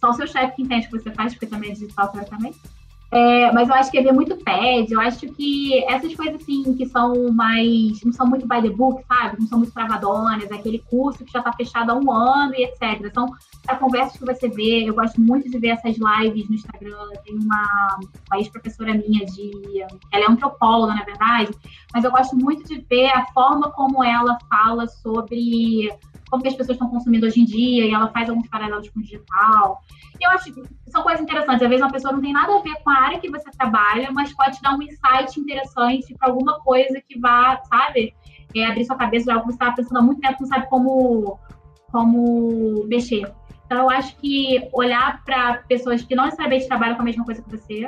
Só 0.00 0.10
o 0.10 0.14
seu 0.14 0.26
chefe 0.26 0.56
que 0.56 0.62
entende 0.62 0.86
o 0.86 0.90
que 0.90 0.98
você 0.98 1.10
faz, 1.10 1.32
porque 1.32 1.46
também 1.46 1.70
é 1.70 1.72
digital, 1.72 2.08
teoricamente. 2.08 2.58
É, 3.10 3.52
mas 3.52 3.68
eu 3.68 3.74
acho 3.74 3.90
que 3.90 3.98
é 3.98 4.02
ver 4.02 4.12
muito 4.12 4.36
pad, 4.38 4.90
eu 4.90 5.00
acho 5.00 5.20
que 5.34 5.84
essas 5.84 6.14
coisas 6.14 6.42
assim 6.42 6.74
que 6.74 6.86
são 6.86 7.32
mais. 7.32 8.02
não 8.02 8.12
são 8.12 8.26
muito 8.26 8.46
by 8.46 8.60
the 8.60 8.70
book, 8.70 9.04
sabe? 9.06 9.36
Não 9.38 9.46
são 9.46 9.58
muito 9.58 9.72
travadonas, 9.72 10.50
aquele 10.50 10.80
curso 10.90 11.24
que 11.24 11.30
já 11.30 11.38
está 11.38 11.52
fechado 11.52 11.90
há 11.90 11.94
um 11.94 12.10
ano 12.10 12.54
e 12.56 12.64
etc. 12.64 13.12
São 13.14 13.32
a 13.68 13.76
conversas 13.76 14.16
que 14.16 14.26
você 14.26 14.48
vê. 14.48 14.88
Eu 14.88 14.94
gosto 14.94 15.20
muito 15.20 15.48
de 15.48 15.58
ver 15.58 15.68
essas 15.68 15.96
lives 15.96 16.48
no 16.48 16.56
Instagram. 16.56 17.10
Tem 17.24 17.36
uma, 17.36 17.98
uma 18.28 18.38
ex-professora 18.38 18.94
minha 18.94 19.24
de. 19.26 19.84
Ela 20.12 20.24
é 20.24 20.30
antropóloga, 20.30 20.94
na 20.94 21.04
verdade, 21.04 21.50
mas 21.92 22.04
eu 22.04 22.10
gosto 22.10 22.36
muito 22.36 22.64
de 22.66 22.84
ver 22.90 23.10
a 23.10 23.26
forma 23.26 23.70
como 23.70 24.02
ela 24.02 24.36
fala 24.50 24.88
sobre 24.88 25.88
como 26.30 26.42
que 26.42 26.48
as 26.48 26.54
pessoas 26.54 26.76
estão 26.76 26.88
consumindo 26.88 27.26
hoje 27.26 27.40
em 27.40 27.44
dia, 27.44 27.86
e 27.86 27.90
ela 27.92 28.08
faz 28.08 28.28
alguns 28.28 28.48
paralelos 28.48 28.88
com 28.88 29.00
o 29.00 29.02
digital. 29.02 29.80
E 30.20 30.26
eu 30.26 30.30
acho 30.30 30.52
que 30.52 30.62
são 30.88 31.02
coisas 31.02 31.20
interessantes. 31.20 31.62
Às 31.62 31.68
vezes 31.68 31.84
uma 31.84 31.92
pessoa 31.92 32.12
não 32.12 32.20
tem 32.20 32.32
nada 32.32 32.56
a 32.56 32.62
ver 32.62 32.74
com 32.82 32.90
a 32.90 33.00
área 33.00 33.18
que 33.18 33.30
você 33.30 33.50
trabalha, 33.50 34.10
mas 34.12 34.32
pode 34.34 34.60
dar 34.62 34.74
um 34.74 34.82
insight 34.82 35.38
interessante 35.38 36.14
para 36.14 36.28
alguma 36.28 36.60
coisa 36.60 37.00
que 37.00 37.18
vá, 37.18 37.60
sabe, 37.64 38.14
é, 38.54 38.66
abrir 38.66 38.84
sua 38.84 38.96
cabeça 38.96 39.26
de 39.26 39.30
algo 39.32 39.44
que 39.44 39.52
você 39.52 39.56
estava 39.56 39.76
pensando 39.76 39.98
há 39.98 40.02
muito 40.02 40.20
tempo, 40.20 40.36
não 40.40 40.48
sabe 40.48 40.68
como, 40.68 41.38
como 41.90 42.84
mexer. 42.86 43.32
Então, 43.66 43.82
eu 43.82 43.90
acho 43.90 44.16
que 44.16 44.68
olhar 44.72 45.24
para 45.24 45.58
pessoas 45.68 46.02
que 46.02 46.14
não 46.14 46.24
necessariamente 46.24 46.68
trabalham 46.68 46.96
com 46.96 47.02
a 47.02 47.04
mesma 47.04 47.24
coisa 47.24 47.42
que 47.42 47.50
você, 47.50 47.86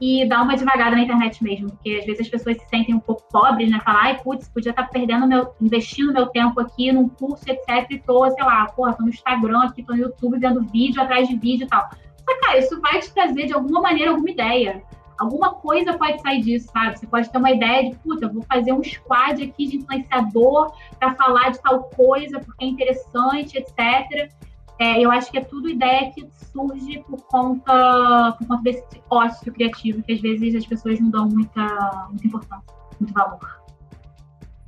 e 0.00 0.26
dar 0.28 0.42
uma 0.42 0.56
devagada 0.56 0.96
na 0.96 1.02
internet 1.02 1.42
mesmo, 1.42 1.70
porque 1.70 1.96
às 2.00 2.06
vezes 2.06 2.20
as 2.22 2.28
pessoas 2.28 2.58
se 2.58 2.68
sentem 2.68 2.94
um 2.94 3.00
pouco 3.00 3.22
pobres, 3.30 3.70
né? 3.70 3.80
Falar, 3.84 4.02
ai, 4.02 4.18
putz, 4.22 4.48
podia 4.48 4.70
estar 4.70 4.88
perdendo 4.88 5.26
meu, 5.26 5.54
investindo 5.60 6.12
meu 6.12 6.26
tempo 6.26 6.60
aqui 6.60 6.92
num 6.92 7.08
curso, 7.08 7.44
etc, 7.48 7.90
e 7.90 7.98
tô, 7.98 8.30
sei 8.30 8.44
lá, 8.44 8.66
porra, 8.66 8.94
tô 8.94 9.02
no 9.02 9.08
Instagram 9.08 9.62
aqui, 9.62 9.82
tô 9.82 9.94
no 9.94 10.00
YouTube 10.00 10.38
vendo 10.38 10.62
vídeo 10.64 11.00
atrás 11.00 11.28
de 11.28 11.36
vídeo 11.36 11.64
e 11.64 11.68
tal. 11.68 11.88
Mas, 12.26 12.40
cara, 12.40 12.58
isso 12.58 12.80
vai 12.80 13.00
te 13.00 13.12
trazer 13.12 13.46
de 13.46 13.54
alguma 13.54 13.80
maneira 13.80 14.10
alguma 14.10 14.30
ideia. 14.30 14.82
Alguma 15.18 15.54
coisa 15.54 15.96
pode 15.96 16.20
sair 16.20 16.42
disso, 16.42 16.68
sabe? 16.70 16.98
Você 16.98 17.06
pode 17.06 17.30
ter 17.30 17.38
uma 17.38 17.50
ideia 17.50 17.90
de, 17.90 17.96
puta, 17.96 18.28
vou 18.28 18.42
fazer 18.42 18.72
um 18.72 18.82
squad 18.82 19.42
aqui 19.42 19.66
de 19.66 19.76
influenciador 19.78 20.72
para 20.98 21.14
falar 21.14 21.50
de 21.50 21.62
tal 21.62 21.84
coisa, 21.84 22.38
porque 22.40 22.64
é 22.64 22.68
interessante, 22.68 23.56
etc. 23.56 24.30
É, 24.78 25.00
eu 25.02 25.10
acho 25.10 25.30
que 25.30 25.38
é 25.38 25.40
tudo 25.44 25.68
ideia 25.70 26.10
que 26.12 26.28
surge 26.52 27.02
por 27.08 27.22
conta, 27.22 28.36
por 28.38 28.46
conta 28.46 28.62
desse 28.62 28.84
ócio 29.08 29.52
criativo, 29.52 30.02
que 30.02 30.12
às 30.12 30.20
vezes 30.20 30.54
as 30.54 30.66
pessoas 30.66 31.00
não 31.00 31.10
dão 31.10 31.28
muita, 31.28 32.08
muita 32.10 32.26
importância, 32.26 32.74
muito 33.00 33.14
valor. 33.14 33.60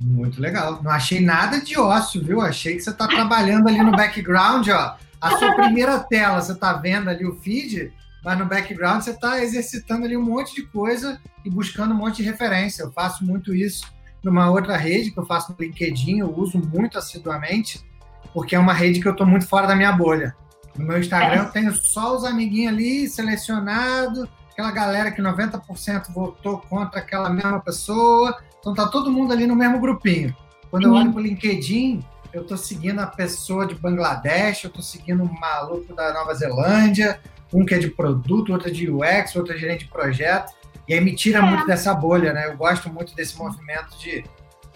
Muito 0.01 0.41
legal. 0.41 0.81
Não 0.81 0.91
achei 0.91 1.19
nada 1.19 1.61
de 1.61 1.77
ócio, 1.77 2.23
viu? 2.23 2.41
Achei 2.41 2.75
que 2.75 2.81
você 2.81 2.89
está 2.89 3.07
trabalhando 3.07 3.67
ali 3.67 3.81
no 3.83 3.91
background, 3.91 4.67
ó. 4.69 4.95
A 5.21 5.37
sua 5.37 5.53
primeira 5.53 5.99
tela, 5.99 6.41
você 6.41 6.53
está 6.53 6.73
vendo 6.73 7.09
ali 7.09 7.25
o 7.25 7.35
feed, 7.35 7.91
mas 8.23 8.39
no 8.39 8.45
background 8.45 9.01
você 9.01 9.11
está 9.11 9.43
exercitando 9.43 10.05
ali 10.05 10.15
um 10.15 10.23
monte 10.23 10.55
de 10.55 10.63
coisa 10.63 11.19
e 11.43 11.49
buscando 11.49 11.93
um 11.93 11.97
monte 11.97 12.17
de 12.17 12.23
referência. 12.23 12.83
Eu 12.83 12.91
faço 12.91 13.25
muito 13.25 13.53
isso 13.53 13.85
numa 14.23 14.49
outra 14.49 14.77
rede 14.77 15.11
que 15.11 15.19
eu 15.19 15.25
faço 15.25 15.51
no 15.51 15.57
LinkedIn, 15.59 16.19
eu 16.19 16.33
uso 16.33 16.57
muito 16.57 16.97
assiduamente 16.97 17.83
porque 18.33 18.55
é 18.55 18.59
uma 18.59 18.73
rede 18.73 18.99
que 18.99 19.07
eu 19.07 19.11
estou 19.11 19.25
muito 19.25 19.47
fora 19.47 19.67
da 19.67 19.75
minha 19.75 19.91
bolha. 19.91 20.35
No 20.75 20.85
meu 20.85 20.99
Instagram 20.99 21.43
eu 21.43 21.51
tenho 21.51 21.73
só 21.73 22.15
os 22.15 22.23
amiguinhos 22.23 22.73
ali 22.73 23.07
selecionados, 23.07 24.27
aquela 24.51 24.71
galera 24.71 25.11
que 25.11 25.21
90% 25.21 26.13
votou 26.13 26.59
contra 26.59 26.99
aquela 26.99 27.29
mesma 27.29 27.59
pessoa. 27.59 28.37
Então 28.59 28.73
tá 28.73 28.87
todo 28.87 29.11
mundo 29.11 29.33
ali 29.33 29.47
no 29.47 29.55
mesmo 29.55 29.79
grupinho. 29.79 30.35
Quando 30.69 30.85
eu 30.85 30.93
olho 30.93 31.11
para 31.11 31.19
o 31.19 31.23
LinkedIn, 31.23 32.03
eu 32.31 32.43
estou 32.43 32.57
seguindo 32.57 32.99
a 32.99 33.07
pessoa 33.07 33.65
de 33.65 33.73
Bangladesh, 33.73 34.63
eu 34.63 34.67
estou 34.67 34.83
seguindo 34.83 35.23
um 35.23 35.39
maluco 35.39 35.95
da 35.95 36.13
Nova 36.13 36.33
Zelândia, 36.33 37.19
um 37.51 37.65
que 37.65 37.73
é 37.73 37.79
de 37.79 37.89
produto, 37.89 38.53
outro 38.53 38.69
é 38.69 38.71
de 38.71 38.89
UX, 38.89 39.35
outro 39.35 39.53
é 39.53 39.57
gerente 39.57 39.85
de 39.85 39.91
projeto. 39.91 40.53
E 40.87 40.93
aí 40.93 41.01
me 41.01 41.15
tira 41.15 41.39
é. 41.39 41.41
muito 41.41 41.65
dessa 41.65 41.93
bolha, 41.93 42.33
né? 42.33 42.47
Eu 42.47 42.57
gosto 42.57 42.89
muito 42.89 43.15
desse 43.15 43.37
movimento 43.37 43.97
de 43.99 44.23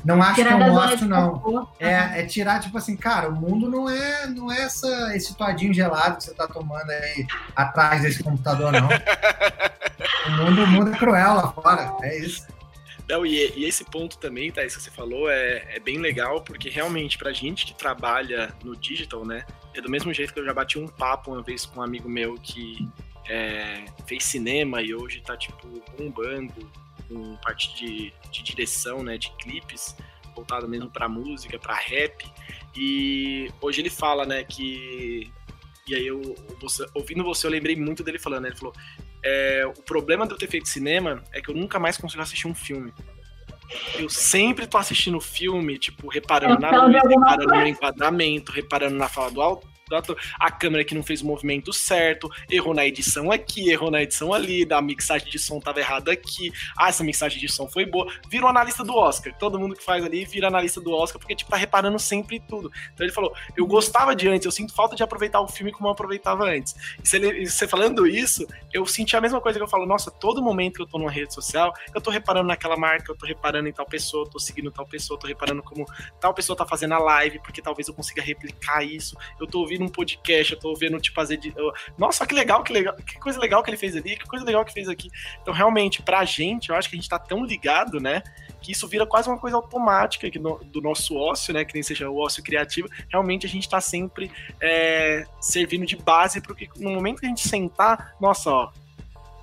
não 0.03 0.21
acho 0.21 0.35
tirar 0.35 0.57
que 0.57 0.63
é 0.63 0.65
um 0.65 0.73
mostro, 0.73 1.07
não. 1.07 1.69
É, 1.79 2.21
é 2.21 2.25
tirar, 2.25 2.59
tipo 2.59 2.77
assim, 2.77 2.95
cara, 2.95 3.29
o 3.29 3.35
mundo 3.35 3.69
não 3.69 3.89
é, 3.89 4.27
não 4.27 4.51
é 4.51 4.63
essa, 4.63 5.15
esse 5.15 5.35
toadinho 5.35 5.73
gelado 5.73 6.17
que 6.17 6.23
você 6.23 6.33
tá 6.33 6.47
tomando 6.47 6.89
aí 6.89 7.25
atrás 7.55 8.01
desse 8.01 8.21
computador, 8.21 8.71
não. 8.71 8.89
o, 10.27 10.31
mundo, 10.31 10.63
o 10.63 10.67
mundo 10.67 10.93
é 10.93 10.97
cruel 10.97 11.35
lá 11.35 11.51
fora, 11.51 11.95
é 12.01 12.17
isso. 12.17 12.45
Não, 13.07 13.25
e, 13.25 13.53
e, 13.55 13.65
esse 13.65 13.83
ponto 13.83 14.17
também, 14.17 14.51
tá, 14.51 14.63
isso 14.63 14.77
que 14.77 14.83
você 14.83 14.91
falou, 14.91 15.29
é, 15.29 15.75
é 15.75 15.79
bem 15.79 15.97
legal, 15.97 16.41
porque 16.41 16.69
realmente, 16.69 17.17
pra 17.17 17.31
gente 17.31 17.65
que 17.65 17.73
trabalha 17.73 18.53
no 18.63 18.75
digital, 18.75 19.25
né, 19.25 19.45
é 19.73 19.81
do 19.81 19.89
mesmo 19.89 20.13
jeito 20.13 20.33
que 20.33 20.39
eu 20.39 20.45
já 20.45 20.53
bati 20.53 20.79
um 20.79 20.87
papo 20.87 21.31
uma 21.31 21.41
vez 21.41 21.65
com 21.65 21.79
um 21.79 21.83
amigo 21.83 22.09
meu 22.09 22.35
que 22.35 22.87
é, 23.29 23.85
fez 24.05 24.23
cinema 24.23 24.81
e 24.81 24.93
hoje 24.93 25.21
tá, 25.21 25.35
tipo, 25.35 25.67
bombando 25.97 26.71
com 27.07 27.35
parte 27.37 27.75
de, 27.75 28.13
de 28.31 28.43
direção, 28.43 29.03
né, 29.03 29.17
de 29.17 29.31
clipes, 29.37 29.95
voltado 30.35 30.67
mesmo 30.67 30.89
para 30.89 31.07
música, 31.07 31.59
para 31.59 31.75
rap. 31.75 32.25
E 32.75 33.51
hoje 33.61 33.81
ele 33.81 33.89
fala, 33.89 34.25
né, 34.25 34.43
que 34.43 35.31
E 35.87 35.95
aí, 35.95 36.07
eu, 36.07 36.35
você, 36.59 36.85
ouvindo 36.93 37.23
você, 37.23 37.45
eu 37.45 37.51
lembrei 37.51 37.75
muito 37.75 38.03
dele 38.03 38.19
falando. 38.19 38.43
Né? 38.43 38.49
Ele 38.49 38.57
falou: 38.57 38.73
é, 39.23 39.65
o 39.65 39.81
problema 39.83 40.25
de 40.25 40.33
eu 40.33 40.37
ter 40.37 40.47
feito 40.47 40.67
cinema 40.67 41.23
é 41.31 41.41
que 41.41 41.49
eu 41.49 41.55
nunca 41.55 41.79
mais 41.79 41.97
consigo 41.97 42.21
assistir 42.21 42.47
um 42.47 42.55
filme. 42.55 42.93
Eu 43.97 44.09
sempre 44.09 44.67
tô 44.67 44.77
assistindo 44.77 45.19
filme, 45.19 45.79
tipo, 45.79 46.07
reparando 46.07 46.59
na 46.59 46.85
luz, 46.85 47.01
reparando 47.07 47.55
no 47.55 47.67
enquadramento, 47.67 48.51
reparando 48.51 48.95
na 48.95 49.07
fala 49.07 49.31
do, 49.31 49.61
a 50.39 50.51
câmera 50.51 50.83
que 50.83 50.95
não 50.95 51.03
fez 51.03 51.21
o 51.21 51.25
movimento 51.25 51.71
certo, 51.73 52.29
errou 52.49 52.73
na 52.73 52.85
edição 52.85 53.31
aqui, 53.31 53.69
errou 53.69 53.91
na 53.91 54.01
edição 54.01 54.33
ali, 54.33 54.65
da 54.65 54.81
mixagem 54.81 55.29
de 55.29 55.39
som 55.39 55.59
tava 55.59 55.79
errada 55.79 56.11
aqui, 56.11 56.51
ah, 56.77 56.89
essa 56.89 57.03
mixagem 57.03 57.39
de 57.39 57.49
som 57.49 57.67
foi 57.67 57.85
boa. 57.85 58.11
Virou 58.29 58.49
analista 58.49 58.83
do 58.83 58.95
Oscar. 58.95 59.33
Todo 59.37 59.59
mundo 59.59 59.75
que 59.75 59.83
faz 59.83 60.03
ali 60.03 60.25
vira 60.25 60.47
analista 60.47 60.79
do 60.79 60.91
Oscar, 60.91 61.19
porque, 61.19 61.35
tipo, 61.35 61.51
tá 61.51 61.57
reparando 61.57 61.97
sempre 61.99 62.39
tudo. 62.39 62.71
Então 62.93 63.05
ele 63.05 63.13
falou, 63.13 63.33
eu 63.55 63.65
gostava 63.65 64.15
de 64.15 64.27
antes, 64.27 64.45
eu 64.45 64.51
sinto 64.51 64.73
falta 64.73 64.95
de 64.95 65.03
aproveitar 65.03 65.41
o 65.41 65.47
filme 65.47 65.71
como 65.71 65.87
eu 65.87 65.91
aproveitava 65.91 66.45
antes. 66.45 66.75
E 67.03 67.07
você, 67.07 67.45
você 67.45 67.67
falando 67.67 68.05
isso, 68.07 68.45
eu 68.73 68.85
senti 68.85 69.15
a 69.15 69.21
mesma 69.21 69.41
coisa 69.41 69.59
que 69.59 69.63
eu 69.63 69.67
falo, 69.67 69.85
nossa, 69.85 70.11
todo 70.11 70.41
momento 70.41 70.75
que 70.75 70.81
eu 70.81 70.87
tô 70.87 70.97
numa 70.97 71.11
rede 71.11 71.33
social, 71.33 71.73
eu 71.93 72.01
tô 72.01 72.09
reparando 72.09 72.47
naquela 72.47 72.77
marca, 72.77 73.11
eu 73.11 73.15
tô 73.15 73.25
reparando 73.25 73.67
em 73.67 73.73
tal 73.73 73.85
pessoa, 73.85 74.25
eu 74.25 74.29
tô 74.29 74.39
seguindo 74.39 74.71
tal 74.71 74.85
pessoa, 74.85 75.15
eu 75.15 75.19
tô 75.19 75.27
reparando 75.27 75.61
como 75.61 75.85
tal 76.19 76.33
pessoa 76.33 76.55
tá 76.55 76.65
fazendo 76.65 76.93
a 76.93 76.99
live, 76.99 77.39
porque 77.39 77.61
talvez 77.61 77.87
eu 77.87 77.93
consiga 77.93 78.21
replicar 78.21 78.83
isso. 78.83 79.15
Eu 79.39 79.47
tô 79.47 79.59
ouvindo 79.59 79.82
um 79.83 79.89
podcast, 79.89 80.53
eu 80.53 80.59
tô 80.59 80.73
vendo, 80.75 80.99
tipo, 80.99 81.15
fazer. 81.15 81.37
De... 81.37 81.53
Nossa, 81.97 82.25
que 82.25 82.33
legal, 82.33 82.63
que 82.63 82.73
legal, 82.73 82.95
que 82.95 83.19
coisa 83.19 83.39
legal 83.39 83.61
que 83.63 83.69
ele 83.69 83.77
fez 83.77 83.95
ali, 83.95 84.17
que 84.17 84.25
coisa 84.25 84.45
legal 84.45 84.63
que 84.65 84.73
fez 84.73 84.87
aqui. 84.89 85.09
Então, 85.41 85.53
realmente, 85.53 86.01
pra 86.01 86.23
gente, 86.25 86.69
eu 86.69 86.75
acho 86.75 86.89
que 86.89 86.95
a 86.95 86.99
gente 86.99 87.09
tá 87.09 87.19
tão 87.19 87.45
ligado, 87.45 87.99
né? 87.99 88.23
Que 88.61 88.71
isso 88.71 88.87
vira 88.87 89.05
quase 89.05 89.29
uma 89.29 89.37
coisa 89.37 89.57
automática 89.57 90.27
no, 90.39 90.63
do 90.63 90.81
nosso 90.81 91.15
ócio, 91.15 91.53
né? 91.53 91.65
Que 91.65 91.73
nem 91.73 91.83
seja 91.83 92.09
o 92.09 92.17
ócio 92.17 92.41
criativo. 92.43 92.87
Realmente 93.09 93.45
a 93.45 93.49
gente 93.49 93.67
tá 93.67 93.81
sempre 93.81 94.31
é, 94.61 95.25
servindo 95.39 95.85
de 95.85 95.97
base, 95.97 96.41
porque 96.41 96.69
no 96.77 96.91
momento 96.91 97.19
que 97.19 97.25
a 97.25 97.29
gente 97.29 97.47
sentar, 97.47 98.15
nossa, 98.19 98.49
ó, 98.49 98.71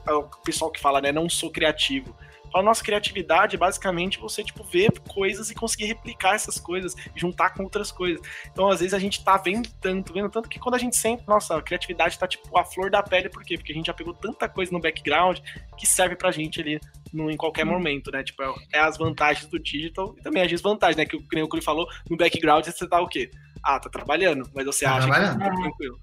é 0.07 0.13
o 0.13 0.23
pessoal 0.23 0.71
que 0.71 0.81
fala, 0.81 1.01
né? 1.01 1.13
Não 1.13 1.29
sou 1.29 1.51
criativo 1.51 2.15
a 2.55 2.63
nossa 2.63 2.83
criatividade 2.83 3.57
é 3.57 3.59
basicamente 3.59 4.19
você, 4.19 4.43
tipo, 4.43 4.65
ver 4.65 4.91
coisas 5.09 5.51
e 5.51 5.55
conseguir 5.55 5.87
replicar 5.87 6.35
essas 6.35 6.59
coisas, 6.59 6.95
juntar 7.15 7.51
com 7.51 7.63
outras 7.63 7.93
coisas. 7.93 8.21
Então, 8.51 8.69
às 8.69 8.81
vezes, 8.81 8.95
a 8.95 8.99
gente 8.99 9.25
tá 9.25 9.37
vendo 9.37 9.69
tanto, 9.81 10.13
vendo 10.13 10.29
tanto, 10.29 10.49
que 10.49 10.59
quando 10.59 10.75
a 10.75 10.79
gente 10.79 10.97
sente, 10.97 11.23
nossa, 11.27 11.57
a 11.57 11.63
criatividade 11.63 12.19
tá, 12.19 12.27
tipo, 12.27 12.59
a 12.59 12.65
flor 12.65 12.91
da 12.91 13.03
pele, 13.03 13.29
por 13.29 13.45
quê? 13.45 13.57
Porque 13.57 13.73
a 13.73 13.75
gente 13.75 13.87
já 13.87 13.95
pegou 13.95 14.15
tanta 14.15 14.49
coisa 14.49 14.73
no 14.73 14.81
background 14.81 15.39
que 15.77 15.87
serve 15.87 16.17
pra 16.17 16.31
gente 16.31 16.61
ali 16.61 16.81
no, 17.13 17.31
em 17.31 17.37
qualquer 17.37 17.65
momento, 17.65 18.11
né? 18.11 18.23
Tipo, 18.23 18.43
é, 18.43 18.55
é 18.75 18.81
as 18.81 18.97
vantagens 18.97 19.47
do 19.47 19.59
digital 19.59 20.15
e 20.19 20.23
também 20.23 20.43
as 20.43 20.49
desvantagens, 20.49 20.97
né? 20.97 21.05
Que 21.05 21.17
o 21.17 21.49
Curi 21.49 21.63
falou, 21.63 21.87
no 22.09 22.17
background 22.17 22.65
você 22.65 22.89
tá 22.89 23.01
o 23.01 23.09
quê? 23.09 23.31
Ah, 23.63 23.79
tá 23.79 23.91
trabalhando, 23.91 24.49
mas 24.55 24.65
você 24.65 24.85
tá 24.85 24.97
acha 24.97 25.07
que 25.07 25.39
tá 25.39 25.51
tranquilo. 25.51 26.01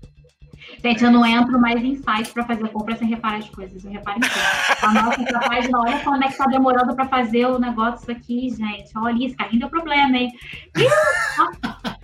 Gente, 0.83 1.03
eu 1.03 1.11
não 1.11 1.25
entro 1.25 1.59
mais 1.59 1.83
em 1.83 1.95
site 1.95 2.31
para 2.31 2.45
fazer 2.45 2.67
compra 2.69 2.95
sem 2.95 3.07
reparar 3.07 3.37
as 3.37 3.49
coisas. 3.49 3.83
Eu 3.83 3.91
reparo 3.91 4.17
em 4.17 4.21
tudo. 4.21 4.83
A 4.83 4.93
nossa 4.93 5.21
essa 5.21 5.39
página, 5.39 5.79
olha 5.79 5.99
quando 6.03 6.23
é 6.23 6.27
que 6.27 6.37
tá 6.37 6.45
demorando 6.45 6.95
para 6.95 7.07
fazer 7.07 7.45
o 7.45 7.59
negócio 7.59 8.11
aqui, 8.11 8.49
gente. 8.49 8.95
Olha, 8.95 9.25
esse 9.25 9.35
carrinho 9.35 9.61
deu 9.61 9.69
problema, 9.69 10.17
hein? 10.17 10.31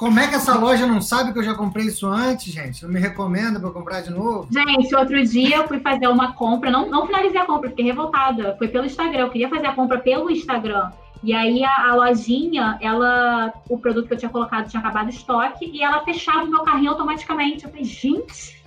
Como 0.00 0.18
é 0.18 0.26
que 0.26 0.34
essa 0.34 0.56
loja 0.56 0.86
não 0.86 1.02
sabe 1.02 1.30
que 1.30 1.38
eu 1.38 1.42
já 1.42 1.54
comprei 1.54 1.84
isso 1.84 2.06
antes, 2.06 2.50
gente? 2.50 2.82
Não 2.82 2.90
me 2.90 2.98
recomenda 2.98 3.60
para 3.60 3.70
comprar 3.70 4.00
de 4.00 4.08
novo? 4.08 4.48
Gente, 4.50 4.94
outro 4.94 5.22
dia 5.26 5.56
eu 5.56 5.68
fui 5.68 5.78
fazer 5.78 6.08
uma 6.08 6.32
compra, 6.32 6.70
não, 6.70 6.88
não 6.88 7.04
finalizei 7.04 7.38
a 7.38 7.44
compra, 7.44 7.68
fiquei 7.68 7.84
revoltada. 7.84 8.56
Foi 8.56 8.66
pelo 8.68 8.86
Instagram, 8.86 9.24
eu 9.24 9.30
queria 9.30 9.50
fazer 9.50 9.66
a 9.66 9.74
compra 9.74 9.98
pelo 9.98 10.30
Instagram. 10.30 10.90
E 11.22 11.34
aí 11.34 11.62
a, 11.62 11.90
a, 11.90 11.94
lojinha, 11.94 12.78
ela, 12.80 13.52
o 13.68 13.78
produto 13.78 14.08
que 14.08 14.14
eu 14.14 14.18
tinha 14.18 14.30
colocado 14.30 14.70
tinha 14.70 14.80
acabado 14.80 15.08
o 15.08 15.10
estoque 15.10 15.66
e 15.66 15.82
ela 15.82 16.02
fechava 16.02 16.44
o 16.44 16.50
meu 16.50 16.62
carrinho 16.62 16.90
automaticamente. 16.90 17.64
Eu 17.64 17.70
falei, 17.70 17.84
gente! 17.84 18.58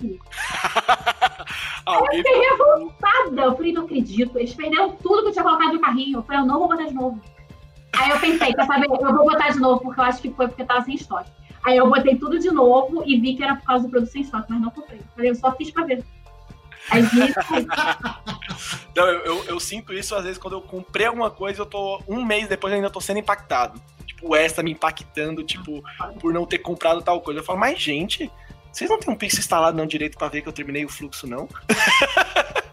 aí 1.86 1.98
eu 1.98 2.06
fiquei 2.12 2.48
revoltada. 2.50 3.42
Eu 3.42 3.56
falei, 3.56 3.72
não 3.72 3.82
acredito. 3.82 4.38
Eles 4.38 4.54
perderam 4.54 4.92
tudo 4.92 5.22
que 5.22 5.28
eu 5.28 5.32
tinha 5.32 5.44
colocado 5.44 5.72
no 5.72 5.80
carrinho. 5.80 6.18
Eu 6.18 6.22
falei, 6.22 6.42
eu 6.42 6.46
não 6.46 6.60
vou 6.60 6.68
botar 6.68 6.84
de 6.84 6.94
novo. 6.94 7.20
Aí 7.96 8.10
eu 8.10 8.20
pensei, 8.20 8.52
quer 8.54 8.66
saber? 8.66 8.86
Eu 8.88 9.14
vou 9.14 9.24
botar 9.24 9.48
de 9.50 9.58
novo, 9.58 9.80
porque 9.80 10.00
eu 10.00 10.04
acho 10.04 10.22
que 10.22 10.30
foi 10.30 10.46
porque 10.46 10.64
tava 10.64 10.82
sem 10.82 10.94
estoque. 10.94 11.30
Aí 11.64 11.76
eu 11.76 11.88
botei 11.88 12.16
tudo 12.16 12.38
de 12.38 12.50
novo 12.50 13.02
e 13.06 13.18
vi 13.18 13.34
que 13.34 13.42
era 13.42 13.56
por 13.56 13.64
causa 13.64 13.84
do 13.84 13.90
produto 13.90 14.10
sem 14.10 14.22
estoque, 14.22 14.46
mas 14.48 14.60
não 14.60 14.70
comprei. 14.70 14.98
Eu 14.98 15.06
falei, 15.16 15.30
eu 15.30 15.34
só 15.34 15.50
fiz 15.52 15.70
pra 15.70 15.84
ver. 15.84 16.04
não, 18.94 19.06
eu, 19.06 19.24
eu, 19.24 19.44
eu, 19.44 19.60
sinto 19.60 19.92
isso 19.92 20.14
às 20.14 20.24
vezes 20.24 20.38
quando 20.38 20.54
eu 20.54 20.62
comprei 20.62 21.06
alguma 21.06 21.30
coisa, 21.30 21.62
eu 21.62 21.66
tô 21.66 22.02
um 22.08 22.24
mês 22.24 22.48
depois 22.48 22.72
ainda 22.72 22.90
tô 22.90 23.00
sendo 23.00 23.18
impactado. 23.18 23.80
Tipo, 24.06 24.34
o 24.34 24.62
me 24.62 24.72
impactando, 24.72 25.42
tipo, 25.42 25.82
por 26.20 26.32
não 26.32 26.46
ter 26.46 26.58
comprado 26.58 27.02
tal 27.02 27.20
coisa. 27.20 27.40
Eu 27.40 27.44
falo, 27.44 27.58
mas 27.58 27.80
gente, 27.80 28.30
vocês 28.72 28.90
não 28.90 28.98
tem 28.98 29.12
um 29.12 29.16
Pix 29.16 29.38
instalado 29.38 29.76
não 29.76 29.86
direito 29.86 30.18
pra 30.18 30.28
ver 30.28 30.42
que 30.42 30.48
eu 30.48 30.52
terminei 30.52 30.84
o 30.84 30.88
fluxo, 30.88 31.26
não? 31.26 31.48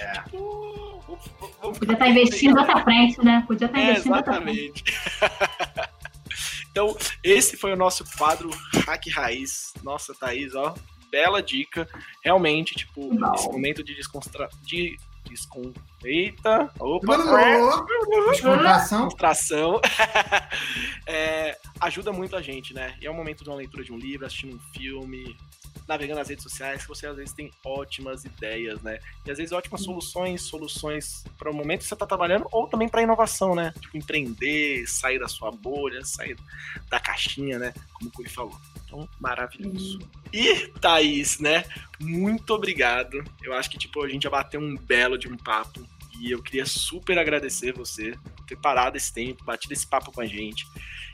É. 0.00 0.12
tipo, 0.14 0.60
Podia 1.60 1.92
estar 1.92 1.96
tá 1.96 2.08
investindo 2.08 2.58
outra 2.58 2.82
frente, 2.82 3.22
né? 3.24 3.44
Podia 3.46 3.66
estar 3.66 3.78
tá 3.78 3.84
é, 3.84 3.90
investindo 3.90 4.14
exatamente. 4.14 4.84
então, 6.70 6.96
esse 7.22 7.56
foi 7.56 7.72
o 7.72 7.76
nosso 7.76 8.04
quadro 8.16 8.50
Hack 8.86 9.06
Raiz. 9.08 9.72
Nossa, 9.82 10.14
Thaís, 10.14 10.54
ó, 10.54 10.74
bela 11.10 11.42
dica. 11.42 11.88
Realmente, 12.24 12.74
tipo, 12.74 13.12
Não. 13.14 13.34
esse 13.34 13.46
momento 13.48 13.84
de 13.84 13.94
descontra... 13.94 14.48
de 14.62 14.96
descon... 15.30 15.72
Eita! 16.04 16.70
Opa! 16.78 17.16
Descontração. 18.30 19.06
Descontração. 19.06 19.80
é, 21.06 21.56
ajuda 21.80 22.12
muito 22.12 22.36
a 22.36 22.42
gente, 22.42 22.74
né? 22.74 22.96
E 23.00 23.06
é 23.06 23.10
o 23.10 23.14
momento 23.14 23.44
de 23.44 23.50
uma 23.50 23.56
leitura 23.56 23.84
de 23.84 23.92
um 23.92 23.96
livro, 23.96 24.26
assistindo 24.26 24.56
um 24.56 24.60
filme, 24.72 25.36
navegando 25.86 26.18
nas 26.18 26.28
redes 26.28 26.42
sociais, 26.42 26.82
que 26.82 26.88
você 26.88 27.06
às 27.06 27.16
vezes 27.16 27.32
tem 27.32 27.50
ótimas 27.64 28.24
ideias, 28.24 28.80
né? 28.82 28.98
E 29.26 29.30
às 29.30 29.38
vezes 29.38 29.52
ótimas 29.52 29.82
soluções, 29.82 30.42
soluções 30.42 31.24
para 31.38 31.50
o 31.50 31.54
momento 31.54 31.80
que 31.80 31.86
você 31.86 31.94
está 31.94 32.06
trabalhando 32.06 32.46
ou 32.52 32.66
também 32.68 32.88
para 32.88 33.02
inovação, 33.02 33.54
né? 33.54 33.72
Tipo, 33.80 33.96
empreender, 33.96 34.86
sair 34.86 35.18
da 35.18 35.28
sua 35.28 35.50
bolha, 35.50 36.04
sair 36.04 36.36
da 36.88 37.00
caixinha, 37.00 37.58
né? 37.58 37.74
Como 37.94 38.08
o 38.08 38.12
Curi 38.12 38.28
falou. 38.28 38.56
Então, 38.90 39.08
maravilhoso. 39.20 40.00
E, 40.32 40.66
Thaís, 40.80 41.38
né? 41.38 41.64
Muito 42.00 42.52
obrigado. 42.52 43.22
Eu 43.40 43.54
acho 43.54 43.70
que, 43.70 43.78
tipo, 43.78 44.02
a 44.02 44.08
gente 44.08 44.24
já 44.24 44.30
bateu 44.30 44.60
um 44.60 44.76
belo 44.76 45.16
de 45.16 45.28
um 45.28 45.36
papo. 45.36 45.86
E 46.20 46.32
eu 46.32 46.42
queria 46.42 46.66
super 46.66 47.18
agradecer 47.18 47.72
você 47.72 48.12
por 48.36 48.44
ter 48.46 48.56
parado 48.56 48.96
esse 48.96 49.12
tempo, 49.14 49.44
batido 49.44 49.72
esse 49.72 49.86
papo 49.86 50.12
com 50.12 50.20
a 50.20 50.26
gente. 50.26 50.66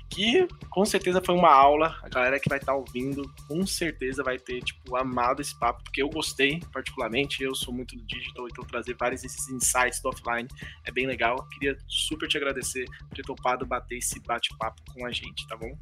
Que 0.08 0.48
com 0.70 0.84
certeza 0.86 1.20
foi 1.20 1.34
uma 1.34 1.52
aula. 1.52 1.98
A 2.02 2.08
galera 2.08 2.40
que 2.40 2.48
vai 2.48 2.58
estar 2.58 2.72
tá 2.72 2.78
ouvindo, 2.78 3.30
com 3.46 3.66
certeza 3.66 4.22
vai 4.22 4.38
ter, 4.38 4.62
tipo, 4.62 4.96
amado 4.96 5.42
esse 5.42 5.56
papo, 5.58 5.84
porque 5.84 6.02
eu 6.02 6.08
gostei, 6.08 6.60
particularmente. 6.72 7.42
Eu 7.42 7.54
sou 7.54 7.74
muito 7.74 7.94
do 7.94 8.06
digital, 8.06 8.48
então 8.48 8.64
trazer 8.64 8.96
vários 8.98 9.22
desses 9.22 9.48
insights 9.50 10.00
do 10.00 10.08
offline 10.08 10.48
é 10.84 10.90
bem 10.90 11.06
legal. 11.06 11.46
Queria 11.50 11.76
super 11.86 12.26
te 12.26 12.38
agradecer 12.38 12.86
por 13.08 13.16
ter 13.16 13.22
topado 13.22 13.66
bater 13.66 13.98
esse 13.98 14.18
bate-papo 14.20 14.82
com 14.92 15.04
a 15.04 15.12
gente, 15.12 15.46
tá 15.46 15.56
bom? 15.56 15.76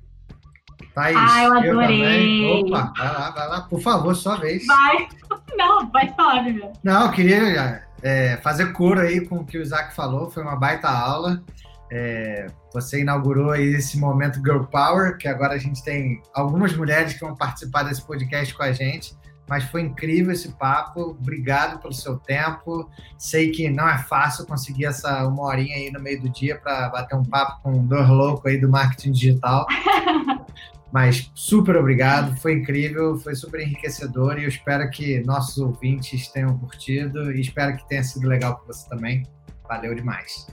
Thaís, 0.95 1.17
ah, 1.19 1.43
eu 1.43 1.53
adorei. 1.53 2.45
Eu 2.45 2.67
Opa, 2.67 2.93
vai 2.97 3.13
lá, 3.13 3.31
vai 3.31 3.49
lá, 3.49 3.61
por 3.63 3.81
favor, 3.81 4.15
sua 4.15 4.37
vez. 4.37 4.65
Vai. 4.65 5.09
Não, 5.57 5.91
vai 5.91 6.13
falar, 6.15 6.45
Vivian. 6.45 6.73
Não, 6.83 7.07
eu 7.07 7.11
queria 7.11 7.85
é, 8.03 8.37
fazer 8.39 8.73
coro 8.73 9.01
aí 9.01 9.27
com 9.27 9.39
o 9.39 9.45
que 9.45 9.59
o 9.59 9.63
Isaac 9.63 9.95
falou, 9.95 10.31
foi 10.31 10.43
uma 10.43 10.57
baita 10.57 10.89
aula. 10.89 11.43
É, 11.91 12.47
você 12.73 13.03
inaugurou 13.03 13.51
aí 13.51 13.75
esse 13.75 13.99
momento 13.99 14.37
Girl 14.37 14.65
Power, 14.65 15.17
que 15.17 15.29
agora 15.29 15.55
a 15.55 15.59
gente 15.59 15.83
tem 15.83 16.23
algumas 16.33 16.77
mulheres 16.77 17.15
que 17.15 17.21
vão 17.21 17.37
participar 17.37 17.85
desse 17.85 18.05
podcast 18.05 18.55
com 18.55 18.63
a 18.63 18.73
gente. 18.73 19.17
Mas 19.49 19.65
foi 19.65 19.83
incrível 19.83 20.33
esse 20.33 20.53
papo. 20.57 21.17
Obrigado 21.21 21.79
pelo 21.81 21.93
seu 21.93 22.17
tempo. 22.17 22.89
Sei 23.19 23.51
que 23.51 23.69
não 23.69 23.87
é 23.87 23.99
fácil 23.99 24.47
conseguir 24.47 24.87
essa 24.87 25.27
uma 25.27 25.43
horinha 25.43 25.77
aí 25.77 25.91
no 25.93 26.01
meio 26.01 26.21
do 26.21 26.31
dia 26.31 26.57
para 26.59 26.89
bater 26.89 27.15
um 27.15 27.25
papo 27.25 27.63
com 27.63 27.73
um 27.73 27.87
dor 27.87 28.11
louco 28.11 28.49
aí 28.49 28.59
do 28.59 28.71
marketing 28.71 29.13
digital. 29.13 29.67
Mas 30.95 31.29
super 31.35 31.77
obrigado, 31.77 32.37
foi 32.37 32.53
incrível, 32.53 33.19
foi 33.19 33.35
super 33.35 33.61
enriquecedor 33.61 34.39
e 34.39 34.45
eu 34.45 34.49
espero 34.49 34.89
que 34.91 35.25
nossos 35.25 35.59
ouvintes 35.59 36.29
tenham 36.29 36.57
curtido 36.57 37.33
e 37.33 37.41
espero 37.41 37.77
que 37.77 37.89
tenha 37.89 38.05
sido 38.05 38.29
legal 38.29 38.59
para 38.59 38.67
você 38.73 38.89
também. 38.89 39.27
Valeu 39.69 39.93
demais. 39.93 40.47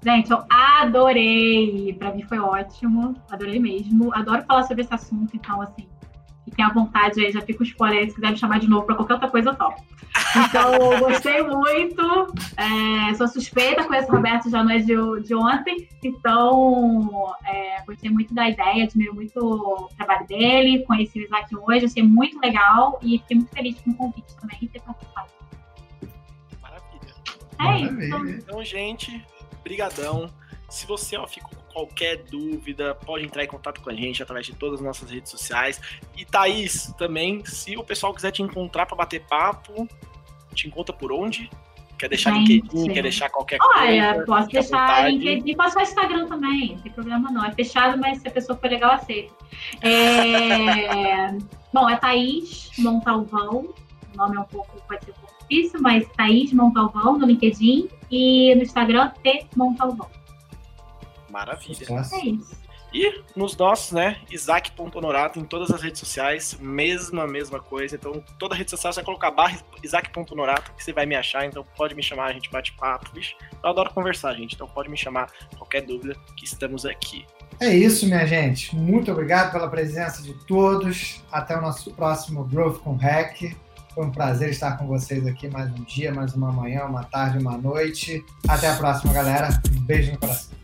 Gente, 0.00 0.30
eu 0.30 0.44
adorei. 0.48 1.92
Para 1.94 2.14
mim 2.14 2.22
foi 2.22 2.38
ótimo, 2.38 3.16
adorei 3.28 3.58
mesmo. 3.58 4.14
Adoro 4.14 4.44
falar 4.44 4.62
sobre 4.62 4.84
esse 4.84 4.94
assunto, 4.94 5.34
então 5.34 5.60
assim, 5.60 5.88
fiquem 6.48 6.64
à 6.64 6.72
vontade 6.72 7.24
aí, 7.24 7.32
já 7.32 7.40
fica 7.40 7.62
os 7.62 7.68
spoiler 7.68 8.08
se 8.08 8.14
quiser 8.14 8.30
me 8.30 8.38
chamar 8.38 8.58
de 8.58 8.68
novo 8.68 8.86
para 8.86 8.94
qualquer 8.94 9.14
outra 9.14 9.30
coisa, 9.30 9.50
eu 9.50 9.56
topo. 9.56 9.82
Então, 10.36 11.00
gostei 11.00 11.42
muito. 11.42 12.32
É, 12.56 13.14
sou 13.14 13.28
suspeita, 13.28 13.84
conheço 13.84 14.10
o 14.10 14.16
Roberto 14.16 14.50
já 14.50 14.62
não 14.62 14.70
é 14.70 14.78
de, 14.78 14.94
de 15.22 15.34
ontem. 15.34 15.88
Então, 16.02 17.34
é, 17.44 17.82
gostei 17.86 18.10
muito 18.10 18.34
da 18.34 18.48
ideia, 18.48 18.84
admiro 18.84 19.14
muito 19.14 19.38
o 19.38 19.88
trabalho 19.96 20.26
dele. 20.26 20.84
Conheci 20.84 21.20
o 21.20 21.22
Isaac 21.22 21.54
hoje, 21.56 21.86
achei 21.86 22.02
muito 22.02 22.38
legal 22.40 22.98
e 23.02 23.18
fiquei 23.18 23.36
muito 23.36 23.54
feliz 23.54 23.80
com 23.80 23.90
o 23.90 23.94
convite 23.94 24.36
também 24.40 24.58
e 24.62 24.68
ter 24.68 24.80
participado. 24.80 25.28
Maravilha. 26.60 27.14
É 27.58 27.62
Maravilha. 27.62 28.30
isso. 28.30 28.42
Então, 28.42 28.64
gente, 28.64 29.24
brigadão. 29.62 30.30
Se 30.68 30.86
você 30.86 31.16
ó, 31.16 31.26
ficou 31.26 31.57
qualquer 31.78 32.24
dúvida, 32.24 32.94
pode 32.94 33.24
entrar 33.24 33.44
em 33.44 33.46
contato 33.46 33.80
com 33.80 33.90
a 33.90 33.94
gente 33.94 34.20
através 34.20 34.46
de 34.46 34.54
todas 34.54 34.80
as 34.80 34.84
nossas 34.84 35.08
redes 35.08 35.30
sociais. 35.30 35.80
E 36.16 36.24
Thaís, 36.24 36.92
também, 36.98 37.44
se 37.44 37.76
o 37.76 37.84
pessoal 37.84 38.12
quiser 38.12 38.32
te 38.32 38.42
encontrar 38.42 38.84
para 38.86 38.96
bater 38.96 39.22
papo, 39.28 39.88
te 40.52 40.66
encontra 40.66 40.92
por 40.92 41.12
onde? 41.12 41.48
Quer 41.96 42.08
deixar 42.08 42.32
gente. 42.34 42.54
LinkedIn, 42.54 42.92
quer 42.92 43.02
deixar 43.02 43.28
qualquer 43.30 43.58
Olha, 43.60 43.74
coisa? 43.74 44.08
Olha, 44.08 44.26
posso 44.26 44.48
deixar 44.48 45.10
LinkedIn, 45.10 45.56
posso 45.56 45.76
deixar 45.76 45.90
Instagram 45.90 46.26
também, 46.26 46.74
não 46.74 46.82
tem 46.82 46.92
problema 46.92 47.30
não. 47.30 47.44
É 47.44 47.52
fechado, 47.52 47.98
mas 47.98 48.20
se 48.20 48.28
a 48.28 48.30
pessoa 48.30 48.58
for 48.58 48.68
legal, 48.68 48.92
aceita. 48.92 49.32
É... 49.80 51.36
Bom, 51.72 51.88
é 51.88 51.96
Thaís 51.96 52.70
Montalvão, 52.78 53.72
o 54.14 54.16
nome 54.16 54.36
é 54.36 54.40
um 54.40 54.44
pouco, 54.44 54.80
pode 54.88 55.04
ser 55.04 55.12
um 55.12 55.14
pouco 55.14 55.34
difícil, 55.48 55.80
mas 55.80 56.08
Thaís 56.16 56.52
Montalvão 56.52 57.18
no 57.18 57.26
LinkedIn 57.26 57.88
e 58.10 58.54
no 58.54 58.62
Instagram, 58.62 59.10
T 59.22 59.46
Montalvão. 59.54 60.17
Maravilha. 61.30 61.86
É 61.90 62.26
isso. 62.26 62.68
E 62.92 63.22
nos 63.36 63.54
nossos, 63.56 63.92
né, 63.92 64.16
Isaac.honorato 64.30 65.38
em 65.38 65.44
todas 65.44 65.70
as 65.70 65.82
redes 65.82 66.00
sociais, 66.00 66.56
mesma, 66.58 67.26
mesma 67.26 67.60
coisa. 67.60 67.96
Então, 67.96 68.22
toda 68.38 68.54
rede 68.54 68.70
social 68.70 68.92
você 68.92 69.00
vai 69.00 69.04
colocar 69.04 69.30
barra 69.30 69.58
Isaac.honorato 69.82 70.72
que 70.72 70.82
você 70.82 70.92
vai 70.92 71.04
me 71.04 71.14
achar. 71.14 71.44
Então, 71.44 71.64
pode 71.76 71.94
me 71.94 72.02
chamar, 72.02 72.26
a 72.26 72.32
gente 72.32 72.50
bate 72.50 72.72
papo. 72.72 73.10
Vixe, 73.12 73.34
eu 73.62 73.70
adoro 73.70 73.92
conversar, 73.92 74.34
gente. 74.34 74.54
Então, 74.54 74.66
pode 74.66 74.88
me 74.88 74.96
chamar 74.96 75.30
qualquer 75.56 75.82
dúvida 75.82 76.16
que 76.36 76.44
estamos 76.44 76.86
aqui. 76.86 77.26
É 77.60 77.74
isso, 77.74 78.06
minha 78.06 78.26
gente. 78.26 78.74
Muito 78.74 79.10
obrigado 79.12 79.52
pela 79.52 79.68
presença 79.68 80.22
de 80.22 80.32
todos. 80.46 81.22
Até 81.30 81.56
o 81.56 81.60
nosso 81.60 81.92
próximo 81.92 82.44
Growth 82.44 82.78
com 82.78 82.94
Hack. 82.94 83.54
Foi 83.94 84.06
um 84.06 84.12
prazer 84.12 84.50
estar 84.50 84.78
com 84.78 84.86
vocês 84.86 85.26
aqui 85.26 85.48
mais 85.48 85.70
um 85.72 85.82
dia, 85.82 86.14
mais 86.14 86.32
uma 86.34 86.52
manhã, 86.52 86.84
uma 86.84 87.04
tarde, 87.04 87.36
uma 87.38 87.58
noite. 87.58 88.24
Até 88.48 88.68
a 88.68 88.76
próxima, 88.76 89.12
galera. 89.12 89.48
Um 89.76 89.80
beijo 89.80 90.12
no 90.12 90.18
coração. 90.18 90.57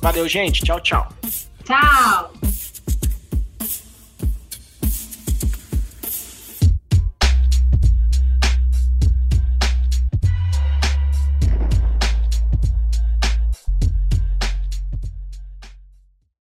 Valeu, 0.00 0.28
gente. 0.28 0.64
Tchau, 0.64 0.80
tchau. 0.80 1.08
Tchau. 1.64 2.30